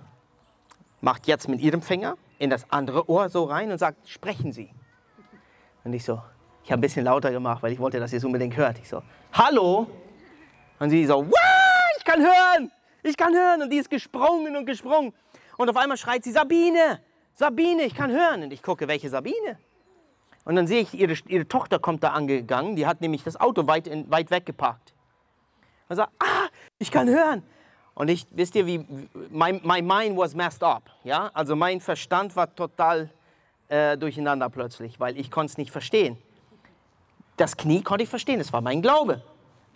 macht 1.00 1.28
jetzt 1.28 1.48
mit 1.48 1.60
ihrem 1.60 1.82
Finger 1.82 2.16
in 2.40 2.50
das 2.50 2.68
andere 2.68 3.08
Ohr 3.08 3.28
so 3.28 3.44
rein 3.44 3.70
und 3.70 3.78
sagt, 3.78 4.08
sprechen 4.08 4.52
Sie. 4.52 4.70
Und 5.84 5.92
ich 5.92 6.04
so, 6.04 6.20
ich 6.64 6.72
habe 6.72 6.80
ein 6.80 6.80
bisschen 6.80 7.04
lauter 7.04 7.30
gemacht, 7.30 7.62
weil 7.62 7.72
ich 7.72 7.78
wollte, 7.78 8.00
dass 8.00 8.12
ihr 8.12 8.18
es 8.18 8.24
unbedingt 8.24 8.56
hört. 8.56 8.78
Ich 8.80 8.88
so, 8.88 9.00
hallo? 9.32 9.86
Und 10.80 10.90
sie 10.90 11.06
so, 11.06 11.24
ich 11.96 12.04
kann 12.04 12.20
hören, 12.20 12.72
ich 13.04 13.16
kann 13.16 13.32
hören. 13.32 13.62
Und 13.62 13.70
die 13.70 13.76
ist 13.76 13.88
gesprungen 13.88 14.56
und 14.56 14.66
gesprungen. 14.66 15.12
Und 15.58 15.70
auf 15.70 15.76
einmal 15.76 15.96
schreit 15.96 16.24
sie, 16.24 16.32
Sabine, 16.32 17.00
Sabine, 17.34 17.82
ich 17.84 17.94
kann 17.94 18.10
hören. 18.10 18.42
Und 18.42 18.52
ich 18.52 18.62
gucke, 18.62 18.88
welche 18.88 19.08
Sabine? 19.08 19.58
Und 20.44 20.56
dann 20.56 20.66
sehe 20.66 20.80
ich, 20.80 20.94
ihre, 20.94 21.14
ihre 21.26 21.48
Tochter 21.48 21.78
kommt 21.78 22.02
da 22.02 22.10
angegangen. 22.10 22.76
Die 22.76 22.86
hat 22.86 23.00
nämlich 23.00 23.24
das 23.24 23.40
Auto 23.40 23.66
weit, 23.66 23.86
in, 23.86 24.10
weit 24.10 24.30
weg 24.30 24.44
geparkt. 24.46 24.92
Und 25.88 25.96
sagt, 25.96 26.12
ah, 26.18 26.48
ich 26.78 26.90
kann 26.90 27.08
hören. 27.08 27.42
Und 27.94 28.08
ich, 28.08 28.26
wisst 28.30 28.54
ihr, 28.56 28.66
wie, 28.66 28.78
my, 29.30 29.60
my 29.62 29.80
mind 29.80 30.16
was 30.16 30.34
messed 30.34 30.62
up. 30.62 30.90
Ja? 31.04 31.30
Also 31.32 31.56
mein 31.56 31.80
Verstand 31.80 32.34
war 32.36 32.54
total 32.54 33.10
äh, 33.68 33.96
durcheinander 33.96 34.50
plötzlich, 34.50 34.98
weil 34.98 35.16
ich 35.16 35.30
konnte 35.30 35.52
es 35.52 35.58
nicht 35.58 35.70
verstehen. 35.70 36.18
Das 37.36 37.56
Knie 37.56 37.82
konnte 37.82 38.04
ich 38.04 38.10
verstehen, 38.10 38.38
das 38.38 38.52
war 38.52 38.60
mein 38.60 38.82
Glaube. 38.82 39.22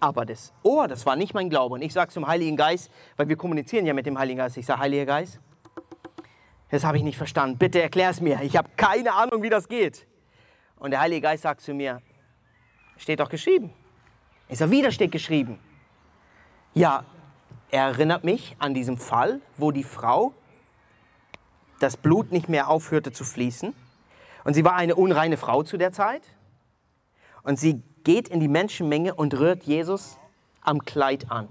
Aber 0.01 0.27
das 0.27 0.53
Ohr, 0.63 0.87
das 0.87 1.07
war 1.07 1.17
nicht 1.17 1.35
mein 1.35 1.49
Glaube. 1.49 1.75
Und 1.75 1.83
ich 1.83 1.93
sage 1.93 2.11
zum 2.11 2.27
Heiligen 2.27 2.57
Geist, 2.57 2.91
weil 3.17 3.29
wir 3.29 3.37
kommunizieren 3.37 3.87
ja 3.87 3.95
mit 3.95 4.07
dem 4.07 4.19
Heiligen 4.19 4.39
Geist, 4.39 4.57
ich 4.57 4.67
sage, 4.67 4.81
Heiliger 4.81 5.07
Geist, 5.07 5.41
das 6.71 6.85
habe 6.85 6.99
ich 6.99 7.03
nicht 7.03 7.17
verstanden. 7.17 7.57
Bitte 7.57 7.81
erklär 7.81 8.11
es 8.11 8.21
mir. 8.21 8.41
Ich 8.43 8.57
habe 8.57 8.69
keine 8.77 9.15
Ahnung, 9.15 9.43
wie 9.43 9.49
das 9.49 9.69
geht. 9.69 10.07
Und 10.79 10.93
der 10.93 11.01
Heilige 11.01 11.23
Geist 11.23 11.43
sagt 11.43 11.61
zu 11.61 11.75
mir, 11.75 12.01
steht 12.97 13.21
doch 13.21 13.29
geschrieben. 13.29 13.73
Ich 14.49 14.59
sage, 14.59 14.71
wieder 14.71 14.93
steht 14.93 15.13
geschrieben. 15.13 15.59
Ja, 16.75 17.05
er 17.71 17.85
erinnert 17.85 18.25
mich 18.25 18.57
an 18.59 18.75
diesen 18.75 18.97
Fall, 18.97 19.41
wo 19.57 19.73
die 19.73 19.85
Frau 19.85 20.33
das 21.81 21.97
Blut 21.97 22.33
nicht 22.33 22.49
mehr 22.49 22.69
aufhörte 22.69 23.13
zu 23.13 23.25
fließen. 23.25 23.75
Und 24.45 24.55
sie 24.55 24.65
war 24.65 24.75
eine 24.75 24.95
unreine 24.95 25.37
Frau 25.37 25.63
zu 25.63 25.77
der 25.77 25.93
Zeit. 25.93 26.23
Und 27.43 27.59
sie 27.59 27.83
geht 28.05 28.29
in 28.29 28.41
die 28.41 28.49
Menschenmenge 28.49 29.15
und 29.15 29.35
rührt 29.35 29.65
Jesus 29.65 30.19
am 30.63 30.85
Kleid 30.85 31.31
an. 31.31 31.49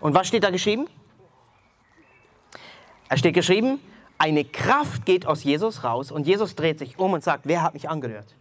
Und 0.00 0.14
was 0.14 0.28
steht 0.28 0.44
da 0.44 0.50
geschrieben? 0.50 0.88
Es 3.08 3.20
steht 3.20 3.34
geschrieben, 3.34 3.80
eine 4.18 4.44
Kraft 4.44 5.04
geht 5.04 5.26
aus 5.26 5.44
Jesus 5.44 5.84
raus 5.84 6.10
und 6.10 6.26
Jesus 6.26 6.54
dreht 6.54 6.78
sich 6.78 6.98
um 6.98 7.12
und 7.12 7.22
sagt, 7.22 7.46
wer 7.46 7.62
hat 7.62 7.74
mich 7.74 7.88
angerührt? 7.88 8.34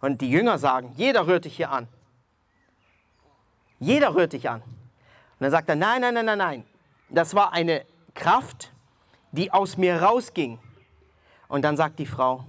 Und 0.00 0.20
die 0.20 0.30
Jünger 0.30 0.58
sagen, 0.58 0.92
jeder 0.96 1.26
rührt 1.26 1.44
dich 1.44 1.56
hier 1.56 1.70
an. 1.70 1.88
Jeder 3.78 4.14
rührt 4.14 4.32
dich 4.32 4.48
an. 4.48 4.62
Und 4.62 5.40
dann 5.40 5.50
sagt 5.50 5.68
er, 5.68 5.76
nein, 5.76 6.00
nein, 6.00 6.14
nein, 6.14 6.26
nein, 6.26 6.38
nein. 6.38 6.64
Das 7.08 7.34
war 7.34 7.52
eine 7.52 7.84
Kraft, 8.14 8.72
die 9.32 9.52
aus 9.52 9.76
mir 9.76 10.02
rausging. 10.02 10.58
Und 11.48 11.62
dann 11.62 11.76
sagt 11.76 11.98
die 11.98 12.06
Frau, 12.06 12.44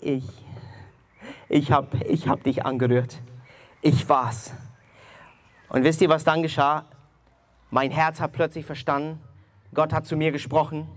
ich, 0.00 0.24
ich 1.48 1.72
habe 1.72 2.04
ich 2.04 2.28
hab 2.28 2.42
dich 2.42 2.64
angerührt. 2.64 3.18
Ich 3.80 4.08
war's. 4.08 4.52
Und 5.68 5.84
wisst 5.84 6.00
ihr, 6.00 6.08
was 6.08 6.24
dann 6.24 6.42
geschah? 6.42 6.84
Mein 7.70 7.90
Herz 7.90 8.20
hat 8.20 8.32
plötzlich 8.32 8.64
verstanden, 8.64 9.20
Gott 9.74 9.92
hat 9.92 10.06
zu 10.06 10.16
mir 10.16 10.32
gesprochen. 10.32 10.88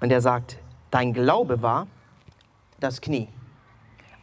Und 0.00 0.10
er 0.12 0.20
sagt, 0.20 0.58
dein 0.90 1.12
Glaube 1.12 1.62
war 1.62 1.86
das 2.80 3.00
Knie. 3.00 3.28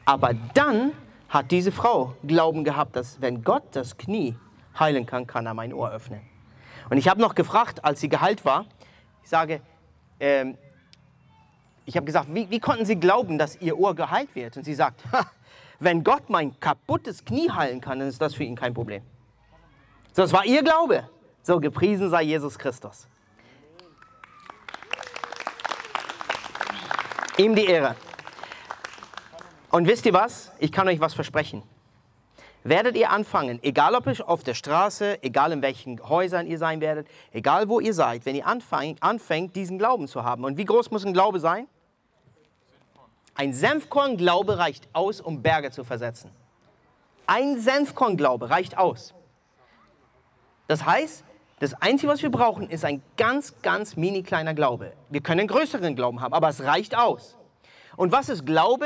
Aber 0.05 0.33
dann 0.53 0.91
hat 1.29 1.51
diese 1.51 1.71
Frau 1.71 2.15
Glauben 2.23 2.63
gehabt, 2.63 2.95
dass 2.95 3.21
wenn 3.21 3.43
Gott 3.43 3.63
das 3.71 3.97
Knie 3.97 4.35
heilen 4.77 5.05
kann, 5.05 5.25
kann 5.25 5.45
er 5.45 5.53
mein 5.53 5.73
Ohr 5.73 5.91
öffnen. 5.91 6.21
Und 6.89 6.97
ich 6.97 7.07
habe 7.07 7.21
noch 7.21 7.35
gefragt, 7.35 7.83
als 7.83 8.01
sie 8.01 8.09
geheilt 8.09 8.45
war, 8.45 8.65
ich 9.23 9.29
sage, 9.29 9.61
ähm, 10.19 10.57
ich 11.85 11.95
habe 11.95 12.05
gesagt, 12.05 12.33
wie, 12.33 12.49
wie, 12.49 12.59
konnten 12.59 12.85
Sie 12.85 12.95
glauben, 12.95 13.37
dass 13.37 13.59
Ihr 13.59 13.77
Ohr 13.77 13.95
geheilt 13.95 14.35
wird? 14.35 14.55
Und 14.55 14.63
sie 14.63 14.73
sagt, 14.73 15.03
wenn 15.79 16.03
Gott 16.03 16.29
mein 16.29 16.57
kaputtes 16.59 17.25
Knie 17.25 17.49
heilen 17.49 17.81
kann, 17.81 17.99
dann 17.99 18.07
ist 18.07 18.21
das 18.21 18.35
für 18.35 18.43
ihn 18.43 18.55
kein 18.55 18.73
Problem. 18.73 19.03
So, 20.13 20.21
das 20.21 20.31
war 20.31 20.45
ihr 20.45 20.63
Glaube. 20.63 21.09
So, 21.41 21.59
gepriesen 21.59 22.09
sei 22.09 22.23
Jesus 22.23 22.57
Christus. 22.57 23.07
Ihm 27.37 27.55
die 27.55 27.65
Ehre. 27.65 27.95
Und 29.71 29.87
wisst 29.87 30.05
ihr 30.05 30.13
was? 30.13 30.51
Ich 30.59 30.71
kann 30.71 30.87
euch 30.87 30.99
was 30.99 31.15
versprechen. 31.15 31.63
Werdet 32.63 32.95
ihr 32.95 33.09
anfangen, 33.09 33.59
egal 33.63 33.95
ob 33.95 34.05
ihr 34.07 34.29
auf 34.29 34.43
der 34.43 34.53
Straße, 34.53 35.21
egal 35.23 35.51
in 35.51 35.61
welchen 35.61 36.01
Häusern 36.07 36.45
ihr 36.45 36.57
sein 36.59 36.79
werdet, 36.79 37.07
egal 37.31 37.67
wo 37.67 37.79
ihr 37.79 37.93
seid, 37.93 38.25
wenn 38.25 38.35
ihr 38.35 38.45
anfängt, 38.45 39.01
anfängt 39.01 39.55
diesen 39.55 39.79
Glauben 39.79 40.07
zu 40.07 40.23
haben. 40.23 40.45
Und 40.45 40.57
wie 40.57 40.65
groß 40.65 40.91
muss 40.91 41.05
ein 41.05 41.11
Glaube 41.11 41.39
sein? 41.39 41.67
Ein 43.35 43.51
Senfkorn-Glaube 43.51 44.59
reicht 44.59 44.87
aus, 44.93 45.19
um 45.19 45.41
Berge 45.41 45.71
zu 45.71 45.83
versetzen. 45.83 46.29
Ein 47.25 47.59
Senfkorn-Glaube 47.59 48.51
reicht 48.51 48.77
aus. 48.77 49.13
Das 50.67 50.85
heißt, 50.85 51.23
das 51.59 51.73
Einzige, 51.75 52.11
was 52.11 52.21
wir 52.21 52.31
brauchen, 52.31 52.69
ist 52.69 52.83
ein 52.83 53.01
ganz, 53.15 53.53
ganz 53.61 53.95
mini 53.95 54.23
kleiner 54.23 54.53
Glaube. 54.53 54.93
Wir 55.09 55.21
können 55.21 55.41
einen 55.41 55.49
größeren 55.49 55.95
Glauben 55.95 56.21
haben, 56.21 56.33
aber 56.33 56.49
es 56.49 56.63
reicht 56.63 56.95
aus. 56.95 57.37
Und 57.95 58.11
was 58.11 58.29
ist 58.29 58.45
Glaube? 58.45 58.85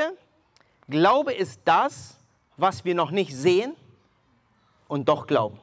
Glaube 0.89 1.33
ist 1.33 1.61
das, 1.65 2.17
was 2.57 2.85
wir 2.85 2.95
noch 2.95 3.11
nicht 3.11 3.35
sehen 3.35 3.75
und 4.87 5.09
doch 5.09 5.27
glauben. 5.27 5.59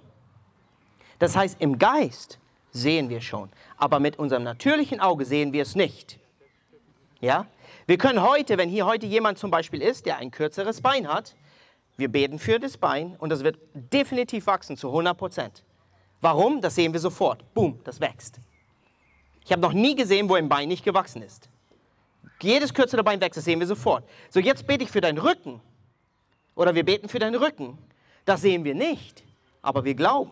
Das 1.19 1.37
heißt, 1.37 1.61
im 1.61 1.79
Geist 1.79 2.39
sehen 2.71 3.09
wir 3.09 3.21
schon, 3.21 3.51
aber 3.77 4.01
mit 4.01 4.19
unserem 4.19 4.43
natürlichen 4.43 5.01
Auge 5.01 5.25
sehen 5.25 5.53
wir 5.53 5.63
es 5.63 5.75
nicht. 5.75 6.19
Ja? 7.21 7.47
Wir 7.87 7.99
können 7.99 8.23
heute, 8.23 8.59
wenn 8.59 8.69
hier 8.69 8.87
heute 8.87 9.07
jemand 9.07 9.39
zum 9.39 9.51
Beispiel 9.51 9.83
ist, 9.83 10.07
der 10.07 10.17
ein 10.19 10.31
kürzeres 10.31 10.81
Bein 10.81 11.09
hat, 11.09 11.35
wir 11.97 12.09
beten 12.09 12.39
für 12.39 12.59
das 12.59 12.77
Bein 12.77 13.17
und 13.19 13.31
das 13.31 13.45
wird 13.45 13.59
definitiv 13.75 14.47
wachsen 14.47 14.77
zu 14.77 14.89
100 14.89 15.17
Prozent. 15.17 15.65
Warum? 16.25 16.63
Das 16.63 16.75
sehen 16.75 16.95
wir 16.95 17.01
sofort. 17.01 17.53
Boom, 17.53 17.79
das 17.85 18.01
wächst. 18.01 18.41
Ich 19.45 19.53
habe 19.53 19.61
noch 19.61 19.75
nie 19.75 19.95
gesehen, 19.95 20.27
wo 20.27 20.37
ein 20.37 20.49
Bein 20.49 20.69
nicht 20.69 20.83
gewachsen 20.83 21.21
ist. 21.21 21.51
Jedes 22.41 22.73
kürzere 22.73 23.05
Bein 23.05 23.21
wächst, 23.21 23.37
das 23.37 23.45
sehen 23.45 23.61
wir 23.61 23.67
sofort. 23.67 24.09
So, 24.31 24.41
jetzt 24.41 24.67
bete 24.67 24.85
ich 24.85 24.91
für 24.91 25.03
deinen 25.03 25.19
Rücken. 25.19 25.61
Oder 26.55 26.75
wir 26.75 26.83
beten 26.83 27.11
für 27.11 27.19
deinen 27.19 27.35
Rücken. 27.35 27.77
Das 28.25 28.41
sehen 28.41 28.65
wir 28.65 28.75
nicht, 28.75 29.23
aber 29.61 29.85
wir 29.85 29.95
glauben. 29.95 30.31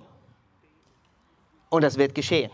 Und 1.69 1.83
das 1.85 1.99
wird 1.99 2.15
geschehen. 2.15 2.51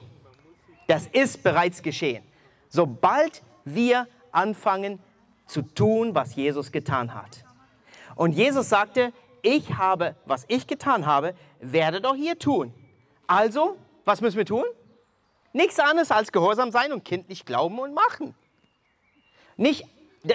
Das 0.88 1.06
ist 1.06 1.40
bereits 1.44 1.80
geschehen. 1.80 2.24
Sobald 2.68 3.44
wir 3.64 4.08
anfangen 4.32 4.98
zu 5.46 5.62
tun, 5.62 6.12
was 6.12 6.34
Jesus 6.34 6.72
getan 6.72 7.14
hat. 7.14 7.44
Und 8.16 8.32
Jesus 8.32 8.68
sagte, 8.68 9.12
ich 9.42 9.76
habe, 9.76 10.16
was 10.24 10.44
ich 10.48 10.66
getan 10.66 11.06
habe, 11.06 11.36
werdet 11.60 12.04
auch 12.04 12.16
hier 12.16 12.36
tun. 12.36 12.74
Also, 13.28 13.76
was 14.06 14.22
müssen 14.22 14.38
wir 14.38 14.46
tun? 14.46 14.64
Nichts 15.52 15.78
anderes 15.78 16.10
als 16.10 16.32
gehorsam 16.32 16.72
sein 16.72 16.92
und 16.92 17.04
kindlich 17.04 17.44
glauben 17.44 17.78
und 17.78 17.94
machen. 17.94 18.34
Nicht, 19.56 19.84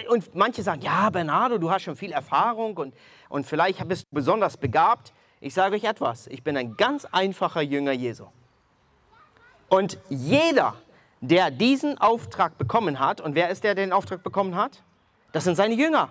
und 0.10 0.36
manche 0.36 0.62
sagen, 0.62 0.82
ja, 0.82 1.10
Bernardo, 1.10 1.58
du 1.58 1.72
hast 1.72 1.84
schon 1.84 1.96
viel 1.96 2.12
Erfahrung 2.12 2.78
und, 2.78 2.94
und 3.30 3.48
vielleicht 3.48 3.86
bist 3.88 4.04
du 4.04 4.16
besonders 4.16 4.58
begabt. 4.58 5.12
Ich 5.42 5.56
sage 5.56 5.76
euch 5.76 5.86
etwas, 5.86 6.28
ich 6.28 6.44
bin 6.44 6.56
ein 6.56 6.78
ganz 6.78 7.06
einfacher 7.06 7.62
Jünger 7.62 7.94
Jesu. 7.94 8.28
Und 9.70 9.98
jeder, 10.10 10.76
der 11.20 11.50
diesen 11.50 11.98
Auftrag 11.98 12.60
bekommen 12.60 13.00
hat, 13.00 13.22
und 13.22 13.34
wer 13.34 13.50
ist 13.50 13.64
der, 13.64 13.74
der 13.74 13.86
den 13.86 13.94
Auftrag 13.94 14.22
bekommen 14.22 14.56
hat? 14.56 14.84
Das 15.32 15.46
sind 15.46 15.56
seine 15.56 15.74
Jünger. 15.74 16.10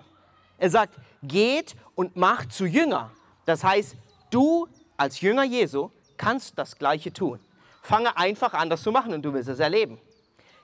Er 0.57 0.69
sagt, 0.69 0.95
geht 1.21 1.75
und 1.95 2.17
macht 2.17 2.51
zu 2.51 2.65
Jünger. 2.65 3.11
Das 3.45 3.63
heißt, 3.63 3.95
du 4.31 4.67
als 4.97 5.21
Jünger 5.21 5.43
Jesu 5.43 5.91
kannst 6.17 6.57
das 6.57 6.77
Gleiche 6.77 7.11
tun. 7.11 7.39
Fange 7.81 8.15
einfach 8.17 8.53
an, 8.53 8.69
das 8.69 8.81
zu 8.81 8.91
machen 8.91 9.13
und 9.13 9.23
du 9.23 9.33
wirst 9.33 9.49
es 9.49 9.59
erleben. 9.59 9.99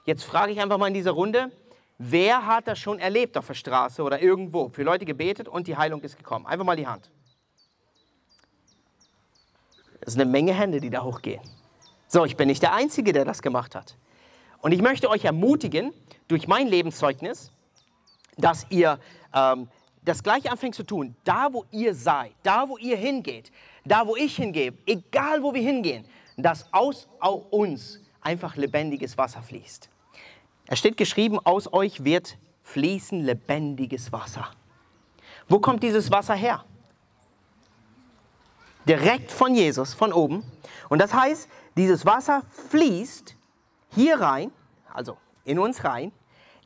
Jetzt 0.04 0.24
frage 0.24 0.52
ich 0.52 0.60
einfach 0.60 0.78
mal 0.78 0.88
in 0.88 0.94
dieser 0.94 1.10
Runde, 1.12 1.50
wer 1.98 2.46
hat 2.46 2.66
das 2.66 2.78
schon 2.78 2.98
erlebt 2.98 3.36
auf 3.36 3.46
der 3.46 3.54
Straße 3.54 4.02
oder 4.02 4.20
irgendwo? 4.20 4.68
Für 4.70 4.82
Leute 4.82 5.04
gebetet 5.04 5.48
und 5.48 5.66
die 5.66 5.76
Heilung 5.76 6.00
ist 6.02 6.16
gekommen. 6.16 6.46
Einfach 6.46 6.64
mal 6.64 6.76
die 6.76 6.86
Hand. 6.86 7.10
Das 10.00 10.14
ist 10.14 10.20
eine 10.20 10.30
Menge 10.30 10.54
Hände, 10.54 10.80
die 10.80 10.88
da 10.88 11.02
hochgehen. 11.02 11.42
So, 12.08 12.24
ich 12.24 12.36
bin 12.36 12.48
nicht 12.48 12.62
der 12.62 12.72
Einzige, 12.72 13.12
der 13.12 13.24
das 13.24 13.42
gemacht 13.42 13.74
hat. 13.74 13.96
Und 14.62 14.72
ich 14.72 14.82
möchte 14.82 15.08
euch 15.10 15.24
ermutigen, 15.24 15.92
durch 16.26 16.48
mein 16.48 16.68
Lebenszeugnis, 16.68 17.52
dass 18.36 18.66
ihr 18.70 18.98
ähm, 19.34 19.68
das 20.02 20.22
gleiche 20.22 20.50
anfängt 20.50 20.74
zu 20.74 20.84
tun, 20.84 21.14
da 21.24 21.52
wo 21.52 21.64
ihr 21.70 21.94
seid, 21.94 22.32
da 22.42 22.68
wo 22.68 22.78
ihr 22.78 22.96
hingeht, 22.96 23.52
da 23.84 24.06
wo 24.06 24.16
ich 24.16 24.36
hingehe, 24.36 24.72
egal 24.86 25.42
wo 25.42 25.54
wir 25.54 25.62
hingehen, 25.62 26.04
dass 26.36 26.72
aus 26.72 27.08
uns 27.50 28.00
einfach 28.20 28.56
lebendiges 28.56 29.16
Wasser 29.16 29.42
fließt. 29.42 29.88
Es 30.66 30.78
steht 30.78 30.96
geschrieben, 30.96 31.38
aus 31.38 31.72
euch 31.72 32.04
wird 32.04 32.38
fließen 32.62 33.24
lebendiges 33.24 34.12
Wasser. 34.12 34.50
Wo 35.48 35.58
kommt 35.58 35.82
dieses 35.82 36.10
Wasser 36.10 36.34
her? 36.34 36.64
Direkt 38.86 39.30
von 39.30 39.54
Jesus, 39.54 39.94
von 39.94 40.12
oben. 40.12 40.44
Und 40.88 41.00
das 41.00 41.12
heißt, 41.12 41.48
dieses 41.76 42.06
Wasser 42.06 42.42
fließt 42.70 43.36
hier 43.94 44.20
rein, 44.20 44.52
also 44.92 45.16
in 45.44 45.58
uns 45.58 45.84
rein, 45.84 46.12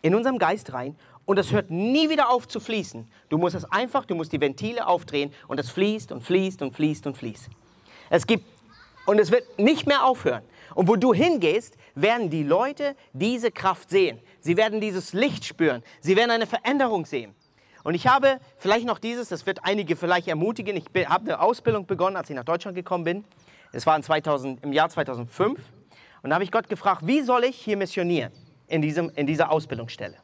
in 0.03 0.15
unserem 0.15 0.39
Geist 0.39 0.73
rein 0.73 0.97
und 1.27 1.39
es 1.39 1.53
hört 1.53 1.71
nie 1.71 2.09
wieder 2.11 2.31
auf 2.31 2.49
zu 2.49 2.61
fließen. 2.61 3.09
Du 3.29 3.39
musst 3.39 3.55
es 3.55 3.65
einfach, 3.65 4.05
du 4.05 4.15
musst 4.15 4.33
die 4.33 4.41
Ventile 4.41 4.87
aufdrehen 4.87 5.33
und 5.49 5.59
es 5.59 5.71
fließt 5.71 6.13
und 6.13 6.23
fließt 6.23 6.63
und 6.63 6.75
fließt 6.75 7.07
und 7.07 7.17
fließt. 7.17 7.49
Es 8.11 8.27
gibt 8.27 8.45
und 9.07 9.19
es 9.19 9.31
wird 9.31 9.59
nicht 9.59 9.87
mehr 9.87 10.05
aufhören. 10.05 10.43
Und 10.75 10.89
wo 10.89 10.97
du 10.97 11.13
hingehst, 11.13 11.77
werden 11.95 12.31
die 12.31 12.43
Leute 12.43 12.97
diese 13.13 13.51
Kraft 13.51 13.91
sehen. 13.91 14.19
Sie 14.41 14.57
werden 14.57 14.81
dieses 14.81 15.13
Licht 15.13 15.45
spüren. 15.45 15.83
Sie 16.01 16.17
werden 16.17 16.31
eine 16.31 16.47
Veränderung 16.47 17.05
sehen. 17.05 17.35
Und 17.83 17.95
ich 17.95 18.07
habe 18.07 18.41
vielleicht 18.57 18.87
noch 18.87 18.99
dieses, 18.99 19.29
das 19.29 19.45
wird 19.45 19.61
einige 19.63 19.95
vielleicht 19.95 20.27
ermutigen. 20.27 20.77
Ich 20.77 20.87
habe 21.07 21.25
eine 21.25 21.41
Ausbildung 21.41 21.87
begonnen, 21.87 22.17
als 22.17 22.31
ich 22.31 22.37
nach 22.37 22.45
Deutschland 22.45 22.75
gekommen 22.75 23.05
bin. 23.05 23.25
Es 23.73 23.87
war 23.87 24.01
2000, 24.01 24.65
im 24.65 24.73
Jahr 24.73 24.89
2005. 24.89 25.61
Und 26.23 26.31
da 26.31 26.35
habe 26.35 26.45
ich 26.45 26.51
Gott 26.51 26.69
gefragt, 26.69 27.03
wie 27.05 27.21
soll 27.21 27.45
ich 27.45 27.57
hier 27.57 27.77
missionieren 27.77 28.33
in, 28.69 28.81
diesem, 28.81 29.11
in 29.15 29.27
dieser 29.27 29.51
Ausbildungsstelle? 29.51 30.17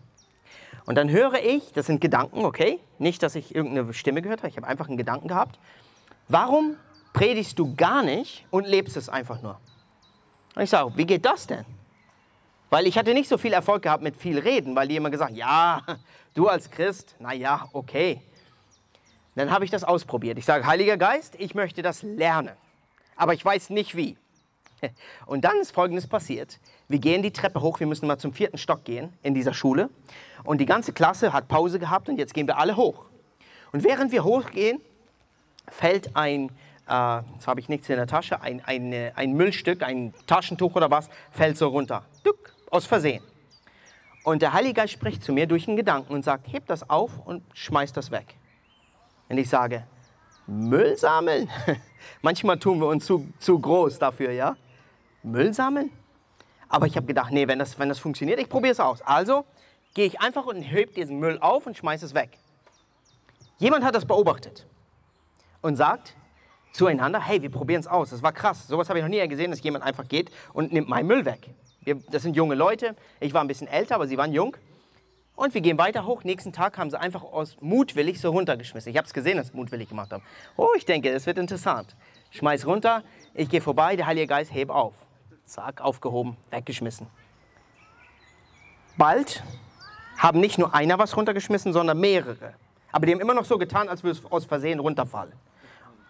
Und 0.86 0.96
dann 0.96 1.10
höre 1.10 1.42
ich, 1.42 1.72
das 1.72 1.86
sind 1.86 2.00
Gedanken, 2.00 2.44
okay? 2.44 2.80
Nicht, 2.98 3.22
dass 3.22 3.34
ich 3.34 3.54
irgendeine 3.54 3.92
Stimme 3.92 4.22
gehört 4.22 4.40
habe, 4.40 4.48
ich 4.48 4.56
habe 4.56 4.66
einfach 4.66 4.88
einen 4.88 4.96
Gedanken 4.96 5.28
gehabt. 5.28 5.58
Warum 6.28 6.76
predigst 7.12 7.58
du 7.58 7.74
gar 7.74 8.02
nicht 8.02 8.46
und 8.50 8.66
lebst 8.66 8.96
es 8.96 9.08
einfach 9.08 9.42
nur? 9.42 9.58
Und 10.54 10.62
ich 10.62 10.70
sage, 10.70 10.92
wie 10.96 11.06
geht 11.06 11.24
das 11.24 11.46
denn? 11.46 11.64
Weil 12.70 12.86
ich 12.86 12.96
hatte 12.96 13.14
nicht 13.14 13.28
so 13.28 13.36
viel 13.36 13.52
Erfolg 13.52 13.82
gehabt 13.82 14.02
mit 14.02 14.16
viel 14.16 14.38
Reden, 14.38 14.76
weil 14.76 14.88
die 14.88 14.96
immer 14.96 15.10
gesagt, 15.10 15.32
ja, 15.32 15.82
du 16.34 16.48
als 16.48 16.70
Christ, 16.70 17.16
na 17.18 17.32
ja, 17.32 17.68
okay. 17.72 18.22
Dann 19.34 19.50
habe 19.50 19.64
ich 19.64 19.70
das 19.70 19.84
ausprobiert. 19.84 20.38
Ich 20.38 20.44
sage, 20.44 20.66
Heiliger 20.66 20.96
Geist, 20.96 21.34
ich 21.38 21.54
möchte 21.54 21.82
das 21.82 22.02
lernen, 22.02 22.54
aber 23.16 23.34
ich 23.34 23.44
weiß 23.44 23.70
nicht 23.70 23.96
wie. 23.96 24.16
Und 25.26 25.44
dann 25.44 25.58
ist 25.60 25.72
Folgendes 25.72 26.06
passiert. 26.06 26.58
Wir 26.90 26.98
gehen 26.98 27.22
die 27.22 27.30
Treppe 27.30 27.60
hoch, 27.60 27.78
wir 27.78 27.86
müssen 27.86 28.08
mal 28.08 28.18
zum 28.18 28.32
vierten 28.32 28.58
Stock 28.58 28.82
gehen 28.82 29.12
in 29.22 29.32
dieser 29.32 29.54
Schule. 29.54 29.90
Und 30.42 30.58
die 30.58 30.66
ganze 30.66 30.92
Klasse 30.92 31.32
hat 31.32 31.46
Pause 31.46 31.78
gehabt 31.78 32.08
und 32.08 32.18
jetzt 32.18 32.34
gehen 32.34 32.48
wir 32.48 32.58
alle 32.58 32.76
hoch. 32.76 33.04
Und 33.70 33.84
während 33.84 34.10
wir 34.10 34.24
hochgehen, 34.24 34.80
fällt 35.68 36.16
ein, 36.16 36.48
äh, 36.88 37.20
jetzt 37.32 37.46
habe 37.46 37.60
ich 37.60 37.68
nichts 37.68 37.88
in 37.88 37.94
der 37.94 38.08
Tasche, 38.08 38.40
ein, 38.40 38.60
ein, 38.64 38.92
ein 39.14 39.34
Müllstück, 39.34 39.84
ein 39.84 40.12
Taschentuch 40.26 40.74
oder 40.74 40.90
was, 40.90 41.08
fällt 41.30 41.56
so 41.56 41.68
runter. 41.68 42.02
Duck, 42.24 42.56
aus 42.72 42.86
Versehen. 42.86 43.22
Und 44.24 44.42
der 44.42 44.52
Heilige 44.52 44.74
Geist 44.74 44.92
spricht 44.92 45.22
zu 45.22 45.32
mir 45.32 45.46
durch 45.46 45.68
einen 45.68 45.76
Gedanken 45.76 46.12
und 46.12 46.24
sagt, 46.24 46.52
heb 46.52 46.66
das 46.66 46.90
auf 46.90 47.24
und 47.24 47.44
schmeiß 47.54 47.92
das 47.92 48.10
weg. 48.10 48.34
Und 49.28 49.38
ich 49.38 49.48
sage, 49.48 49.84
Müll 50.48 50.96
sammeln? 50.96 51.48
Manchmal 52.20 52.58
tun 52.58 52.80
wir 52.80 52.88
uns 52.88 53.06
zu, 53.06 53.28
zu 53.38 53.60
groß 53.60 54.00
dafür, 54.00 54.32
ja? 54.32 54.56
Müll 55.22 55.54
sammeln? 55.54 55.92
Aber 56.70 56.86
ich 56.86 56.96
habe 56.96 57.06
gedacht, 57.06 57.32
nee, 57.32 57.46
wenn 57.48 57.58
das, 57.58 57.78
wenn 57.78 57.88
das 57.88 57.98
funktioniert, 57.98 58.40
ich 58.40 58.48
probiere 58.48 58.72
es 58.72 58.80
aus. 58.80 59.02
Also 59.02 59.44
gehe 59.92 60.06
ich 60.06 60.20
einfach 60.20 60.46
und 60.46 60.62
heb 60.62 60.94
diesen 60.94 61.18
Müll 61.18 61.36
auf 61.40 61.66
und 61.66 61.76
schmeiße 61.76 62.06
es 62.06 62.14
weg. 62.14 62.38
Jemand 63.58 63.84
hat 63.84 63.94
das 63.94 64.06
beobachtet 64.06 64.66
und 65.60 65.76
sagt 65.76 66.14
zueinander, 66.72 67.20
hey, 67.20 67.42
wir 67.42 67.50
probieren 67.50 67.80
es 67.80 67.88
aus. 67.88 68.10
Das 68.10 68.22
war 68.22 68.32
krass. 68.32 68.68
Sowas 68.68 68.88
habe 68.88 69.00
ich 69.00 69.04
noch 69.04 69.10
nie 69.10 69.26
gesehen, 69.28 69.50
dass 69.50 69.60
jemand 69.62 69.84
einfach 69.84 70.06
geht 70.06 70.30
und 70.52 70.72
nimmt 70.72 70.88
meinen 70.88 71.08
Müll 71.08 71.24
weg. 71.24 71.50
Wir, 71.82 71.96
das 71.96 72.22
sind 72.22 72.36
junge 72.36 72.54
Leute. 72.54 72.94
Ich 73.18 73.34
war 73.34 73.42
ein 73.42 73.48
bisschen 73.48 73.66
älter, 73.66 73.96
aber 73.96 74.06
sie 74.06 74.16
waren 74.16 74.32
jung. 74.32 74.56
Und 75.34 75.54
wir 75.54 75.60
gehen 75.62 75.76
weiter 75.76 76.06
hoch. 76.06 76.22
Nächsten 76.22 76.52
Tag 76.52 76.78
haben 76.78 76.90
sie 76.90 77.00
einfach 77.00 77.24
aus 77.24 77.56
mutwillig 77.60 78.20
so 78.20 78.30
runtergeschmissen. 78.30 78.90
Ich 78.90 78.96
habe 78.96 79.06
es 79.06 79.12
gesehen, 79.12 79.38
dass 79.38 79.48
sie 79.48 79.56
mutwillig 79.56 79.88
gemacht 79.88 80.12
haben. 80.12 80.22
Oh, 80.56 80.68
ich 80.76 80.84
denke, 80.84 81.10
es 81.10 81.26
wird 81.26 81.38
interessant. 81.38 81.96
Schmeiß 82.30 82.64
runter, 82.66 83.02
ich 83.34 83.48
gehe 83.48 83.60
vorbei, 83.60 83.96
der 83.96 84.06
Heilige 84.06 84.28
Geist 84.28 84.54
heb 84.54 84.70
auf. 84.70 84.94
Zack, 85.50 85.80
aufgehoben, 85.80 86.36
weggeschmissen. 86.50 87.08
Bald 88.96 89.42
haben 90.16 90.38
nicht 90.38 90.58
nur 90.58 90.72
einer 90.74 90.96
was 91.00 91.16
runtergeschmissen, 91.16 91.72
sondern 91.72 91.98
mehrere. 91.98 92.54
Aber 92.92 93.06
die 93.06 93.12
haben 93.12 93.20
immer 93.20 93.34
noch 93.34 93.44
so 93.44 93.58
getan, 93.58 93.88
als 93.88 94.04
würde 94.04 94.20
es 94.20 94.30
aus 94.30 94.44
Versehen 94.44 94.78
runterfallen. 94.78 95.32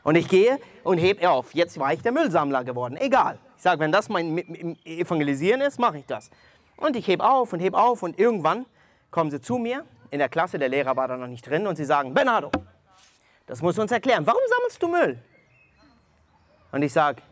Und 0.02 0.16
ich 0.16 0.28
gehe 0.28 0.58
und 0.84 0.98
hebe 0.98 1.30
auf. 1.30 1.54
Jetzt 1.54 1.78
war 1.78 1.90
ich 1.94 2.02
der 2.02 2.12
Müllsammler 2.12 2.64
geworden. 2.64 2.98
Egal. 2.98 3.38
Ich 3.56 3.62
sage, 3.62 3.80
wenn 3.80 3.90
das 3.90 4.10
mein 4.10 4.76
Evangelisieren 4.84 5.62
ist, 5.62 5.78
mache 5.78 5.98
ich 5.98 6.06
das. 6.06 6.30
Und 6.76 6.94
ich 6.94 7.06
hebe 7.06 7.24
auf 7.24 7.54
und 7.54 7.60
hebe 7.60 7.78
auf 7.78 8.02
und 8.02 8.18
irgendwann 8.18 8.66
kommen 9.10 9.30
sie 9.30 9.40
zu 9.40 9.56
mir 9.56 9.86
in 10.10 10.18
der 10.18 10.28
Klasse, 10.28 10.58
der 10.58 10.68
Lehrer 10.68 10.96
war 10.96 11.08
da 11.08 11.16
noch 11.16 11.28
nicht 11.28 11.46
drin, 11.48 11.66
und 11.66 11.76
sie 11.76 11.86
sagen, 11.86 12.12
Bernardo, 12.12 12.50
das 13.46 13.62
musst 13.62 13.78
du 13.78 13.82
uns 13.82 13.90
erklären, 13.90 14.26
warum 14.26 14.42
sammelst 14.48 14.82
du 14.82 14.88
Müll? 14.88 15.18
Und 16.72 16.82
ich 16.82 16.92
sage, 16.92 17.22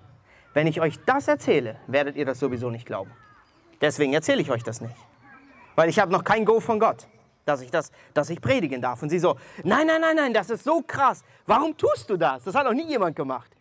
wenn 0.59 0.67
ich 0.67 0.81
euch 0.81 0.99
das 1.07 1.29
erzähle, 1.29 1.77
werdet 1.87 2.17
ihr 2.17 2.27
das 2.27 2.41
sowieso 2.41 2.69
nicht 2.69 2.85
glauben. 2.85 3.13
Deswegen 3.81 4.13
erzähle 4.13 4.43
ich 4.43 4.51
euch 4.51 4.65
das 4.65 4.81
nicht. 4.81 4.97
Weil 5.77 5.89
ich 5.89 6.01
habe 6.01 6.11
noch 6.11 6.25
kein 6.25 6.45
Go 6.45 6.59
von 6.59 6.81
Gott, 6.81 7.07
dass 7.45 7.61
ich, 7.61 7.71
das, 7.71 7.93
dass 8.13 8.29
ich 8.29 8.41
predigen 8.41 8.83
darf. 8.83 9.01
Und 9.01 9.09
sie 9.09 9.21
so, 9.21 9.37
nein, 9.63 9.87
nein, 9.87 10.01
nein, 10.01 10.17
nein, 10.17 10.35
das 10.35 10.51
ist 10.51 10.65
so 10.65 10.83
krass. 10.83 11.23
Warum 11.47 11.77
tust 11.77 12.11
du 12.11 12.17
das? 12.17 12.43
Das 12.43 12.57
hat 12.57 12.65
noch 12.65 12.73
nie 12.73 12.89
jemand 12.89 13.15
gemacht. 13.15 13.53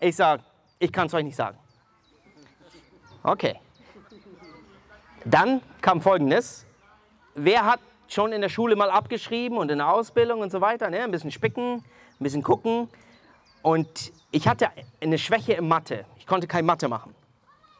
Ich 0.00 0.16
sage, 0.16 0.42
ich 0.80 0.90
kann 0.90 1.06
es 1.06 1.14
euch 1.14 1.22
nicht 1.22 1.36
sagen. 1.36 1.56
Okay. 3.22 3.60
Dann 5.24 5.62
kam 5.80 6.00
Folgendes. 6.00 6.66
Wer 7.36 7.66
hat 7.66 7.78
schon 8.08 8.32
in 8.32 8.40
der 8.40 8.48
Schule 8.48 8.74
mal 8.74 8.90
abgeschrieben 8.90 9.58
und 9.58 9.70
in 9.70 9.78
der 9.78 9.92
Ausbildung 9.92 10.40
und 10.40 10.50
so 10.50 10.60
weiter? 10.60 10.90
Ne? 10.90 11.04
Ein 11.04 11.12
bisschen 11.12 11.30
spicken, 11.30 11.74
ein 11.74 11.84
bisschen 12.18 12.42
gucken. 12.42 12.88
Und 13.62 14.12
ich 14.30 14.48
hatte 14.48 14.70
eine 15.00 15.18
Schwäche 15.18 15.54
im 15.54 15.68
Mathe. 15.68 16.04
Ich 16.18 16.26
konnte 16.26 16.46
kein 16.46 16.64
Mathe 16.64 16.88
machen. 16.88 17.14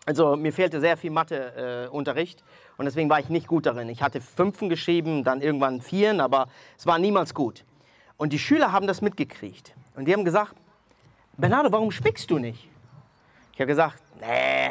Also 0.05 0.37
mir 0.37 0.53
fehlte 0.53 0.81
sehr 0.81 0.97
viel 0.97 1.11
Matheunterricht 1.11 2.41
äh, 2.41 2.43
und 2.77 2.87
deswegen 2.87 3.09
war 3.09 3.21
ich 3.21 3.29
nicht 3.29 3.47
gut 3.47 3.67
darin. 3.67 3.89
Ich 3.89 4.03
hatte 4.03 4.21
Fünfen 4.21 4.69
geschrieben, 4.69 5.23
dann 5.23 5.41
irgendwann 5.41 5.81
Vieren, 5.81 6.21
aber 6.21 6.49
es 6.77 6.87
war 6.87 6.99
niemals 6.99 7.35
gut. 7.35 7.65
Und 8.17 8.33
die 8.33 8.39
Schüler 8.39 8.73
haben 8.73 8.87
das 8.87 9.01
mitgekriegt. 9.01 9.75
Und 9.95 10.07
die 10.07 10.13
haben 10.13 10.25
gesagt, 10.25 10.55
Bernardo, 11.37 11.71
warum 11.71 11.91
spickst 11.91 12.31
du 12.31 12.39
nicht? 12.39 12.69
Ich 13.53 13.61
habe 13.61 13.67
gesagt, 13.67 14.03
nee. 14.21 14.71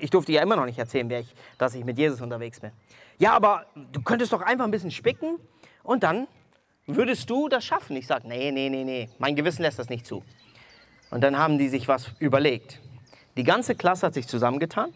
Ich 0.00 0.10
durfte 0.10 0.32
ja 0.32 0.42
immer 0.42 0.56
noch 0.56 0.66
nicht 0.66 0.78
erzählen, 0.78 1.08
ich, 1.12 1.32
dass 1.58 1.74
ich 1.74 1.84
mit 1.84 1.96
Jesus 1.96 2.20
unterwegs 2.20 2.58
bin. 2.58 2.72
Ja, 3.18 3.32
aber 3.34 3.66
du 3.92 4.02
könntest 4.02 4.32
doch 4.32 4.42
einfach 4.42 4.64
ein 4.64 4.70
bisschen 4.72 4.90
spicken 4.90 5.38
und 5.84 6.02
dann 6.02 6.26
würdest 6.86 7.28
du 7.28 7.48
das 7.48 7.64
schaffen. 7.64 7.96
Ich 7.96 8.06
sage, 8.06 8.28
nee, 8.28 8.50
nee, 8.50 8.68
nee, 8.68 8.84
nee, 8.84 9.08
mein 9.18 9.36
Gewissen 9.36 9.62
lässt 9.62 9.78
das 9.78 9.88
nicht 9.88 10.06
zu. 10.06 10.22
Und 11.10 11.22
dann 11.22 11.38
haben 11.38 11.58
die 11.58 11.68
sich 11.68 11.88
was 11.88 12.10
überlegt. 12.18 12.80
Die 13.36 13.44
ganze 13.44 13.74
Klasse 13.74 14.06
hat 14.06 14.14
sich 14.14 14.26
zusammengetan. 14.26 14.92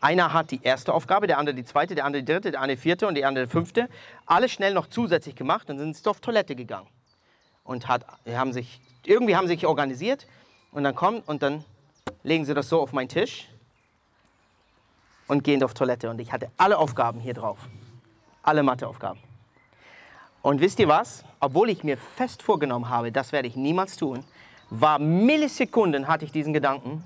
Einer 0.00 0.32
hat 0.32 0.50
die 0.50 0.60
erste 0.62 0.92
Aufgabe, 0.92 1.26
der 1.26 1.38
andere 1.38 1.54
die 1.54 1.64
zweite, 1.64 1.94
der 1.94 2.04
andere 2.04 2.22
die 2.22 2.32
dritte, 2.32 2.50
der 2.50 2.60
andere 2.60 2.76
die 2.76 2.82
vierte 2.82 3.06
und 3.06 3.14
der 3.14 3.28
andere 3.28 3.46
die 3.46 3.50
fünfte. 3.50 3.88
Alle 4.26 4.48
schnell 4.48 4.74
noch 4.74 4.88
zusätzlich 4.88 5.36
gemacht 5.36 5.70
und 5.70 5.78
sind 5.78 6.08
auf 6.08 6.20
Toilette 6.20 6.56
gegangen. 6.56 6.88
Und 7.64 7.86
hat, 7.86 8.04
haben 8.26 8.52
sich, 8.52 8.80
irgendwie 9.06 9.36
haben 9.36 9.46
sich 9.46 9.64
organisiert 9.66 10.26
und 10.72 10.82
dann 10.82 10.96
kommen 10.96 11.22
und 11.26 11.42
dann 11.42 11.64
legen 12.24 12.44
sie 12.44 12.54
das 12.54 12.68
so 12.68 12.80
auf 12.80 12.92
meinen 12.92 13.08
Tisch 13.08 13.48
und 15.28 15.44
gehen 15.44 15.62
auf 15.62 15.74
Toilette. 15.74 16.10
Und 16.10 16.20
ich 16.20 16.32
hatte 16.32 16.50
alle 16.56 16.78
Aufgaben 16.78 17.20
hier 17.20 17.34
drauf. 17.34 17.68
Alle 18.42 18.64
Matheaufgaben. 18.64 19.20
Und 20.42 20.60
wisst 20.60 20.80
ihr 20.80 20.88
was? 20.88 21.24
Obwohl 21.40 21.70
ich 21.70 21.84
mir 21.84 21.96
fest 21.96 22.42
vorgenommen 22.42 22.88
habe, 22.88 23.12
das 23.12 23.32
werde 23.32 23.48
ich 23.48 23.56
niemals 23.56 23.96
tun, 23.96 24.24
war 24.70 24.98
Millisekunden 24.98 26.08
hatte 26.08 26.24
ich 26.24 26.32
diesen 26.32 26.52
Gedanken, 26.52 27.04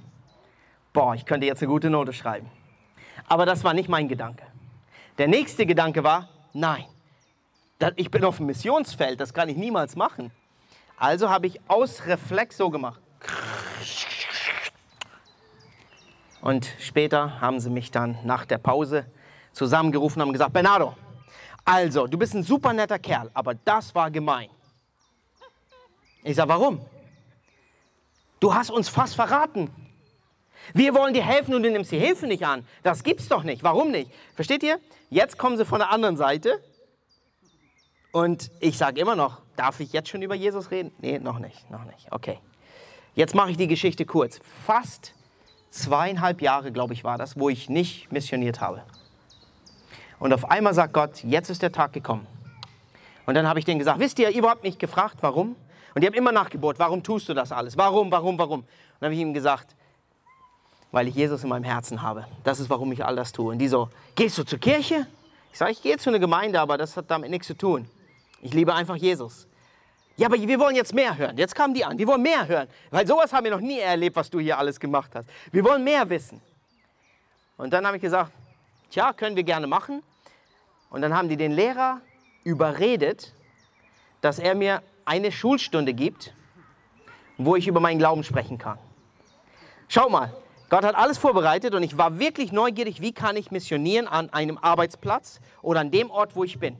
boah, 0.92 1.14
ich 1.14 1.26
könnte 1.26 1.46
jetzt 1.46 1.62
eine 1.62 1.70
gute 1.70 1.90
Note 1.90 2.12
schreiben. 2.12 2.48
Aber 3.28 3.44
das 3.44 3.64
war 3.64 3.74
nicht 3.74 3.88
mein 3.88 4.08
Gedanke. 4.08 4.44
Der 5.18 5.28
nächste 5.28 5.66
Gedanke 5.66 6.02
war, 6.02 6.28
nein, 6.52 6.84
ich 7.96 8.10
bin 8.10 8.24
auf 8.24 8.38
dem 8.38 8.46
Missionsfeld, 8.46 9.20
das 9.20 9.34
kann 9.34 9.48
ich 9.48 9.56
niemals 9.56 9.96
machen. 9.96 10.30
Also 10.96 11.28
habe 11.28 11.46
ich 11.46 11.60
aus 11.68 12.06
Reflex 12.06 12.56
so 12.56 12.70
gemacht. 12.70 13.00
Und 16.40 16.72
später 16.78 17.40
haben 17.40 17.60
sie 17.60 17.70
mich 17.70 17.90
dann 17.90 18.18
nach 18.24 18.46
der 18.46 18.58
Pause 18.58 19.04
zusammengerufen 19.52 20.22
und 20.22 20.28
haben 20.28 20.32
gesagt, 20.32 20.52
Bernardo, 20.52 20.94
also, 21.66 22.06
du 22.06 22.16
bist 22.16 22.34
ein 22.34 22.44
super 22.44 22.72
netter 22.72 22.98
Kerl, 22.98 23.30
aber 23.34 23.54
das 23.54 23.94
war 23.94 24.10
gemein. 24.10 24.48
Ich 26.22 26.36
sage, 26.36 26.48
warum? 26.48 26.80
Du 28.40 28.54
hast 28.54 28.70
uns 28.70 28.88
fast 28.88 29.16
verraten. 29.16 29.70
Wir 30.74 30.94
wollen 30.94 31.12
dir 31.12 31.24
helfen 31.24 31.54
und 31.54 31.62
du 31.64 31.70
nimmst 31.70 31.92
die 31.92 31.98
Hilfe 31.98 32.26
nicht 32.26 32.46
an. 32.46 32.66
Das 32.82 33.02
gibt's 33.02 33.28
doch 33.28 33.42
nicht. 33.42 33.62
Warum 33.64 33.90
nicht? 33.90 34.10
Versteht 34.34 34.62
ihr? 34.62 34.80
Jetzt 35.10 35.38
kommen 35.38 35.56
sie 35.56 35.64
von 35.64 35.80
der 35.80 35.90
anderen 35.90 36.16
Seite 36.16 36.62
Und 38.12 38.50
ich 38.60 38.78
sage 38.78 39.00
immer 39.00 39.14
noch, 39.14 39.42
darf 39.56 39.80
ich 39.80 39.92
jetzt 39.92 40.08
schon 40.08 40.22
über 40.22 40.34
Jesus 40.34 40.70
reden? 40.70 40.92
Nee, 41.00 41.18
noch 41.18 41.38
nicht, 41.38 41.70
noch 41.70 41.84
nicht. 41.84 42.06
Okay. 42.12 42.38
Jetzt 43.14 43.34
mache 43.34 43.50
ich 43.50 43.56
die 43.56 43.66
Geschichte 43.66 44.06
kurz. 44.06 44.40
Fast 44.64 45.14
zweieinhalb 45.70 46.40
Jahre, 46.40 46.72
glaube 46.72 46.94
ich, 46.94 47.04
war 47.04 47.18
das, 47.18 47.38
wo 47.38 47.48
ich 47.48 47.68
nicht 47.68 48.10
missioniert 48.12 48.60
habe. 48.60 48.84
Und 50.18 50.32
auf 50.32 50.50
einmal 50.50 50.74
sagt 50.74 50.92
Gott, 50.92 51.22
jetzt 51.24 51.50
ist 51.50 51.62
der 51.62 51.72
Tag 51.72 51.92
gekommen. 51.92 52.26
Und 53.26 53.34
dann 53.34 53.46
habe 53.46 53.58
ich 53.58 53.64
denen 53.64 53.78
gesagt, 53.78 53.98
wisst 53.98 54.18
ihr, 54.18 54.30
ihr 54.30 54.42
habt 54.42 54.62
mich 54.62 54.78
gefragt, 54.78 55.16
warum? 55.20 55.56
Und 55.94 56.02
die 56.02 56.06
haben 56.06 56.14
immer 56.14 56.32
nachgebohrt, 56.32 56.78
warum 56.78 57.02
tust 57.02 57.28
du 57.28 57.34
das 57.34 57.52
alles? 57.52 57.76
Warum, 57.76 58.10
warum, 58.10 58.38
warum? 58.38 58.60
Und 58.60 58.66
dann 59.00 59.08
habe 59.08 59.14
ich 59.14 59.20
ihm 59.20 59.34
gesagt, 59.34 59.74
weil 60.92 61.08
ich 61.08 61.14
Jesus 61.14 61.42
in 61.42 61.48
meinem 61.48 61.64
Herzen 61.64 62.02
habe. 62.02 62.26
Das 62.44 62.60
ist, 62.60 62.70
warum 62.70 62.92
ich 62.92 63.04
all 63.04 63.16
das 63.16 63.32
tue. 63.32 63.52
Und 63.52 63.58
die 63.58 63.68
so, 63.68 63.88
gehst 64.14 64.38
du 64.38 64.44
zur 64.44 64.58
Kirche? 64.58 65.06
Ich 65.52 65.58
sage, 65.58 65.72
ich 65.72 65.82
gehe 65.82 65.96
zu 65.96 66.10
einer 66.10 66.18
Gemeinde, 66.18 66.60
aber 66.60 66.78
das 66.78 66.96
hat 66.96 67.10
damit 67.10 67.30
nichts 67.30 67.46
zu 67.46 67.54
tun. 67.54 67.88
Ich 68.42 68.52
liebe 68.52 68.74
einfach 68.74 68.96
Jesus. 68.96 69.46
Ja, 70.16 70.28
aber 70.28 70.36
wir 70.36 70.58
wollen 70.58 70.76
jetzt 70.76 70.94
mehr 70.94 71.16
hören. 71.16 71.36
Jetzt 71.36 71.54
kamen 71.54 71.74
die 71.74 71.84
an. 71.84 71.98
Wir 71.98 72.06
wollen 72.06 72.22
mehr 72.22 72.46
hören. 72.46 72.68
Weil 72.90 73.06
sowas 73.06 73.32
haben 73.32 73.44
wir 73.44 73.50
noch 73.50 73.60
nie 73.60 73.78
erlebt, 73.78 74.16
was 74.16 74.30
du 74.30 74.38
hier 74.38 74.56
alles 74.56 74.80
gemacht 74.80 75.10
hast. 75.14 75.28
Wir 75.50 75.64
wollen 75.64 75.84
mehr 75.84 76.08
wissen. 76.08 76.40
Und 77.58 77.72
dann 77.72 77.86
habe 77.86 77.96
ich 77.96 78.02
gesagt, 78.02 78.32
tja, 78.90 79.12
können 79.12 79.36
wir 79.36 79.44
gerne 79.44 79.66
machen. 79.66 80.02
Und 80.90 81.02
dann 81.02 81.14
haben 81.14 81.28
die 81.28 81.36
den 81.36 81.52
Lehrer 81.52 82.00
überredet, 82.44 83.34
dass 84.20 84.38
er 84.38 84.54
mir 84.54 84.82
eine 85.04 85.32
Schulstunde 85.32 85.94
gibt, 85.94 86.34
wo 87.38 87.56
ich 87.56 87.66
über 87.66 87.80
meinen 87.80 87.98
Glauben 87.98 88.24
sprechen 88.24 88.58
kann. 88.58 88.78
Schau 89.88 90.08
mal, 90.08 90.34
Gott 90.68 90.84
hat 90.84 90.96
alles 90.96 91.16
vorbereitet 91.18 91.74
und 91.74 91.82
ich 91.82 91.96
war 91.96 92.18
wirklich 92.18 92.50
neugierig, 92.50 93.00
wie 93.00 93.12
kann 93.12 93.36
ich 93.36 93.50
missionieren 93.52 94.08
an 94.08 94.30
einem 94.30 94.58
Arbeitsplatz 94.58 95.40
oder 95.62 95.80
an 95.80 95.92
dem 95.92 96.10
Ort, 96.10 96.34
wo 96.34 96.42
ich 96.42 96.58
bin. 96.58 96.76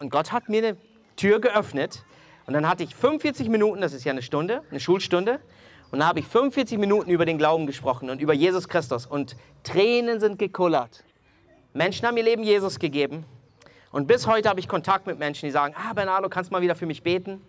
Und 0.00 0.10
Gott 0.10 0.32
hat 0.32 0.48
mir 0.48 0.66
eine 0.66 0.76
Tür 1.14 1.40
geöffnet 1.40 2.04
und 2.46 2.54
dann 2.54 2.68
hatte 2.68 2.82
ich 2.82 2.94
45 2.94 3.48
Minuten, 3.48 3.80
das 3.80 3.92
ist 3.92 4.04
ja 4.04 4.12
eine 4.12 4.22
Stunde, 4.22 4.62
eine 4.70 4.80
Schulstunde, 4.80 5.40
und 5.90 6.00
dann 6.00 6.08
habe 6.08 6.20
ich 6.20 6.26
45 6.26 6.78
Minuten 6.78 7.10
über 7.10 7.24
den 7.24 7.38
Glauben 7.38 7.66
gesprochen 7.66 8.10
und 8.10 8.20
über 8.20 8.34
Jesus 8.34 8.68
Christus 8.68 9.06
und 9.06 9.36
Tränen 9.62 10.20
sind 10.20 10.38
gekullert. 10.38 11.04
Menschen 11.74 12.06
haben 12.06 12.16
ihr 12.16 12.24
Leben 12.24 12.42
Jesus 12.42 12.78
gegeben 12.78 13.24
und 13.92 14.06
bis 14.06 14.26
heute 14.26 14.48
habe 14.48 14.60
ich 14.60 14.68
Kontakt 14.68 15.06
mit 15.06 15.18
Menschen, 15.18 15.46
die 15.46 15.52
sagen, 15.52 15.74
ah 15.76 15.92
Bernardo, 15.92 16.28
kannst 16.28 16.50
du 16.50 16.54
mal 16.54 16.62
wieder 16.62 16.74
für 16.74 16.86
mich 16.86 17.02
beten? 17.02 17.40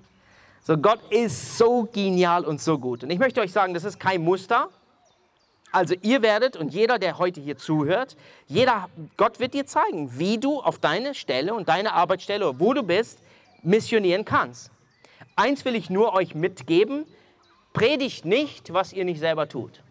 So, 0.63 0.77
Gott 0.77 0.99
ist 1.09 1.57
so 1.57 1.87
genial 1.91 2.43
und 2.43 2.61
so 2.61 2.77
gut. 2.77 3.03
Und 3.03 3.09
ich 3.09 3.19
möchte 3.19 3.39
euch 3.41 3.51
sagen, 3.51 3.73
das 3.73 3.85
ist 3.85 3.99
kein 3.99 4.21
Muster. 4.21 4.69
Also 5.71 5.95
ihr 6.01 6.21
werdet 6.21 6.57
und 6.57 6.73
jeder, 6.73 6.99
der 6.99 7.17
heute 7.17 7.41
hier 7.41 7.57
zuhört, 7.57 8.17
jeder, 8.47 8.89
Gott 9.17 9.39
wird 9.39 9.53
dir 9.53 9.65
zeigen, 9.65 10.17
wie 10.17 10.37
du 10.37 10.59
auf 10.59 10.79
deine 10.79 11.13
Stelle 11.13 11.53
und 11.53 11.69
deine 11.69 11.93
Arbeitsstelle, 11.93 12.59
wo 12.59 12.73
du 12.73 12.83
bist, 12.83 13.19
missionieren 13.63 14.25
kannst. 14.25 14.71
Eins 15.35 15.65
will 15.65 15.75
ich 15.75 15.89
nur 15.89 16.13
euch 16.13 16.35
mitgeben, 16.35 17.05
predigt 17.77 18.25
nicht, 18.25 18.73
was 18.73 18.91
ihr 18.91 19.05
nicht 19.05 19.19
selber 19.19 19.47
tut. 19.47 19.83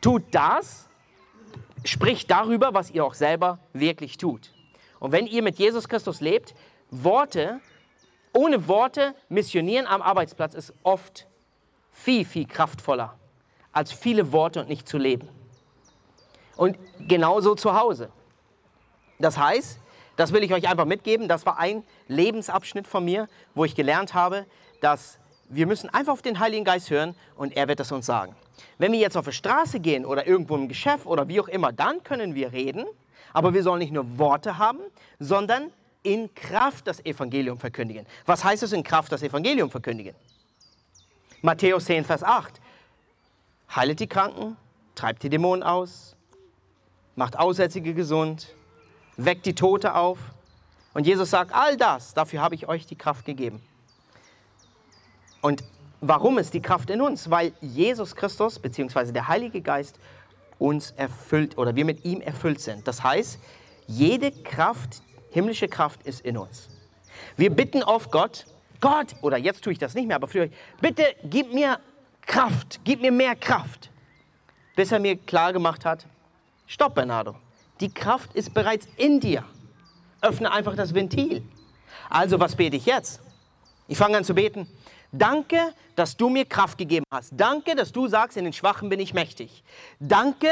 Tut 0.00 0.22
das, 0.30 0.88
spricht 1.84 2.30
darüber, 2.30 2.72
was 2.72 2.90
ihr 2.90 3.04
auch 3.04 3.12
selber 3.12 3.58
wirklich 3.74 4.16
tut. 4.16 4.54
Und 4.98 5.12
wenn 5.12 5.26
ihr 5.26 5.42
mit 5.42 5.58
Jesus 5.58 5.90
Christus 5.90 6.22
lebt, 6.22 6.54
Worte, 6.90 7.60
ohne 8.32 8.66
Worte 8.66 9.14
missionieren 9.28 9.86
am 9.86 10.00
Arbeitsplatz 10.00 10.54
ist 10.54 10.72
oft 10.84 11.26
viel, 11.92 12.24
viel 12.24 12.46
kraftvoller 12.46 13.18
als 13.70 13.92
viele 13.92 14.32
Worte 14.32 14.60
und 14.60 14.70
nicht 14.70 14.88
zu 14.88 14.96
leben. 14.96 15.28
Und 16.56 16.78
genauso 16.98 17.56
zu 17.56 17.78
Hause. 17.78 18.10
Das 19.18 19.36
heißt, 19.36 19.78
das 20.16 20.32
will 20.32 20.42
ich 20.42 20.54
euch 20.54 20.66
einfach 20.66 20.86
mitgeben, 20.86 21.28
das 21.28 21.44
war 21.44 21.58
ein 21.58 21.84
Lebensabschnitt 22.06 22.86
von 22.86 23.04
mir, 23.04 23.28
wo 23.54 23.66
ich 23.66 23.74
gelernt 23.74 24.14
habe, 24.14 24.46
dass 24.80 25.18
wir 25.48 25.66
müssen 25.66 25.88
einfach 25.90 26.12
auf 26.12 26.22
den 26.22 26.38
Heiligen 26.38 26.64
Geist 26.64 26.90
hören 26.90 27.14
und 27.36 27.56
er 27.56 27.68
wird 27.68 27.80
es 27.80 27.92
uns 27.92 28.06
sagen. 28.06 28.34
Wenn 28.78 28.92
wir 28.92 28.98
jetzt 28.98 29.16
auf 29.16 29.24
die 29.24 29.32
Straße 29.32 29.80
gehen 29.80 30.04
oder 30.04 30.26
irgendwo 30.26 30.56
im 30.56 30.68
Geschäft 30.68 31.06
oder 31.06 31.28
wie 31.28 31.40
auch 31.40 31.48
immer, 31.48 31.72
dann 31.72 32.02
können 32.02 32.34
wir 32.34 32.52
reden, 32.52 32.86
aber 33.32 33.54
wir 33.54 33.62
sollen 33.62 33.78
nicht 33.78 33.92
nur 33.92 34.18
Worte 34.18 34.58
haben, 34.58 34.80
sondern 35.18 35.70
in 36.02 36.34
Kraft 36.34 36.86
das 36.86 37.04
Evangelium 37.04 37.58
verkündigen. 37.58 38.06
Was 38.26 38.44
heißt 38.44 38.62
es 38.62 38.72
in 38.72 38.82
Kraft 38.82 39.12
das 39.12 39.22
Evangelium 39.22 39.70
verkündigen? 39.70 40.14
Matthäus 41.42 41.84
10, 41.84 42.04
Vers 42.04 42.22
8 42.22 42.60
heilet 43.74 44.00
die 44.00 44.06
Kranken, 44.06 44.56
treibt 44.94 45.22
die 45.22 45.28
Dämonen 45.28 45.62
aus, 45.62 46.16
macht 47.14 47.38
Aussätzige 47.38 47.94
gesund, 47.94 48.54
weckt 49.16 49.46
die 49.46 49.54
Tote 49.54 49.94
auf. 49.94 50.18
Und 50.94 51.06
Jesus 51.06 51.30
sagt, 51.30 51.52
all 51.52 51.76
das, 51.76 52.14
dafür 52.14 52.40
habe 52.40 52.54
ich 52.54 52.66
euch 52.66 52.86
die 52.86 52.96
Kraft 52.96 53.24
gegeben. 53.24 53.62
Und 55.40 55.64
warum 56.00 56.38
ist 56.38 56.54
die 56.54 56.60
Kraft 56.60 56.90
in 56.90 57.00
uns? 57.00 57.30
Weil 57.30 57.52
Jesus 57.60 58.14
Christus 58.14 58.58
bzw. 58.58 59.12
der 59.12 59.28
Heilige 59.28 59.60
Geist 59.60 59.98
uns 60.58 60.90
erfüllt 60.92 61.56
oder 61.56 61.76
wir 61.76 61.84
mit 61.84 62.04
ihm 62.04 62.20
erfüllt 62.20 62.60
sind. 62.60 62.86
Das 62.88 63.02
heißt, 63.02 63.38
jede 63.86 64.32
Kraft, 64.32 65.02
himmlische 65.30 65.68
Kraft 65.68 66.02
ist 66.02 66.20
in 66.20 66.36
uns. 66.36 66.68
Wir 67.36 67.50
bitten 67.50 67.82
auf 67.82 68.10
Gott, 68.10 68.46
Gott, 68.80 69.14
oder 69.22 69.36
jetzt 69.36 69.62
tue 69.62 69.72
ich 69.72 69.78
das 69.78 69.94
nicht 69.94 70.06
mehr, 70.06 70.16
aber 70.16 70.28
früher, 70.28 70.48
bitte 70.80 71.04
gib 71.24 71.52
mir 71.52 71.78
Kraft, 72.26 72.80
gib 72.84 73.00
mir 73.00 73.12
mehr 73.12 73.34
Kraft. 73.34 73.90
Bis 74.76 74.92
er 74.92 75.00
mir 75.00 75.16
klar 75.16 75.52
gemacht 75.52 75.84
hat, 75.84 76.06
stopp 76.66 76.94
Bernardo, 76.94 77.34
die 77.80 77.92
Kraft 77.92 78.34
ist 78.34 78.54
bereits 78.54 78.86
in 78.96 79.20
dir. 79.20 79.44
Öffne 80.20 80.52
einfach 80.52 80.74
das 80.76 80.94
Ventil. 80.94 81.42
Also 82.10 82.38
was 82.40 82.56
bete 82.56 82.76
ich 82.76 82.86
jetzt? 82.86 83.20
Ich 83.86 83.96
fange 83.96 84.18
an 84.18 84.24
zu 84.24 84.34
beten. 84.34 84.68
Danke, 85.12 85.74
dass 85.96 86.16
du 86.16 86.28
mir 86.28 86.44
Kraft 86.44 86.78
gegeben 86.78 87.04
hast. 87.10 87.32
Danke, 87.36 87.74
dass 87.74 87.92
du 87.92 88.08
sagst, 88.08 88.36
in 88.36 88.44
den 88.44 88.52
Schwachen 88.52 88.88
bin 88.88 89.00
ich 89.00 89.14
mächtig. 89.14 89.62
Danke, 89.98 90.50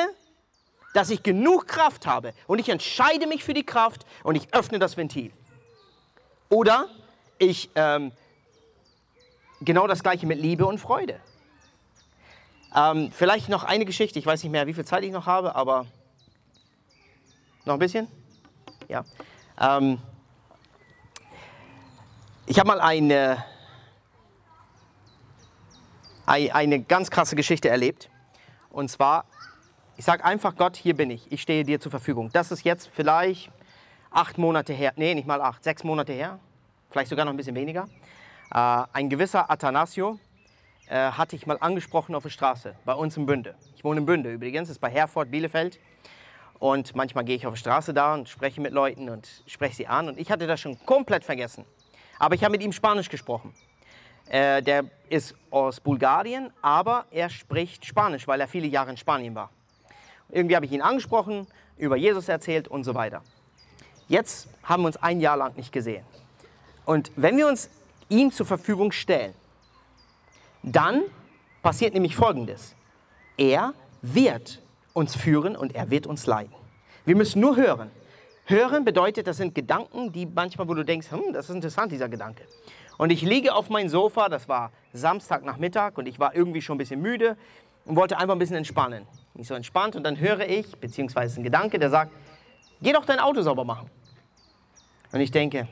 dass 0.94 1.10
ich 1.10 1.22
genug 1.22 1.68
Kraft 1.68 2.06
habe 2.06 2.32
und 2.46 2.58
ich 2.58 2.68
entscheide 2.70 3.26
mich 3.26 3.44
für 3.44 3.52
die 3.52 3.64
Kraft 3.64 4.06
und 4.22 4.34
ich 4.34 4.52
öffne 4.54 4.78
das 4.78 4.96
Ventil. 4.96 5.30
Oder 6.48 6.88
ich 7.38 7.68
ähm, 7.74 8.12
genau 9.60 9.86
das 9.86 10.02
gleiche 10.02 10.26
mit 10.26 10.38
Liebe 10.38 10.64
und 10.64 10.78
Freude. 10.78 11.20
Ähm, 12.74 13.10
vielleicht 13.12 13.48
noch 13.48 13.64
eine 13.64 13.84
Geschichte. 13.84 14.18
Ich 14.18 14.26
weiß 14.26 14.42
nicht 14.42 14.52
mehr, 14.52 14.66
wie 14.66 14.74
viel 14.74 14.84
Zeit 14.84 15.04
ich 15.04 15.12
noch 15.12 15.26
habe, 15.26 15.54
aber 15.54 15.86
noch 17.64 17.74
ein 17.74 17.78
bisschen? 17.78 18.08
Ja. 18.88 19.04
Ähm, 19.60 19.98
ich 22.46 22.58
habe 22.58 22.68
mal 22.68 22.80
eine, 22.80 23.44
eine 26.26 26.80
ganz 26.80 27.10
krasse 27.10 27.36
Geschichte 27.36 27.68
erlebt. 27.68 28.10
Und 28.70 28.90
zwar, 28.90 29.24
ich 29.96 30.04
sage 30.04 30.24
einfach 30.24 30.56
Gott, 30.56 30.76
hier 30.76 30.94
bin 30.94 31.10
ich. 31.10 31.30
Ich 31.32 31.42
stehe 31.42 31.64
dir 31.64 31.80
zur 31.80 31.90
Verfügung. 31.90 32.30
Das 32.32 32.50
ist 32.50 32.64
jetzt 32.64 32.90
vielleicht 32.92 33.50
acht 34.10 34.38
Monate 34.38 34.72
her. 34.72 34.92
Nee, 34.96 35.14
nicht 35.14 35.26
mal 35.26 35.40
acht, 35.40 35.64
sechs 35.64 35.84
Monate 35.84 36.12
her. 36.12 36.38
Vielleicht 36.90 37.10
sogar 37.10 37.24
noch 37.24 37.32
ein 37.32 37.36
bisschen 37.36 37.54
weniger. 37.54 37.88
Äh, 38.52 38.82
ein 38.92 39.08
gewisser 39.08 39.50
Athanasio, 39.50 40.18
äh, 40.88 41.10
hatte 41.10 41.36
ich 41.36 41.46
mal 41.46 41.58
angesprochen 41.60 42.14
auf 42.14 42.22
der 42.22 42.30
Straße, 42.30 42.76
bei 42.84 42.94
uns 42.94 43.16
in 43.16 43.26
Bünde. 43.26 43.54
Ich 43.74 43.84
wohne 43.84 44.00
in 44.00 44.06
Bünde 44.06 44.32
übrigens, 44.32 44.68
das 44.68 44.76
ist 44.76 44.80
bei 44.80 44.90
Herford, 44.90 45.30
Bielefeld. 45.30 45.80
Und 46.58 46.94
manchmal 46.94 47.24
gehe 47.24 47.36
ich 47.36 47.46
auf 47.46 47.52
der 47.52 47.58
Straße 47.58 47.92
da 47.92 48.14
und 48.14 48.28
spreche 48.28 48.60
mit 48.60 48.72
Leuten 48.72 49.10
und 49.10 49.28
spreche 49.46 49.74
sie 49.74 49.86
an. 49.86 50.08
Und 50.08 50.18
ich 50.18 50.30
hatte 50.30 50.46
das 50.46 50.60
schon 50.60 50.78
komplett 50.86 51.24
vergessen. 51.24 51.66
Aber 52.18 52.34
ich 52.34 52.44
habe 52.44 52.52
mit 52.52 52.62
ihm 52.62 52.72
Spanisch 52.72 53.10
gesprochen. 53.10 53.52
Äh, 54.28 54.62
der 54.62 54.84
ist 55.08 55.34
aus 55.50 55.80
Bulgarien, 55.80 56.52
aber 56.62 57.06
er 57.10 57.30
spricht 57.30 57.86
Spanisch, 57.86 58.26
weil 58.26 58.40
er 58.40 58.48
viele 58.48 58.66
Jahre 58.66 58.90
in 58.90 58.96
Spanien 58.96 59.34
war. 59.34 59.50
Irgendwie 60.30 60.56
habe 60.56 60.66
ich 60.66 60.72
ihn 60.72 60.82
angesprochen, 60.82 61.46
über 61.76 61.96
Jesus 61.96 62.28
erzählt 62.28 62.68
und 62.68 62.84
so 62.84 62.94
weiter. 62.94 63.22
Jetzt 64.08 64.48
haben 64.62 64.82
wir 64.82 64.88
uns 64.88 64.96
ein 64.96 65.20
Jahr 65.20 65.36
lang 65.36 65.56
nicht 65.56 65.72
gesehen. 65.72 66.04
Und 66.84 67.10
wenn 67.16 67.36
wir 67.36 67.46
uns 67.46 67.70
ihm 68.08 68.30
zur 68.30 68.46
Verfügung 68.46 68.92
stellen, 68.92 69.34
dann 70.62 71.02
passiert 71.62 71.94
nämlich 71.94 72.16
Folgendes. 72.16 72.74
Er 73.36 73.74
wird 74.02 74.62
uns 74.92 75.14
führen 75.14 75.56
und 75.56 75.74
er 75.74 75.90
wird 75.90 76.06
uns 76.06 76.26
leiten. 76.26 76.54
Wir 77.04 77.16
müssen 77.16 77.40
nur 77.40 77.56
hören. 77.56 77.90
Hören 78.46 78.84
bedeutet, 78.84 79.26
das 79.26 79.38
sind 79.38 79.54
Gedanken, 79.54 80.12
die 80.12 80.26
manchmal, 80.26 80.68
wo 80.68 80.74
du 80.74 80.84
denkst, 80.84 81.10
hm, 81.10 81.32
das 81.32 81.48
ist 81.48 81.54
interessant, 81.54 81.90
dieser 81.90 82.08
Gedanke. 82.08 82.44
Und 82.98 83.10
ich 83.10 83.22
liege 83.22 83.54
auf 83.54 83.68
meinem 83.68 83.88
Sofa, 83.88 84.28
das 84.28 84.48
war 84.48 84.72
Samstagnachmittag 84.92 85.92
und 85.96 86.06
ich 86.06 86.18
war 86.18 86.34
irgendwie 86.34 86.62
schon 86.62 86.76
ein 86.76 86.78
bisschen 86.78 87.00
müde 87.00 87.36
und 87.84 87.96
wollte 87.96 88.18
einfach 88.18 88.34
ein 88.34 88.38
bisschen 88.38 88.56
entspannen. 88.56 89.06
Nicht 89.34 89.48
so 89.48 89.54
entspannt 89.54 89.96
und 89.96 90.04
dann 90.04 90.18
höre 90.18 90.48
ich, 90.48 90.76
beziehungsweise 90.76 91.40
ein 91.40 91.44
Gedanke, 91.44 91.78
der 91.78 91.90
sagt, 91.90 92.12
geh 92.80 92.92
doch 92.92 93.04
dein 93.04 93.20
Auto 93.20 93.42
sauber 93.42 93.64
machen. 93.64 93.90
Und 95.12 95.20
ich 95.20 95.30
denke, 95.30 95.68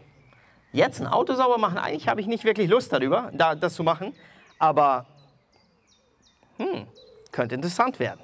jetzt 0.72 1.00
ein 1.00 1.06
Auto 1.06 1.34
sauber 1.34 1.58
machen, 1.58 1.78
eigentlich 1.78 2.08
habe 2.08 2.20
ich 2.20 2.26
nicht 2.26 2.44
wirklich 2.44 2.68
Lust 2.68 2.92
darüber, 2.92 3.30
das 3.32 3.74
zu 3.74 3.82
machen 3.82 4.14
aber 4.58 5.06
hm, 6.56 6.86
könnte 7.32 7.54
interessant 7.54 7.98
werden. 7.98 8.20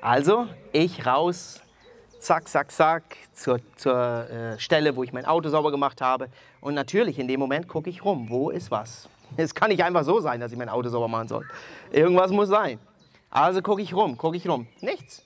Also 0.00 0.46
ich 0.72 1.06
raus 1.06 1.60
zack, 2.18 2.48
zack, 2.48 2.70
zack, 2.70 3.16
zur, 3.32 3.58
zur 3.76 4.30
äh, 4.30 4.58
Stelle, 4.58 4.94
wo 4.94 5.02
ich 5.02 5.12
mein 5.12 5.24
Auto 5.24 5.48
sauber 5.48 5.70
gemacht 5.70 6.00
habe. 6.00 6.28
Und 6.62 6.74
natürlich, 6.74 7.18
in 7.18 7.26
dem 7.26 7.40
Moment 7.40 7.66
gucke 7.66 7.90
ich 7.90 8.04
rum, 8.04 8.30
wo 8.30 8.48
ist 8.48 8.70
was? 8.70 9.08
Es 9.36 9.54
kann 9.54 9.70
nicht 9.70 9.82
einfach 9.82 10.04
so 10.04 10.20
sein, 10.20 10.40
dass 10.40 10.52
ich 10.52 10.58
mein 10.58 10.68
Auto 10.68 10.90
sauber 10.90 11.08
machen 11.08 11.26
soll. 11.26 11.46
Irgendwas 11.90 12.30
muss 12.30 12.48
sein. 12.48 12.78
Also 13.30 13.62
gucke 13.62 13.80
ich 13.80 13.94
rum, 13.94 14.18
gucke 14.18 14.36
ich 14.36 14.46
rum. 14.46 14.66
Nichts. 14.80 15.24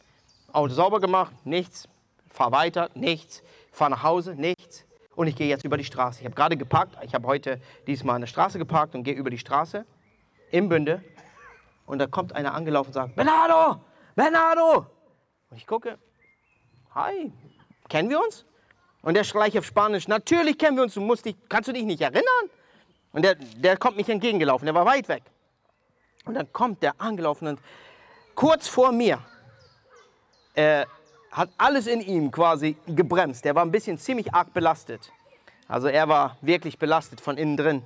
Auto 0.52 0.72
sauber 0.72 1.00
gemacht, 1.00 1.34
nichts. 1.44 1.88
Fahr 2.30 2.52
weiter, 2.52 2.88
nichts. 2.94 3.42
Fahr 3.72 3.90
nach 3.90 4.04
Hause, 4.04 4.36
nichts. 4.36 4.84
Und 5.16 5.26
ich 5.26 5.34
gehe 5.34 5.48
jetzt 5.48 5.64
über 5.64 5.76
die 5.76 5.84
Straße. 5.84 6.20
Ich 6.20 6.24
habe 6.24 6.36
gerade 6.36 6.56
geparkt. 6.56 6.96
Ich 7.02 7.14
habe 7.14 7.26
heute 7.26 7.60
diesmal 7.86 8.20
der 8.20 8.28
Straße 8.28 8.58
geparkt 8.58 8.94
und 8.94 9.02
gehe 9.02 9.14
über 9.14 9.28
die 9.28 9.38
Straße 9.38 9.84
im 10.52 10.68
Bünde. 10.68 11.02
Und 11.84 11.98
da 11.98 12.06
kommt 12.06 12.32
einer 12.32 12.54
angelaufen 12.54 12.90
und 12.90 12.94
sagt, 12.94 13.16
Bernardo, 13.16 13.80
Bernardo. 14.14 14.86
Und 15.50 15.56
ich 15.56 15.66
gucke, 15.66 15.98
hi, 16.94 17.32
kennen 17.88 18.08
wir 18.08 18.20
uns? 18.20 18.46
Und 19.02 19.14
der 19.14 19.22
gleich 19.22 19.56
auf 19.58 19.64
Spanisch, 19.64 20.08
natürlich 20.08 20.58
kennen 20.58 20.76
wir 20.76 20.82
uns, 20.82 20.94
du 20.94 21.00
musst 21.00 21.24
dich, 21.24 21.36
kannst 21.48 21.68
du 21.68 21.72
dich 21.72 21.84
nicht 21.84 22.00
erinnern? 22.00 22.24
Und 23.12 23.22
der, 23.22 23.34
der 23.34 23.76
kommt 23.76 23.96
mich 23.96 24.08
entgegengelaufen, 24.08 24.66
der 24.66 24.74
war 24.74 24.84
weit 24.84 25.08
weg. 25.08 25.22
Und 26.24 26.34
dann 26.34 26.52
kommt 26.52 26.82
der 26.82 27.00
angelaufen 27.00 27.48
und 27.48 27.60
kurz 28.34 28.66
vor 28.68 28.92
mir 28.92 29.20
äh, 30.54 30.84
hat 31.30 31.50
alles 31.56 31.86
in 31.86 32.00
ihm 32.00 32.30
quasi 32.30 32.76
gebremst. 32.86 33.44
Der 33.44 33.54
war 33.54 33.64
ein 33.64 33.70
bisschen 33.70 33.98
ziemlich 33.98 34.34
arg 34.34 34.52
belastet. 34.52 35.12
Also 35.68 35.88
er 35.88 36.08
war 36.08 36.36
wirklich 36.40 36.78
belastet 36.78 37.20
von 37.20 37.36
innen 37.36 37.56
drin. 37.56 37.82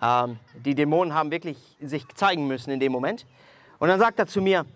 Ähm, 0.00 0.38
die 0.54 0.74
Dämonen 0.74 1.14
haben 1.14 1.30
wirklich 1.30 1.58
sich 1.80 2.06
zeigen 2.14 2.46
müssen 2.46 2.70
in 2.70 2.80
dem 2.80 2.92
Moment. 2.92 3.26
Und 3.78 3.88
dann 3.88 3.98
sagt 3.98 4.18
er 4.18 4.26
zu 4.26 4.42
mir, 4.42 4.66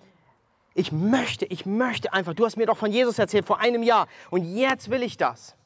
ich 0.75 0.93
möchte, 0.93 1.45
ich 1.47 1.67
möchte 1.67 2.13
einfach, 2.13 2.35
du 2.35 2.45
hast 2.45 2.57
mir 2.57 2.67
doch 2.67 2.77
von 2.77 2.93
Jesus 2.93 3.19
erzählt 3.19 3.47
vor 3.47 3.59
einem 3.59 3.83
Jahr 3.83 4.07
und 4.31 4.45
jetzt 4.45 4.91
will 4.91 5.03
ich 5.03 5.17
das. 5.17 5.57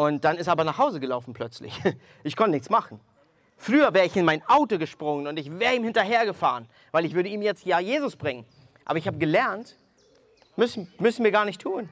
Und 0.00 0.24
dann 0.24 0.38
ist 0.38 0.46
er 0.46 0.52
aber 0.52 0.64
nach 0.64 0.78
Hause 0.78 0.98
gelaufen 0.98 1.34
plötzlich. 1.34 1.78
Ich 2.24 2.34
konnte 2.34 2.52
nichts 2.52 2.70
machen. 2.70 3.00
Früher 3.58 3.92
wäre 3.92 4.06
ich 4.06 4.16
in 4.16 4.24
mein 4.24 4.42
Auto 4.48 4.78
gesprungen 4.78 5.26
und 5.26 5.38
ich 5.38 5.58
wäre 5.58 5.74
ihm 5.74 5.84
hinterhergefahren, 5.84 6.66
weil 6.90 7.04
ich 7.04 7.12
würde 7.12 7.28
ihm 7.28 7.42
jetzt 7.42 7.66
ja 7.66 7.80
Jesus 7.80 8.16
bringen. 8.16 8.46
Aber 8.86 8.98
ich 8.98 9.06
habe 9.06 9.18
gelernt, 9.18 9.76
müssen, 10.56 10.90
müssen 10.98 11.22
wir 11.22 11.30
gar 11.30 11.44
nicht 11.44 11.60
tun. 11.60 11.90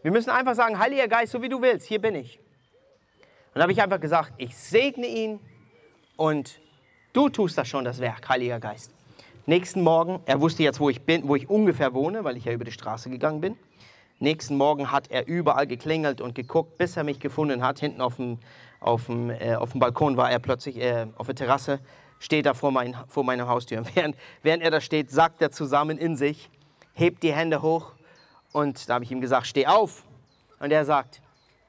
Wir 0.00 0.10
müssen 0.10 0.30
einfach 0.30 0.54
sagen, 0.54 0.78
Heiliger 0.78 1.06
Geist, 1.06 1.32
so 1.32 1.42
wie 1.42 1.50
du 1.50 1.60
willst, 1.60 1.86
hier 1.86 2.00
bin 2.00 2.14
ich. 2.14 2.38
Und 2.38 3.56
dann 3.56 3.64
habe 3.64 3.72
ich 3.72 3.82
einfach 3.82 4.00
gesagt, 4.00 4.32
ich 4.38 4.56
segne 4.56 5.06
ihn 5.06 5.38
und 6.16 6.62
du 7.12 7.28
tust 7.28 7.58
das 7.58 7.68
schon, 7.68 7.84
das 7.84 7.98
Werk, 8.00 8.26
Heiliger 8.30 8.58
Geist. 8.58 8.94
Nächsten 9.44 9.82
Morgen, 9.82 10.22
er 10.24 10.40
wusste 10.40 10.62
jetzt, 10.62 10.80
wo 10.80 10.88
ich 10.88 11.02
bin, 11.02 11.28
wo 11.28 11.36
ich 11.36 11.50
ungefähr 11.50 11.92
wohne, 11.92 12.24
weil 12.24 12.38
ich 12.38 12.46
ja 12.46 12.52
über 12.52 12.64
die 12.64 12.72
Straße 12.72 13.10
gegangen 13.10 13.42
bin. 13.42 13.58
Nächsten 14.22 14.58
Morgen 14.58 14.92
hat 14.92 15.10
er 15.10 15.26
überall 15.26 15.66
geklingelt 15.66 16.20
und 16.20 16.34
geguckt, 16.34 16.76
bis 16.76 16.94
er 16.94 17.04
mich 17.04 17.20
gefunden 17.20 17.64
hat, 17.64 17.80
hinten 17.80 18.02
auf 18.02 18.16
dem, 18.16 18.38
auf 18.78 19.06
dem, 19.06 19.30
äh, 19.30 19.54
auf 19.54 19.70
dem 19.70 19.80
Balkon 19.80 20.18
war 20.18 20.30
er 20.30 20.38
plötzlich, 20.38 20.76
äh, 20.76 21.06
auf 21.16 21.26
der 21.26 21.34
Terrasse, 21.34 21.80
steht 22.18 22.44
er 22.44 22.54
vor, 22.54 22.70
mein, 22.70 22.94
vor 23.08 23.24
meiner 23.24 23.48
Haustür. 23.48 23.82
Während, 23.94 24.14
während 24.42 24.62
er 24.62 24.70
da 24.70 24.82
steht, 24.82 25.10
sagt 25.10 25.40
er 25.40 25.50
zusammen 25.50 25.96
in 25.96 26.16
sich, 26.16 26.50
hebt 26.92 27.22
die 27.22 27.32
Hände 27.32 27.62
hoch 27.62 27.94
und 28.52 28.90
da 28.90 28.94
habe 28.94 29.04
ich 29.04 29.10
ihm 29.10 29.22
gesagt, 29.22 29.46
steh 29.46 29.66
auf. 29.66 30.04
Und 30.58 30.70
er 30.70 30.84
sagt, 30.84 31.22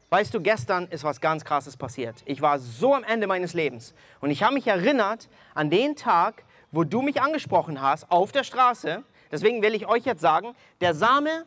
weißt 0.10 0.34
du, 0.34 0.42
gestern 0.42 0.88
ist 0.88 1.06
was 1.06 1.22
ganz 1.22 1.46
Krasses 1.46 1.78
passiert. 1.78 2.22
Ich 2.26 2.42
war 2.42 2.60
so 2.60 2.94
am 2.94 3.06
Ende 3.06 3.28
meines 3.28 3.54
Lebens 3.54 3.94
und 4.20 4.30
ich 4.30 4.44
habe 4.44 4.56
mich 4.56 4.68
erinnert 4.68 5.30
an 5.56 5.70
den 5.70 5.96
Tag, 5.96 6.44
wo 6.74 6.84
du 6.84 7.02
mich 7.02 7.22
angesprochen 7.22 7.82
hast 7.82 8.12
auf 8.12 8.34
der 8.34 8.44
Straße. 8.44 9.04
Deswegen 9.32 9.62
will 9.62 9.74
ich 9.74 9.88
euch 9.88 10.04
jetzt 10.04 10.20
sagen, 10.20 10.54
der 10.82 10.94
Same 10.94 11.46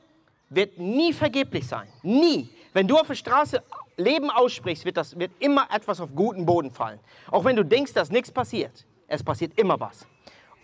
wird 0.54 0.78
nie 0.78 1.12
vergeblich 1.12 1.66
sein. 1.66 1.88
Nie. 2.02 2.48
Wenn 2.72 2.88
du 2.88 2.96
auf 2.96 3.06
der 3.06 3.14
Straße 3.14 3.62
Leben 3.96 4.30
aussprichst, 4.30 4.84
wird, 4.84 4.96
das, 4.96 5.18
wird 5.18 5.30
immer 5.38 5.68
etwas 5.72 6.00
auf 6.00 6.10
guten 6.14 6.44
Boden 6.44 6.70
fallen. 6.70 6.98
Auch 7.30 7.44
wenn 7.44 7.56
du 7.56 7.64
denkst, 7.64 7.92
dass 7.92 8.10
nichts 8.10 8.32
passiert. 8.32 8.84
Es 9.06 9.22
passiert 9.22 9.58
immer 9.58 9.78
was. 9.78 10.06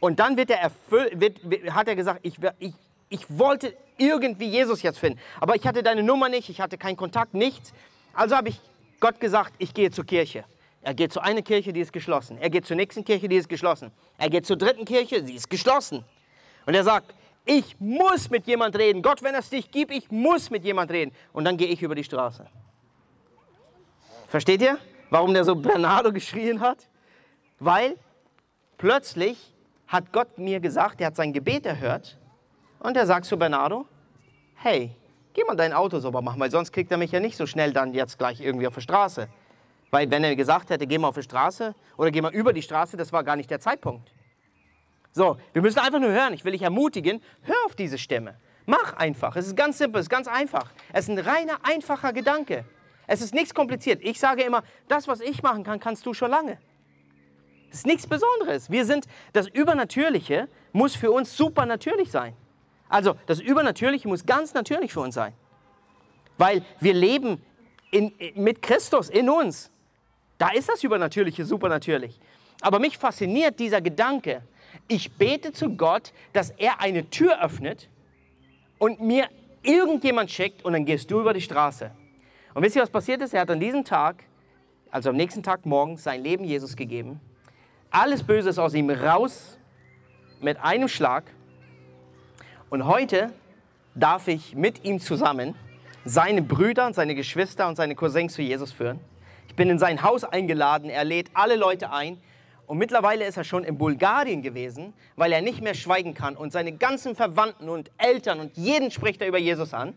Und 0.00 0.18
dann 0.18 0.36
wird 0.36 0.50
er 0.50 0.60
erfüllt, 0.60 1.20
wird, 1.20 1.38
hat 1.72 1.86
er 1.86 1.94
gesagt, 1.94 2.20
ich, 2.22 2.36
ich, 2.58 2.72
ich 3.08 3.38
wollte 3.38 3.76
irgendwie 3.98 4.46
Jesus 4.46 4.82
jetzt 4.82 4.98
finden. 4.98 5.20
Aber 5.40 5.54
ich 5.54 5.66
hatte 5.66 5.82
deine 5.82 6.02
Nummer 6.02 6.28
nicht, 6.28 6.48
ich 6.48 6.60
hatte 6.60 6.78
keinen 6.78 6.96
Kontakt, 6.96 7.34
nichts. 7.34 7.72
Also 8.14 8.34
habe 8.34 8.48
ich 8.48 8.60
Gott 8.98 9.20
gesagt, 9.20 9.54
ich 9.58 9.74
gehe 9.74 9.90
zur 9.90 10.04
Kirche. 10.04 10.44
Er 10.82 10.94
geht 10.94 11.12
zu 11.12 11.20
einer 11.20 11.42
Kirche, 11.42 11.72
die 11.72 11.80
ist 11.80 11.92
geschlossen. 11.92 12.38
Er 12.38 12.48
geht 12.48 12.66
zur 12.66 12.76
nächsten 12.76 13.04
Kirche, 13.04 13.28
die 13.28 13.36
ist 13.36 13.48
geschlossen. 13.48 13.92
Er 14.16 14.30
geht 14.30 14.46
zur 14.46 14.56
dritten 14.56 14.86
Kirche, 14.86 15.24
sie 15.24 15.34
ist 15.34 15.50
geschlossen. 15.50 16.04
Und 16.64 16.74
er 16.74 16.84
sagt, 16.84 17.14
ich 17.44 17.78
muss 17.80 18.30
mit 18.30 18.46
jemand 18.46 18.76
reden. 18.76 19.02
Gott, 19.02 19.22
wenn 19.22 19.34
es 19.34 19.50
dich 19.50 19.70
gibt, 19.70 19.92
ich 19.92 20.10
muss 20.10 20.50
mit 20.50 20.64
jemand 20.64 20.90
reden. 20.90 21.12
Und 21.32 21.44
dann 21.44 21.56
gehe 21.56 21.68
ich 21.68 21.82
über 21.82 21.94
die 21.94 22.04
Straße. 22.04 22.46
Versteht 24.28 24.62
ihr, 24.62 24.78
warum 25.10 25.34
der 25.34 25.44
so 25.44 25.54
Bernardo 25.56 26.12
geschrien 26.12 26.60
hat? 26.60 26.88
Weil 27.58 27.96
plötzlich 28.78 29.54
hat 29.88 30.12
Gott 30.12 30.38
mir 30.38 30.60
gesagt, 30.60 31.00
er 31.00 31.08
hat 31.08 31.16
sein 31.16 31.32
Gebet 31.32 31.66
erhört 31.66 32.16
und 32.78 32.96
er 32.96 33.06
sagt 33.06 33.26
zu 33.26 33.36
Bernardo, 33.36 33.86
hey, 34.54 34.94
geh 35.32 35.42
mal 35.44 35.56
dein 35.56 35.72
Auto 35.72 35.98
sauber 35.98 36.22
machen, 36.22 36.38
weil 36.38 36.50
sonst 36.50 36.72
kriegt 36.72 36.92
er 36.92 36.96
mich 36.96 37.10
ja 37.10 37.20
nicht 37.20 37.36
so 37.36 37.46
schnell 37.46 37.72
dann 37.72 37.92
jetzt 37.92 38.18
gleich 38.18 38.40
irgendwie 38.40 38.66
auf 38.66 38.74
der 38.74 38.80
Straße. 38.82 39.28
Weil 39.90 40.08
wenn 40.10 40.22
er 40.22 40.36
gesagt 40.36 40.70
hätte, 40.70 40.86
geh 40.86 40.98
mal 40.98 41.08
auf 41.08 41.16
die 41.16 41.22
Straße 41.22 41.74
oder 41.96 42.10
geh 42.10 42.22
mal 42.22 42.32
über 42.32 42.52
die 42.52 42.62
Straße, 42.62 42.96
das 42.96 43.12
war 43.12 43.24
gar 43.24 43.36
nicht 43.36 43.50
der 43.50 43.60
Zeitpunkt. 43.60 44.12
So, 45.12 45.38
wir 45.52 45.62
müssen 45.62 45.78
einfach 45.78 45.98
nur 45.98 46.10
hören. 46.10 46.34
Ich 46.34 46.44
will 46.44 46.52
dich 46.52 46.62
ermutigen, 46.62 47.20
hör 47.42 47.56
auf 47.66 47.74
diese 47.74 47.98
Stimme. 47.98 48.36
Mach 48.66 48.94
einfach. 48.94 49.34
Es 49.36 49.46
ist 49.46 49.56
ganz 49.56 49.78
simpel, 49.78 50.00
es 50.00 50.06
ist 50.06 50.10
ganz 50.10 50.28
einfach. 50.28 50.70
Es 50.92 51.08
ist 51.08 51.10
ein 51.10 51.18
reiner, 51.18 51.58
einfacher 51.64 52.12
Gedanke. 52.12 52.64
Es 53.06 53.20
ist 53.20 53.34
nichts 53.34 53.52
kompliziert. 53.52 54.00
Ich 54.04 54.20
sage 54.20 54.42
immer, 54.42 54.62
das, 54.86 55.08
was 55.08 55.20
ich 55.20 55.42
machen 55.42 55.64
kann, 55.64 55.80
kannst 55.80 56.06
du 56.06 56.14
schon 56.14 56.30
lange. 56.30 56.58
Es 57.70 57.78
ist 57.78 57.86
nichts 57.86 58.06
Besonderes. 58.06 58.70
Wir 58.70 58.84
sind, 58.84 59.06
das 59.32 59.48
Übernatürliche 59.48 60.48
muss 60.72 60.94
für 60.94 61.10
uns 61.10 61.36
super 61.36 61.66
natürlich 61.66 62.10
sein. 62.10 62.36
Also, 62.88 63.14
das 63.26 63.40
Übernatürliche 63.40 64.08
muss 64.08 64.26
ganz 64.26 64.54
natürlich 64.54 64.92
für 64.92 65.00
uns 65.00 65.14
sein. 65.14 65.32
Weil 66.38 66.64
wir 66.80 66.94
leben 66.94 67.42
in, 67.90 68.12
mit 68.34 68.62
Christus 68.62 69.08
in 69.08 69.28
uns. 69.28 69.70
Da 70.38 70.50
ist 70.50 70.68
das 70.68 70.82
Übernatürliche 70.82 71.44
supernatürlich. 71.44 72.18
Aber 72.60 72.78
mich 72.78 72.98
fasziniert 72.98 73.58
dieser 73.58 73.80
Gedanke. 73.80 74.42
Ich 74.88 75.12
bete 75.12 75.52
zu 75.52 75.70
Gott, 75.76 76.12
dass 76.32 76.50
er 76.50 76.80
eine 76.80 77.08
Tür 77.10 77.42
öffnet 77.42 77.88
und 78.78 79.00
mir 79.00 79.28
irgendjemand 79.62 80.30
schickt 80.30 80.64
und 80.64 80.72
dann 80.72 80.84
gehst 80.84 81.10
du 81.10 81.20
über 81.20 81.32
die 81.32 81.40
Straße. 81.40 81.90
Und 82.54 82.62
wisst 82.62 82.76
ihr, 82.76 82.82
was 82.82 82.90
passiert 82.90 83.22
ist? 83.22 83.34
Er 83.34 83.42
hat 83.42 83.50
an 83.50 83.60
diesem 83.60 83.84
Tag, 83.84 84.24
also 84.90 85.10
am 85.10 85.16
nächsten 85.16 85.42
Tag 85.42 85.66
morgens, 85.66 86.02
sein 86.02 86.22
Leben 86.22 86.44
Jesus 86.44 86.76
gegeben. 86.76 87.20
Alles 87.90 88.22
Böse 88.22 88.48
ist 88.50 88.58
aus 88.58 88.74
ihm 88.74 88.90
raus 88.90 89.58
mit 90.40 90.58
einem 90.60 90.88
Schlag. 90.88 91.24
Und 92.70 92.86
heute 92.86 93.32
darf 93.94 94.28
ich 94.28 94.54
mit 94.54 94.84
ihm 94.84 95.00
zusammen 95.00 95.54
seine 96.04 96.42
Brüder 96.42 96.86
und 96.86 96.94
seine 96.94 97.14
Geschwister 97.14 97.68
und 97.68 97.76
seine 97.76 97.94
Cousins 97.94 98.34
zu 98.34 98.42
Jesus 98.42 98.72
führen. 98.72 99.00
Ich 99.48 99.54
bin 99.54 99.68
in 99.68 99.78
sein 99.78 100.02
Haus 100.02 100.24
eingeladen, 100.24 100.88
er 100.88 101.04
lädt 101.04 101.30
alle 101.34 101.56
Leute 101.56 101.92
ein. 101.92 102.18
Und 102.70 102.78
mittlerweile 102.78 103.26
ist 103.26 103.36
er 103.36 103.42
schon 103.42 103.64
in 103.64 103.78
Bulgarien 103.78 104.42
gewesen, 104.42 104.94
weil 105.16 105.32
er 105.32 105.42
nicht 105.42 105.60
mehr 105.60 105.74
schweigen 105.74 106.14
kann. 106.14 106.36
Und 106.36 106.52
seine 106.52 106.70
ganzen 106.70 107.16
Verwandten 107.16 107.68
und 107.68 107.90
Eltern 107.98 108.38
und 108.38 108.56
jeden 108.56 108.92
spricht 108.92 109.20
er 109.22 109.26
über 109.26 109.38
Jesus 109.38 109.74
an. 109.74 109.92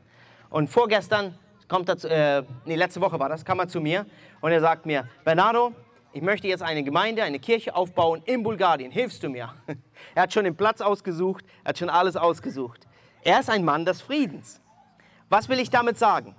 Und 0.49 0.71
vorgestern 0.71 1.37
kommt 1.67 1.87
er, 1.87 1.97
zu, 1.97 2.09
äh, 2.09 2.41
nee, 2.65 2.73
letzte 2.73 2.99
Woche 2.99 3.19
war 3.19 3.29
das, 3.29 3.45
kam 3.45 3.59
er 3.59 3.67
zu 3.67 3.79
mir 3.79 4.07
und 4.41 4.51
er 4.51 4.59
sagt 4.59 4.87
mir, 4.87 5.07
Bernardo, 5.23 5.71
ich 6.13 6.23
möchte 6.23 6.47
jetzt 6.47 6.63
eine 6.63 6.81
Gemeinde, 6.83 7.21
eine 7.21 7.37
Kirche 7.37 7.75
aufbauen 7.75 8.23
in 8.25 8.41
Bulgarien. 8.41 8.91
Hilfst 8.91 9.21
du 9.21 9.29
mir? 9.29 9.53
Er 10.15 10.23
hat 10.23 10.33
schon 10.33 10.43
den 10.43 10.55
Platz 10.55 10.81
ausgesucht, 10.81 11.45
er 11.63 11.69
hat 11.69 11.77
schon 11.77 11.91
alles 11.91 12.15
ausgesucht. 12.15 12.87
Er 13.21 13.39
ist 13.39 13.51
ein 13.51 13.63
Mann 13.63 13.85
des 13.85 14.01
Friedens. 14.01 14.61
Was 15.29 15.47
will 15.47 15.59
ich 15.59 15.69
damit 15.69 15.99
sagen? 15.99 16.35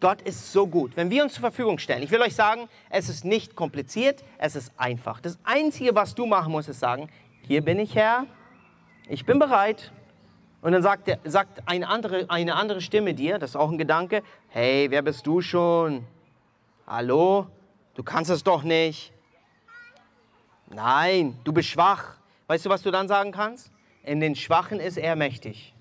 Gott 0.00 0.20
ist 0.22 0.52
so 0.52 0.66
gut. 0.66 0.96
Wenn 0.96 1.10
wir 1.10 1.22
uns 1.22 1.34
zur 1.34 1.40
Verfügung 1.40 1.78
stellen, 1.78 2.02
ich 2.02 2.10
will 2.10 2.20
euch 2.20 2.34
sagen, 2.34 2.68
es 2.90 3.08
ist 3.08 3.24
nicht 3.24 3.56
kompliziert, 3.56 4.22
es 4.38 4.54
ist 4.54 4.72
einfach. 4.76 5.20
Das 5.20 5.38
Einzige, 5.44 5.94
was 5.94 6.14
du 6.14 6.26
machen 6.26 6.52
musst, 6.52 6.68
ist 6.68 6.80
sagen, 6.80 7.08
hier 7.42 7.62
bin 7.62 7.78
ich 7.78 7.94
Herr, 7.94 8.26
ich 9.08 9.24
bin 9.24 9.38
bereit, 9.38 9.92
und 10.66 10.72
dann 10.72 10.82
sagt, 10.82 11.06
der, 11.06 11.20
sagt 11.24 11.62
eine, 11.66 11.88
andere, 11.88 12.28
eine 12.28 12.56
andere 12.56 12.80
Stimme 12.80 13.14
dir, 13.14 13.38
das 13.38 13.50
ist 13.50 13.56
auch 13.56 13.70
ein 13.70 13.78
Gedanke, 13.78 14.24
hey, 14.48 14.90
wer 14.90 15.00
bist 15.02 15.26
du 15.26 15.40
schon? 15.40 16.04
Hallo? 16.86 17.46
Du 17.94 18.02
kannst 18.02 18.30
es 18.30 18.42
doch 18.42 18.64
nicht. 18.64 19.12
Nein, 20.68 21.38
du 21.44 21.52
bist 21.52 21.68
schwach. 21.68 22.16
Weißt 22.48 22.66
du, 22.66 22.70
was 22.70 22.82
du 22.82 22.90
dann 22.90 23.06
sagen 23.06 23.30
kannst? 23.30 23.70
In 24.02 24.18
den 24.18 24.34
Schwachen 24.34 24.80
ist 24.80 24.96
er 24.96 25.14
mächtig. 25.14 25.72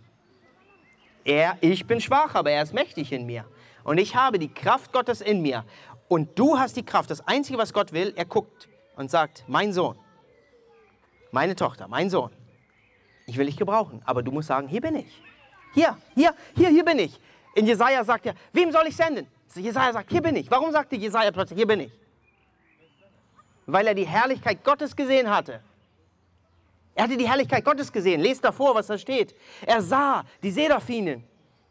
Er, 1.24 1.58
ich 1.62 1.88
bin 1.88 2.00
schwach, 2.00 2.36
aber 2.36 2.52
er 2.52 2.62
ist 2.62 2.74
mächtig 2.74 3.12
in 3.12 3.26
mir. 3.26 3.46
Und 3.86 4.00
ich 4.00 4.16
habe 4.16 4.40
die 4.40 4.54
Kraft 4.54 4.92
Gottes 4.92 5.22
in 5.22 5.42
mir. 5.42 5.64
Und 6.10 6.38
du 6.38 6.58
hast 6.60 6.76
die 6.76 6.84
Kraft. 6.84 7.10
Das 7.10 7.26
Einzige, 7.26 7.58
was 7.58 7.72
Gott 7.72 7.94
will, 7.94 8.12
er 8.16 8.26
guckt 8.26 8.68
und 8.98 9.10
sagt, 9.10 9.46
mein 9.48 9.72
Sohn, 9.72 9.98
meine 11.32 11.56
Tochter, 11.56 11.88
mein 11.88 12.10
Sohn, 12.10 12.32
ich 13.28 13.38
will 13.38 13.46
dich 13.46 13.58
gebrauchen, 13.58 14.02
aber 14.06 14.24
du 14.24 14.32
musst 14.32 14.48
sagen, 14.48 14.68
hier 14.68 14.82
bin 14.82 14.96
ich. 14.96 15.22
Hier, 15.74 15.98
hier, 16.16 16.34
hier, 16.56 16.70
hier 16.70 16.84
bin 16.84 17.00
ich. 17.00 17.20
In 17.54 17.66
Jesaja 17.66 18.04
sagt 18.04 18.26
er, 18.26 18.36
wem 18.54 18.72
soll 18.72 18.88
ich 18.88 18.96
senden? 18.96 19.28
Jesaja 19.56 19.94
sagt, 19.94 20.12
hier 20.12 20.22
bin 20.22 20.36
ich. 20.36 20.50
Warum 20.52 20.72
sagte 20.72 20.96
Jesaja 20.96 21.32
plötzlich, 21.32 21.58
hier 21.58 21.68
bin 21.68 21.82
ich? 21.82 21.92
Weil 23.66 23.88
er 23.88 23.94
die 23.94 24.06
Herrlichkeit 24.06 24.64
Gottes 24.64 24.96
gesehen 24.96 25.30
hatte. 25.30 25.62
Er 26.96 27.04
hatte 27.04 27.18
die 27.18 27.28
Herrlichkeit 27.28 27.64
Gottes 27.64 27.92
gesehen. 27.92 28.22
Lest 28.22 28.44
davor, 28.44 28.76
was 28.76 28.88
da 28.88 28.98
steht. 28.98 29.36
Er 29.66 29.82
sah 29.82 30.24
die 30.42 30.52
Seraphinen. 30.52 31.24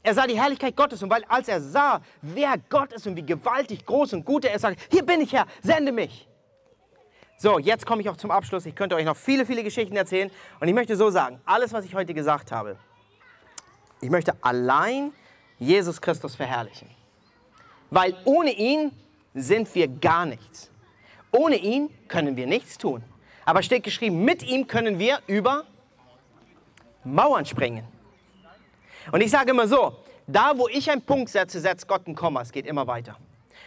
Er 0.04 0.12
sah 0.14 0.26
die 0.26 0.38
Herrlichkeit 0.38 0.76
Gottes. 0.76 1.02
Und 1.02 1.10
weil, 1.10 1.24
als 1.28 1.48
er 1.48 1.60
sah, 1.60 2.00
wer 2.20 2.56
Gott 2.68 2.92
ist 2.92 3.06
und 3.06 3.16
wie 3.16 3.24
gewaltig 3.24 3.84
groß 3.86 4.12
und 4.12 4.24
gut 4.24 4.44
er 4.44 4.54
ist, 4.54 4.60
sagt, 4.60 4.78
hier 4.92 5.04
bin 5.04 5.22
ich 5.22 5.32
Herr, 5.32 5.46
sende 5.62 5.90
mich. 5.90 6.28
So, 7.38 7.58
jetzt 7.58 7.86
komme 7.86 8.02
ich 8.02 8.08
auch 8.10 8.16
zum 8.16 8.30
Abschluss. 8.30 8.66
Ich 8.66 8.74
könnte 8.74 8.94
euch 8.94 9.06
noch 9.06 9.16
viele, 9.16 9.46
viele 9.46 9.64
Geschichten 9.64 9.96
erzählen. 9.96 10.30
Und 10.60 10.68
ich 10.68 10.74
möchte 10.74 10.94
so 10.94 11.08
sagen, 11.10 11.40
alles, 11.46 11.72
was 11.72 11.86
ich 11.86 11.94
heute 11.94 12.12
gesagt 12.12 12.52
habe, 12.52 12.76
ich 14.02 14.10
möchte 14.10 14.36
allein 14.42 15.12
Jesus 15.58 16.00
Christus 16.00 16.36
verherrlichen. 16.36 16.90
Weil 17.90 18.14
ohne 18.24 18.52
ihn 18.52 18.92
sind 19.32 19.74
wir 19.74 19.88
gar 19.88 20.26
nichts. 20.26 20.70
Ohne 21.32 21.56
ihn 21.56 21.88
können 22.08 22.36
wir 22.36 22.46
nichts 22.46 22.76
tun. 22.76 23.02
Aber 23.46 23.62
steht 23.62 23.82
geschrieben, 23.82 24.22
mit 24.22 24.42
ihm 24.42 24.66
können 24.66 24.98
wir 24.98 25.20
über 25.26 25.64
Mauern 27.04 27.46
springen. 27.46 27.93
Und 29.12 29.20
ich 29.20 29.30
sage 29.30 29.50
immer 29.50 29.66
so, 29.66 29.96
da 30.26 30.56
wo 30.56 30.68
ich 30.68 30.90
einen 30.90 31.02
Punkt 31.02 31.30
setze, 31.30 31.60
setzt 31.60 31.86
Gott 31.86 32.06
ein 32.06 32.14
Komma. 32.14 32.42
Es 32.42 32.52
geht 32.52 32.66
immer 32.66 32.86
weiter. 32.86 33.16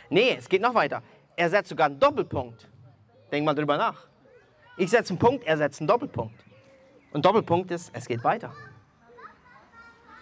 Nee, 0.10 0.36
es 0.38 0.50
geht 0.50 0.62
noch 0.62 0.74
weiter. 0.74 1.04
Er 1.36 1.50
setzt 1.50 1.70
sogar 1.70 1.88
einen 1.88 2.00
Doppelpunkt. 2.00 2.68
Denk 3.32 3.46
mal 3.46 3.54
drüber 3.54 3.78
nach. 3.78 4.08
Ich 4.78 4.90
setze 4.90 5.12
einen 5.12 5.20
Punkt, 5.20 5.46
er 5.46 5.58
setzt 5.58 5.82
einen 5.82 5.88
Doppelpunkt. 5.88 6.44
Und 7.12 7.26
Doppelpunkt 7.26 7.72
ist, 7.72 7.92
es 7.94 8.08
geht 8.08 8.24
weiter. 8.24 8.52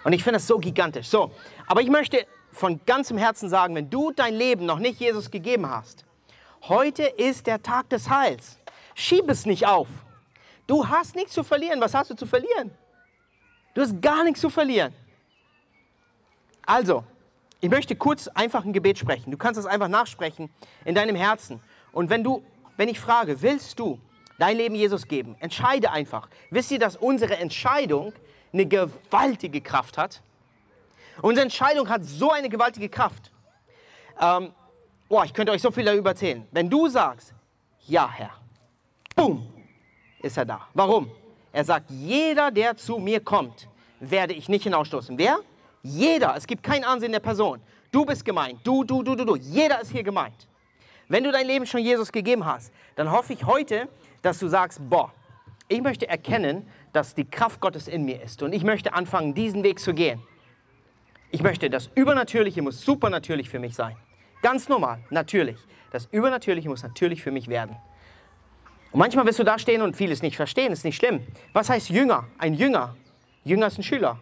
Und 0.03 0.13
ich 0.13 0.23
finde 0.23 0.37
das 0.37 0.47
so 0.47 0.57
gigantisch. 0.57 1.07
So, 1.07 1.31
aber 1.67 1.81
ich 1.81 1.89
möchte 1.89 2.25
von 2.51 2.79
ganzem 2.85 3.17
Herzen 3.17 3.49
sagen, 3.49 3.75
wenn 3.75 3.89
du 3.89 4.11
dein 4.11 4.33
Leben 4.33 4.65
noch 4.65 4.79
nicht 4.79 4.99
Jesus 4.99 5.29
gegeben 5.31 5.69
hast, 5.69 6.05
heute 6.63 7.03
ist 7.03 7.47
der 7.47 7.61
Tag 7.61 7.89
des 7.89 8.09
Heils. 8.09 8.59
Schieb 8.93 9.29
es 9.29 9.45
nicht 9.45 9.67
auf. 9.67 9.87
Du 10.67 10.87
hast 10.87 11.15
nichts 11.15 11.33
zu 11.33 11.43
verlieren. 11.43 11.81
Was 11.81 11.93
hast 11.93 12.11
du 12.11 12.15
zu 12.15 12.25
verlieren? 12.25 12.71
Du 13.73 13.81
hast 13.81 14.01
gar 14.01 14.23
nichts 14.23 14.41
zu 14.41 14.49
verlieren. 14.49 14.93
Also, 16.65 17.03
ich 17.61 17.69
möchte 17.69 17.95
kurz 17.95 18.27
einfach 18.27 18.65
ein 18.65 18.73
Gebet 18.73 18.97
sprechen. 18.97 19.31
Du 19.31 19.37
kannst 19.37 19.59
es 19.59 19.65
einfach 19.65 19.87
nachsprechen 19.87 20.49
in 20.83 20.95
deinem 20.95 21.15
Herzen. 21.15 21.61
Und 21.91 22.09
wenn 22.09 22.23
du 22.23 22.43
wenn 22.77 22.89
ich 22.89 22.99
frage, 22.99 23.41
willst 23.41 23.79
du 23.79 23.99
dein 24.37 24.57
Leben 24.57 24.75
Jesus 24.75 25.07
geben, 25.07 25.35
entscheide 25.39 25.91
einfach. 25.91 26.29
Wisst 26.49 26.71
ihr, 26.71 26.79
dass 26.79 26.95
unsere 26.97 27.37
Entscheidung 27.37 28.13
eine 28.51 28.65
gewaltige 28.65 29.61
Kraft 29.61 29.97
hat? 29.97 30.21
Unsere 31.21 31.43
Entscheidung 31.43 31.87
hat 31.87 32.03
so 32.03 32.31
eine 32.31 32.49
gewaltige 32.49 32.89
Kraft. 32.89 33.31
Ähm, 34.19 34.51
ich 35.23 35.33
könnte 35.33 35.53
euch 35.53 35.61
so 35.61 35.71
viel 35.71 35.85
darüber 35.85 36.09
erzählen. 36.09 36.45
Wenn 36.51 36.69
du 36.69 36.89
sagst, 36.89 37.33
ja 37.87 38.09
Herr, 38.11 38.31
boom, 39.15 39.47
ist 40.21 40.37
er 40.37 40.45
da. 40.45 40.67
Warum? 40.73 41.09
Er 41.53 41.63
sagt, 41.63 41.89
jeder, 41.89 42.51
der 42.51 42.75
zu 42.75 42.97
mir 42.97 43.21
kommt, 43.21 43.69
werde 44.01 44.33
ich 44.33 44.49
nicht 44.49 44.63
hinausstoßen. 44.63 45.17
Wer? 45.17 45.39
Jeder. 45.85 46.35
Es 46.35 46.47
gibt 46.47 46.63
kein 46.63 46.83
Ansehen 46.83 47.11
der 47.11 47.19
Person. 47.19 47.61
Du 47.91 48.05
bist 48.05 48.25
gemeint. 48.25 48.59
Du, 48.63 48.83
du, 48.83 49.03
du, 49.03 49.15
du, 49.15 49.23
du. 49.23 49.35
Jeder 49.35 49.79
ist 49.81 49.91
hier 49.91 50.01
gemeint. 50.01 50.47
Wenn 51.07 51.23
du 51.23 51.31
dein 51.31 51.45
Leben 51.45 51.67
schon 51.67 51.81
Jesus 51.81 52.11
gegeben 52.11 52.43
hast, 52.43 52.73
dann 52.95 53.11
hoffe 53.11 53.33
ich 53.33 53.45
heute, 53.45 53.87
dass 54.23 54.39
du 54.39 54.47
sagst, 54.47 54.79
boah, 54.89 55.13
ich 55.67 55.81
möchte 55.81 56.07
erkennen, 56.07 56.67
dass 56.91 57.13
die 57.13 57.25
Kraft 57.25 57.61
Gottes 57.61 57.87
in 57.87 58.03
mir 58.03 58.19
ist 58.23 58.41
und 58.41 58.53
ich 58.53 58.63
möchte 58.63 58.93
anfangen, 58.93 59.35
diesen 59.35 59.61
Weg 59.61 59.79
zu 59.79 59.93
gehen. 59.93 60.19
Ich 61.29 61.43
möchte, 61.43 61.69
das 61.69 61.91
Übernatürliche 61.93 62.63
muss 62.63 62.81
supernatürlich 62.81 63.49
für 63.49 63.59
mich 63.59 63.75
sein. 63.75 63.95
Ganz 64.41 64.67
normal, 64.67 65.03
natürlich. 65.11 65.57
Das 65.91 66.07
Übernatürliche 66.11 66.67
muss 66.67 66.81
natürlich 66.81 67.21
für 67.21 67.31
mich 67.31 67.47
werden. 67.47 67.75
Und 68.91 68.99
manchmal 68.99 69.27
wirst 69.27 69.37
du 69.37 69.43
da 69.43 69.59
stehen 69.59 69.83
und 69.83 69.95
vieles 69.95 70.23
nicht 70.23 70.35
verstehen, 70.35 70.71
ist 70.71 70.83
nicht 70.83 70.95
schlimm. 70.95 71.21
Was 71.53 71.69
heißt 71.69 71.89
Jünger? 71.89 72.25
Ein 72.39 72.55
Jünger. 72.55 72.95
Jünger 73.43 73.67
ist 73.67 73.77
ein 73.77 73.83
Schüler. 73.83 74.19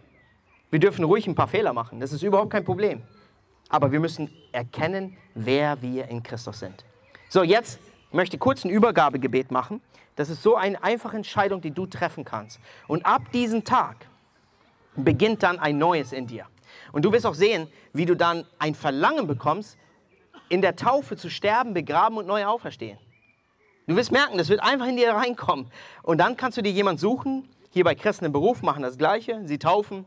Wir 0.74 0.80
dürfen 0.80 1.04
ruhig 1.04 1.28
ein 1.28 1.36
paar 1.36 1.46
Fehler 1.46 1.72
machen, 1.72 2.00
das 2.00 2.12
ist 2.12 2.24
überhaupt 2.24 2.50
kein 2.50 2.64
Problem. 2.64 3.00
Aber 3.68 3.92
wir 3.92 4.00
müssen 4.00 4.28
erkennen, 4.50 5.16
wer 5.32 5.80
wir 5.80 6.08
in 6.08 6.20
Christus 6.20 6.58
sind. 6.58 6.84
So, 7.28 7.44
jetzt 7.44 7.78
möchte 8.10 8.34
ich 8.34 8.40
kurz 8.40 8.64
ein 8.64 8.70
Übergabegebet 8.70 9.52
machen. 9.52 9.80
Das 10.16 10.30
ist 10.30 10.42
so 10.42 10.56
eine 10.56 10.82
einfache 10.82 11.16
Entscheidung, 11.16 11.60
die 11.60 11.70
du 11.70 11.86
treffen 11.86 12.24
kannst. 12.24 12.58
Und 12.88 13.06
ab 13.06 13.22
diesem 13.32 13.62
Tag 13.62 14.08
beginnt 14.96 15.44
dann 15.44 15.60
ein 15.60 15.78
Neues 15.78 16.12
in 16.12 16.26
dir. 16.26 16.44
Und 16.90 17.04
du 17.04 17.12
wirst 17.12 17.24
auch 17.24 17.34
sehen, 17.34 17.68
wie 17.92 18.04
du 18.04 18.16
dann 18.16 18.44
ein 18.58 18.74
Verlangen 18.74 19.28
bekommst, 19.28 19.78
in 20.48 20.60
der 20.60 20.74
Taufe 20.74 21.16
zu 21.16 21.30
sterben, 21.30 21.72
begraben 21.72 22.18
und 22.18 22.26
neu 22.26 22.46
auferstehen. 22.46 22.98
Du 23.86 23.94
wirst 23.94 24.10
merken, 24.10 24.38
das 24.38 24.48
wird 24.48 24.60
einfach 24.60 24.88
in 24.88 24.96
dir 24.96 25.12
reinkommen. 25.12 25.70
Und 26.02 26.18
dann 26.18 26.36
kannst 26.36 26.58
du 26.58 26.62
dir 26.62 26.72
jemanden 26.72 26.98
suchen, 26.98 27.48
hier 27.70 27.84
bei 27.84 27.94
Christen 27.94 28.24
im 28.24 28.32
Beruf 28.32 28.62
machen 28.62 28.82
das 28.82 28.98
Gleiche, 28.98 29.40
sie 29.44 29.60
taufen. 29.60 30.04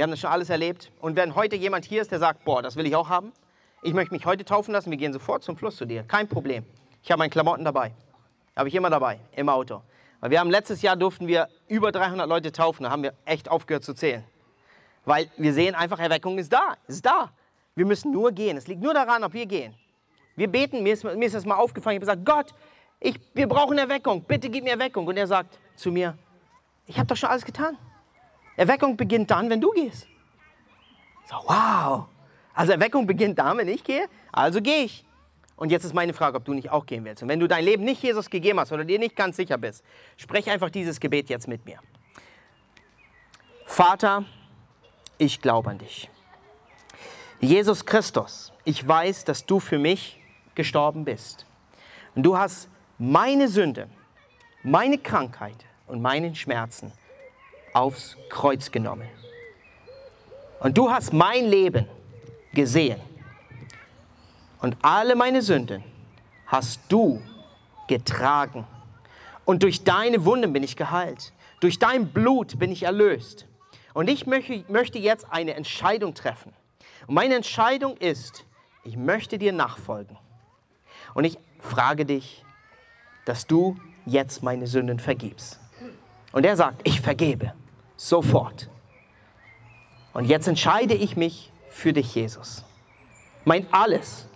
Wir 0.00 0.04
haben 0.04 0.12
das 0.12 0.20
schon 0.20 0.30
alles 0.30 0.48
erlebt. 0.48 0.90
Und 1.02 1.14
wenn 1.14 1.34
heute 1.34 1.56
jemand 1.56 1.84
hier 1.84 2.00
ist, 2.00 2.10
der 2.10 2.18
sagt, 2.18 2.46
boah, 2.46 2.62
das 2.62 2.74
will 2.74 2.86
ich 2.86 2.96
auch 2.96 3.10
haben, 3.10 3.34
ich 3.82 3.92
möchte 3.92 4.14
mich 4.14 4.24
heute 4.24 4.46
taufen 4.46 4.72
lassen, 4.72 4.90
wir 4.90 4.96
gehen 4.96 5.12
sofort 5.12 5.42
zum 5.42 5.58
Fluss 5.58 5.76
zu 5.76 5.84
dir. 5.84 6.04
Kein 6.04 6.26
Problem. 6.26 6.64
Ich 7.02 7.10
habe 7.10 7.18
meine 7.18 7.28
Klamotten 7.28 7.66
dabei. 7.66 7.92
Habe 8.56 8.70
ich 8.70 8.74
immer 8.74 8.88
dabei, 8.88 9.20
im 9.36 9.50
Auto. 9.50 9.82
Weil 10.20 10.30
wir 10.30 10.40
haben 10.40 10.50
letztes 10.50 10.80
Jahr 10.80 10.96
durften 10.96 11.26
wir 11.26 11.50
über 11.68 11.92
300 11.92 12.26
Leute 12.26 12.50
taufen, 12.50 12.84
da 12.84 12.90
haben 12.90 13.02
wir 13.02 13.12
echt 13.26 13.50
aufgehört 13.50 13.84
zu 13.84 13.92
zählen. 13.92 14.24
Weil 15.04 15.28
wir 15.36 15.52
sehen 15.52 15.74
einfach, 15.74 15.98
Erweckung 15.98 16.38
ist 16.38 16.50
da, 16.50 16.76
ist 16.86 17.04
da. 17.04 17.30
Wir 17.74 17.84
müssen 17.84 18.10
nur 18.10 18.32
gehen. 18.32 18.56
Es 18.56 18.68
liegt 18.68 18.80
nur 18.80 18.94
daran, 18.94 19.22
ob 19.22 19.34
wir 19.34 19.44
gehen. 19.44 19.74
Wir 20.34 20.48
beten, 20.48 20.82
mir 20.82 20.94
ist, 20.94 21.04
mir 21.04 21.26
ist 21.26 21.34
das 21.34 21.44
mal 21.44 21.56
aufgefallen, 21.56 22.00
ich 22.00 22.08
habe 22.08 22.18
gesagt, 22.22 22.24
Gott, 22.24 22.58
ich, 23.00 23.20
wir 23.34 23.46
brauchen 23.46 23.76
Erweckung, 23.76 24.22
bitte 24.22 24.48
gib 24.48 24.64
mir 24.64 24.70
Erweckung. 24.70 25.06
Und 25.06 25.18
er 25.18 25.26
sagt 25.26 25.58
zu 25.76 25.92
mir, 25.92 26.16
ich 26.86 26.96
habe 26.96 27.06
doch 27.06 27.16
schon 27.16 27.28
alles 27.28 27.44
getan. 27.44 27.76
Erweckung 28.60 28.94
beginnt 28.94 29.30
dann, 29.30 29.48
wenn 29.48 29.58
du 29.58 29.70
gehst. 29.70 30.06
So, 31.24 31.36
wow. 31.46 32.04
Also 32.52 32.72
Erweckung 32.72 33.06
beginnt 33.06 33.38
dann, 33.38 33.56
wenn 33.56 33.68
ich 33.68 33.82
gehe, 33.82 34.06
also 34.30 34.60
gehe 34.60 34.84
ich. 34.84 35.06
Und 35.56 35.72
jetzt 35.72 35.84
ist 35.84 35.94
meine 35.94 36.12
Frage, 36.12 36.36
ob 36.36 36.44
du 36.44 36.52
nicht 36.52 36.68
auch 36.70 36.84
gehen 36.84 37.02
willst. 37.06 37.22
Und 37.22 37.30
wenn 37.30 37.40
du 37.40 37.46
dein 37.46 37.64
Leben 37.64 37.84
nicht 37.84 38.02
Jesus 38.02 38.28
gegeben 38.28 38.60
hast 38.60 38.70
oder 38.70 38.84
dir 38.84 38.98
nicht 38.98 39.16
ganz 39.16 39.36
sicher 39.36 39.56
bist, 39.56 39.82
sprech 40.18 40.50
einfach 40.50 40.68
dieses 40.68 41.00
Gebet 41.00 41.30
jetzt 41.30 41.48
mit 41.48 41.64
mir. 41.64 41.78
Vater, 43.64 44.26
ich 45.16 45.40
glaube 45.40 45.70
an 45.70 45.78
dich. 45.78 46.10
Jesus 47.40 47.86
Christus, 47.86 48.52
ich 48.64 48.86
weiß, 48.86 49.24
dass 49.24 49.46
du 49.46 49.58
für 49.58 49.78
mich 49.78 50.20
gestorben 50.54 51.06
bist. 51.06 51.46
Und 52.14 52.24
du 52.24 52.36
hast 52.36 52.68
meine 52.98 53.48
Sünde, 53.48 53.88
meine 54.62 54.98
Krankheit 54.98 55.64
und 55.86 56.02
meinen 56.02 56.34
Schmerzen 56.34 56.92
aufs 57.72 58.16
Kreuz 58.28 58.70
genommen. 58.70 59.08
Und 60.60 60.76
du 60.76 60.90
hast 60.90 61.12
mein 61.12 61.46
Leben 61.46 61.86
gesehen. 62.52 63.00
Und 64.60 64.76
alle 64.82 65.14
meine 65.14 65.40
Sünden 65.40 65.82
hast 66.46 66.80
du 66.88 67.22
getragen. 67.88 68.66
Und 69.44 69.62
durch 69.62 69.84
deine 69.84 70.24
Wunden 70.24 70.52
bin 70.52 70.62
ich 70.62 70.76
geheilt. 70.76 71.32
Durch 71.60 71.78
dein 71.78 72.08
Blut 72.08 72.58
bin 72.58 72.72
ich 72.72 72.82
erlöst. 72.82 73.46
Und 73.94 74.08
ich 74.08 74.26
möchte 74.26 74.98
jetzt 74.98 75.26
eine 75.30 75.54
Entscheidung 75.54 76.14
treffen. 76.14 76.52
Und 77.06 77.14
meine 77.14 77.34
Entscheidung 77.36 77.96
ist, 77.96 78.44
ich 78.84 78.96
möchte 78.96 79.38
dir 79.38 79.52
nachfolgen. 79.52 80.18
Und 81.14 81.24
ich 81.24 81.38
frage 81.58 82.04
dich, 82.04 82.44
dass 83.24 83.46
du 83.46 83.76
jetzt 84.06 84.42
meine 84.42 84.66
Sünden 84.66 84.98
vergibst. 84.98 85.59
Und 86.32 86.44
er 86.44 86.56
sagt, 86.56 86.80
ich 86.84 87.00
vergebe 87.00 87.52
sofort. 87.96 88.68
Und 90.12 90.24
jetzt 90.24 90.48
entscheide 90.48 90.94
ich 90.94 91.16
mich 91.16 91.52
für 91.68 91.92
dich, 91.92 92.14
Jesus. 92.14 92.64
Mein 93.44 93.66
alles, 93.72 94.28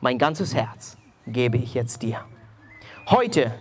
mein 0.00 0.18
ganzes 0.18 0.54
Herz 0.54 0.96
gebe 1.26 1.56
ich 1.56 1.74
jetzt 1.74 2.02
dir. 2.02 2.24
Heute 3.08 3.54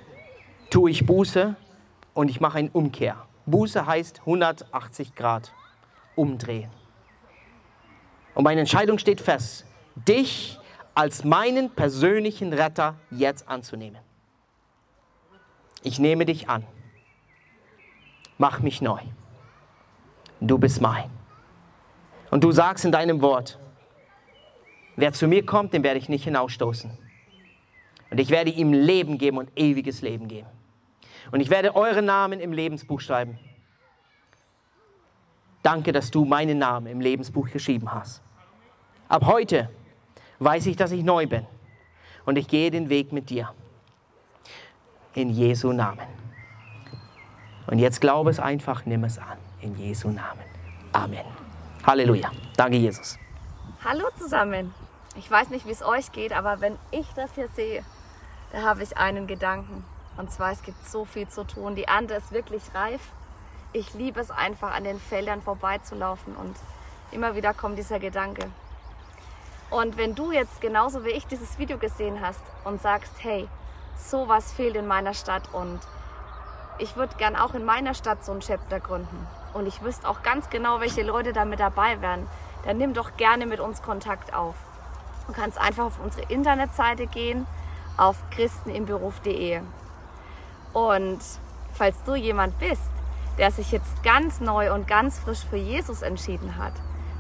tue 0.69 0.91
ich 0.91 1.05
Buße 1.05 1.55
und 2.13 2.29
ich 2.29 2.39
mache 2.39 2.59
eine 2.59 2.69
Umkehr. 2.71 3.25
Buße 3.45 3.85
heißt 3.85 4.19
180 4.21 5.15
Grad 5.15 5.53
umdrehen. 6.15 6.69
Und 8.33 8.43
meine 8.43 8.61
Entscheidung 8.61 8.97
steht 8.97 9.21
fest, 9.21 9.65
dich 9.95 10.59
als 10.93 11.23
meinen 11.23 11.69
persönlichen 11.69 12.53
Retter 12.53 12.95
jetzt 13.09 13.47
anzunehmen. 13.47 14.01
Ich 15.83 15.99
nehme 15.99 16.25
dich 16.25 16.49
an. 16.49 16.65
Mach 18.41 18.59
mich 18.59 18.81
neu 18.81 19.01
du 20.41 20.57
bist 20.57 20.81
mein. 20.81 21.09
Und 22.29 22.43
du 22.43 22.51
sagst 22.51 22.83
in 22.83 22.91
deinem 22.91 23.21
Wort, 23.21 23.59
wer 24.95 25.13
zu 25.13 25.27
mir 25.27 25.45
kommt, 25.45 25.73
den 25.73 25.83
werde 25.83 25.99
ich 25.99 26.09
nicht 26.09 26.23
hinausstoßen. 26.23 26.91
Und 28.09 28.19
ich 28.19 28.29
werde 28.29 28.49
ihm 28.49 28.73
Leben 28.73 29.17
geben 29.17 29.37
und 29.37 29.49
ewiges 29.57 30.01
Leben 30.01 30.27
geben. 30.27 30.47
Und 31.31 31.39
ich 31.39 31.49
werde 31.49 31.75
euren 31.75 32.05
Namen 32.05 32.39
im 32.39 32.51
Lebensbuch 32.51 32.99
schreiben. 32.99 33.39
Danke, 35.63 35.91
dass 35.91 36.11
du 36.11 36.25
meinen 36.25 36.57
Namen 36.57 36.87
im 36.87 36.99
Lebensbuch 36.99 37.49
geschrieben 37.51 37.93
hast. 37.93 38.21
Ab 39.07 39.25
heute 39.25 39.69
weiß 40.39 40.65
ich, 40.65 40.75
dass 40.75 40.91
ich 40.91 41.03
neu 41.03 41.27
bin 41.27 41.45
und 42.25 42.37
ich 42.37 42.47
gehe 42.47 42.71
den 42.71 42.89
Weg 42.89 43.11
mit 43.11 43.29
dir. 43.29 43.53
In 45.13 45.29
Jesu 45.29 45.71
Namen. 45.71 46.20
Und 47.71 47.79
jetzt 47.79 48.01
glaube 48.01 48.29
es 48.29 48.39
einfach, 48.39 48.85
nimm 48.85 49.05
es 49.05 49.17
an. 49.17 49.37
In 49.61 49.77
Jesu 49.77 50.09
Namen. 50.09 50.43
Amen. 50.91 51.23
Halleluja. 51.87 52.29
Danke, 52.57 52.75
Jesus. 52.75 53.17
Hallo 53.85 54.07
zusammen. 54.19 54.73
Ich 55.15 55.31
weiß 55.31 55.49
nicht, 55.51 55.65
wie 55.65 55.71
es 55.71 55.81
euch 55.81 56.11
geht, 56.11 56.33
aber 56.33 56.59
wenn 56.59 56.77
ich 56.91 57.07
das 57.15 57.33
hier 57.33 57.47
sehe, 57.47 57.85
da 58.51 58.63
habe 58.63 58.83
ich 58.83 58.97
einen 58.97 59.25
Gedanken. 59.25 59.85
Und 60.17 60.29
zwar, 60.33 60.51
es 60.51 60.63
gibt 60.63 60.85
so 60.85 61.05
viel 61.05 61.29
zu 61.29 61.45
tun. 61.45 61.75
Die 61.75 61.85
Ernte 61.85 62.15
ist 62.15 62.33
wirklich 62.33 62.61
reif. 62.75 62.99
Ich 63.71 63.93
liebe 63.93 64.19
es 64.19 64.31
einfach, 64.31 64.75
an 64.75 64.83
den 64.83 64.99
Feldern 64.99 65.41
vorbeizulaufen 65.41 66.35
und 66.35 66.57
immer 67.13 67.35
wieder 67.37 67.53
kommt 67.53 67.77
dieser 67.77 67.99
Gedanke. 67.99 68.47
Und 69.69 69.95
wenn 69.95 70.13
du 70.13 70.33
jetzt 70.33 70.59
genauso 70.59 71.05
wie 71.05 71.11
ich 71.11 71.25
dieses 71.25 71.57
Video 71.57 71.77
gesehen 71.77 72.19
hast 72.19 72.43
und 72.65 72.81
sagst, 72.81 73.13
hey, 73.19 73.47
sowas 73.95 74.51
fehlt 74.51 74.75
in 74.75 74.87
meiner 74.87 75.13
Stadt 75.13 75.53
und 75.53 75.79
ich 76.77 76.95
würde 76.95 77.15
gern 77.17 77.35
auch 77.35 77.53
in 77.53 77.65
meiner 77.65 77.93
Stadt 77.93 78.23
so 78.23 78.31
ein 78.31 78.39
Chapter 78.39 78.79
gründen 78.79 79.27
und 79.53 79.67
ich 79.67 79.81
wüsste 79.81 80.07
auch 80.07 80.23
ganz 80.23 80.49
genau, 80.49 80.79
welche 80.79 81.03
Leute 81.03 81.33
da 81.33 81.45
mit 81.45 81.59
dabei 81.59 82.01
wären, 82.01 82.27
dann 82.65 82.77
nimm 82.77 82.93
doch 82.93 83.17
gerne 83.17 83.45
mit 83.45 83.59
uns 83.59 83.81
Kontakt 83.81 84.33
auf. 84.33 84.55
Du 85.27 85.33
kannst 85.33 85.59
einfach 85.59 85.85
auf 85.85 85.99
unsere 86.03 86.31
Internetseite 86.31 87.07
gehen, 87.07 87.45
auf 87.97 88.17
christenimberuf.de. 88.31 89.61
Und 90.73 91.19
falls 91.73 92.03
du 92.03 92.15
jemand 92.15 92.57
bist, 92.59 92.91
der 93.37 93.51
sich 93.51 93.71
jetzt 93.71 94.03
ganz 94.03 94.39
neu 94.39 94.73
und 94.73 94.87
ganz 94.87 95.19
frisch 95.19 95.45
für 95.49 95.57
Jesus 95.57 96.01
entschieden 96.01 96.57
hat, 96.57 96.73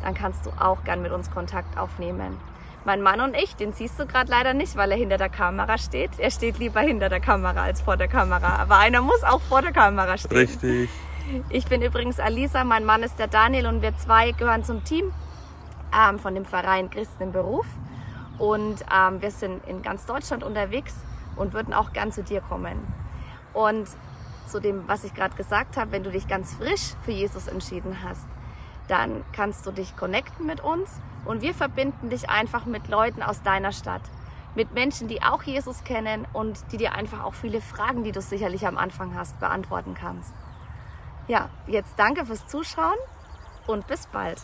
dann 0.03 0.13
kannst 0.13 0.45
du 0.45 0.49
auch 0.59 0.83
gern 0.83 1.01
mit 1.01 1.11
uns 1.11 1.31
Kontakt 1.31 1.77
aufnehmen. 1.77 2.37
Mein 2.83 3.01
Mann 3.01 3.21
und 3.21 3.35
ich, 3.35 3.55
den 3.55 3.73
siehst 3.73 3.99
du 3.99 4.07
gerade 4.07 4.31
leider 4.31 4.53
nicht, 4.55 4.75
weil 4.75 4.91
er 4.91 4.97
hinter 4.97 5.17
der 5.17 5.29
Kamera 5.29 5.77
steht. 5.77 6.11
Er 6.17 6.31
steht 6.31 6.57
lieber 6.57 6.79
hinter 6.79 7.09
der 7.09 7.19
Kamera 7.19 7.61
als 7.61 7.81
vor 7.81 7.95
der 7.95 8.07
Kamera. 8.07 8.55
Aber 8.57 8.79
einer 8.79 9.01
muss 9.01 9.23
auch 9.23 9.41
vor 9.41 9.61
der 9.61 9.71
Kamera 9.71 10.17
stehen. 10.17 10.37
Richtig. 10.37 10.89
Ich 11.49 11.65
bin 11.65 11.83
übrigens 11.83 12.19
Alisa, 12.19 12.63
mein 12.63 12.83
Mann 12.83 13.03
ist 13.03 13.19
der 13.19 13.27
Daniel 13.27 13.67
und 13.67 13.83
wir 13.83 13.95
zwei 13.97 14.31
gehören 14.31 14.63
zum 14.63 14.83
Team 14.83 15.13
ähm, 15.95 16.17
von 16.17 16.33
dem 16.33 16.45
Verein 16.45 16.89
Christen 16.89 17.23
im 17.23 17.31
Beruf. 17.31 17.67
Und 18.39 18.83
ähm, 18.91 19.21
wir 19.21 19.29
sind 19.29 19.63
in 19.67 19.83
ganz 19.83 20.07
Deutschland 20.07 20.43
unterwegs 20.43 20.95
und 21.35 21.53
würden 21.53 21.75
auch 21.75 21.93
gern 21.93 22.11
zu 22.11 22.23
dir 22.23 22.41
kommen. 22.41 22.79
Und 23.53 23.87
zu 24.47 24.59
dem, 24.59 24.87
was 24.87 25.03
ich 25.03 25.13
gerade 25.13 25.35
gesagt 25.35 25.77
habe, 25.77 25.91
wenn 25.91 26.03
du 26.03 26.09
dich 26.09 26.27
ganz 26.27 26.55
frisch 26.55 26.93
für 27.03 27.11
Jesus 27.11 27.47
entschieden 27.47 27.97
hast, 28.03 28.25
dann 28.87 29.23
kannst 29.33 29.67
du 29.67 29.71
dich 29.71 29.95
connecten 29.95 30.47
mit 30.47 30.61
uns 30.61 30.99
und 31.25 31.41
wir 31.41 31.53
verbinden 31.53 32.09
dich 32.09 32.29
einfach 32.29 32.65
mit 32.65 32.87
Leuten 32.87 33.21
aus 33.21 33.41
deiner 33.41 33.71
Stadt. 33.71 34.01
Mit 34.55 34.73
Menschen, 34.73 35.07
die 35.07 35.23
auch 35.23 35.43
Jesus 35.43 35.83
kennen 35.83 36.27
und 36.33 36.59
die 36.71 36.77
dir 36.77 36.93
einfach 36.93 37.23
auch 37.23 37.33
viele 37.33 37.61
Fragen, 37.61 38.03
die 38.03 38.11
du 38.11 38.21
sicherlich 38.21 38.67
am 38.67 38.77
Anfang 38.77 39.15
hast, 39.15 39.39
beantworten 39.39 39.93
kannst. 39.93 40.33
Ja, 41.27 41.49
jetzt 41.67 41.97
danke 41.97 42.25
fürs 42.25 42.47
Zuschauen 42.47 42.97
und 43.67 43.87
bis 43.87 44.07
bald. 44.07 44.41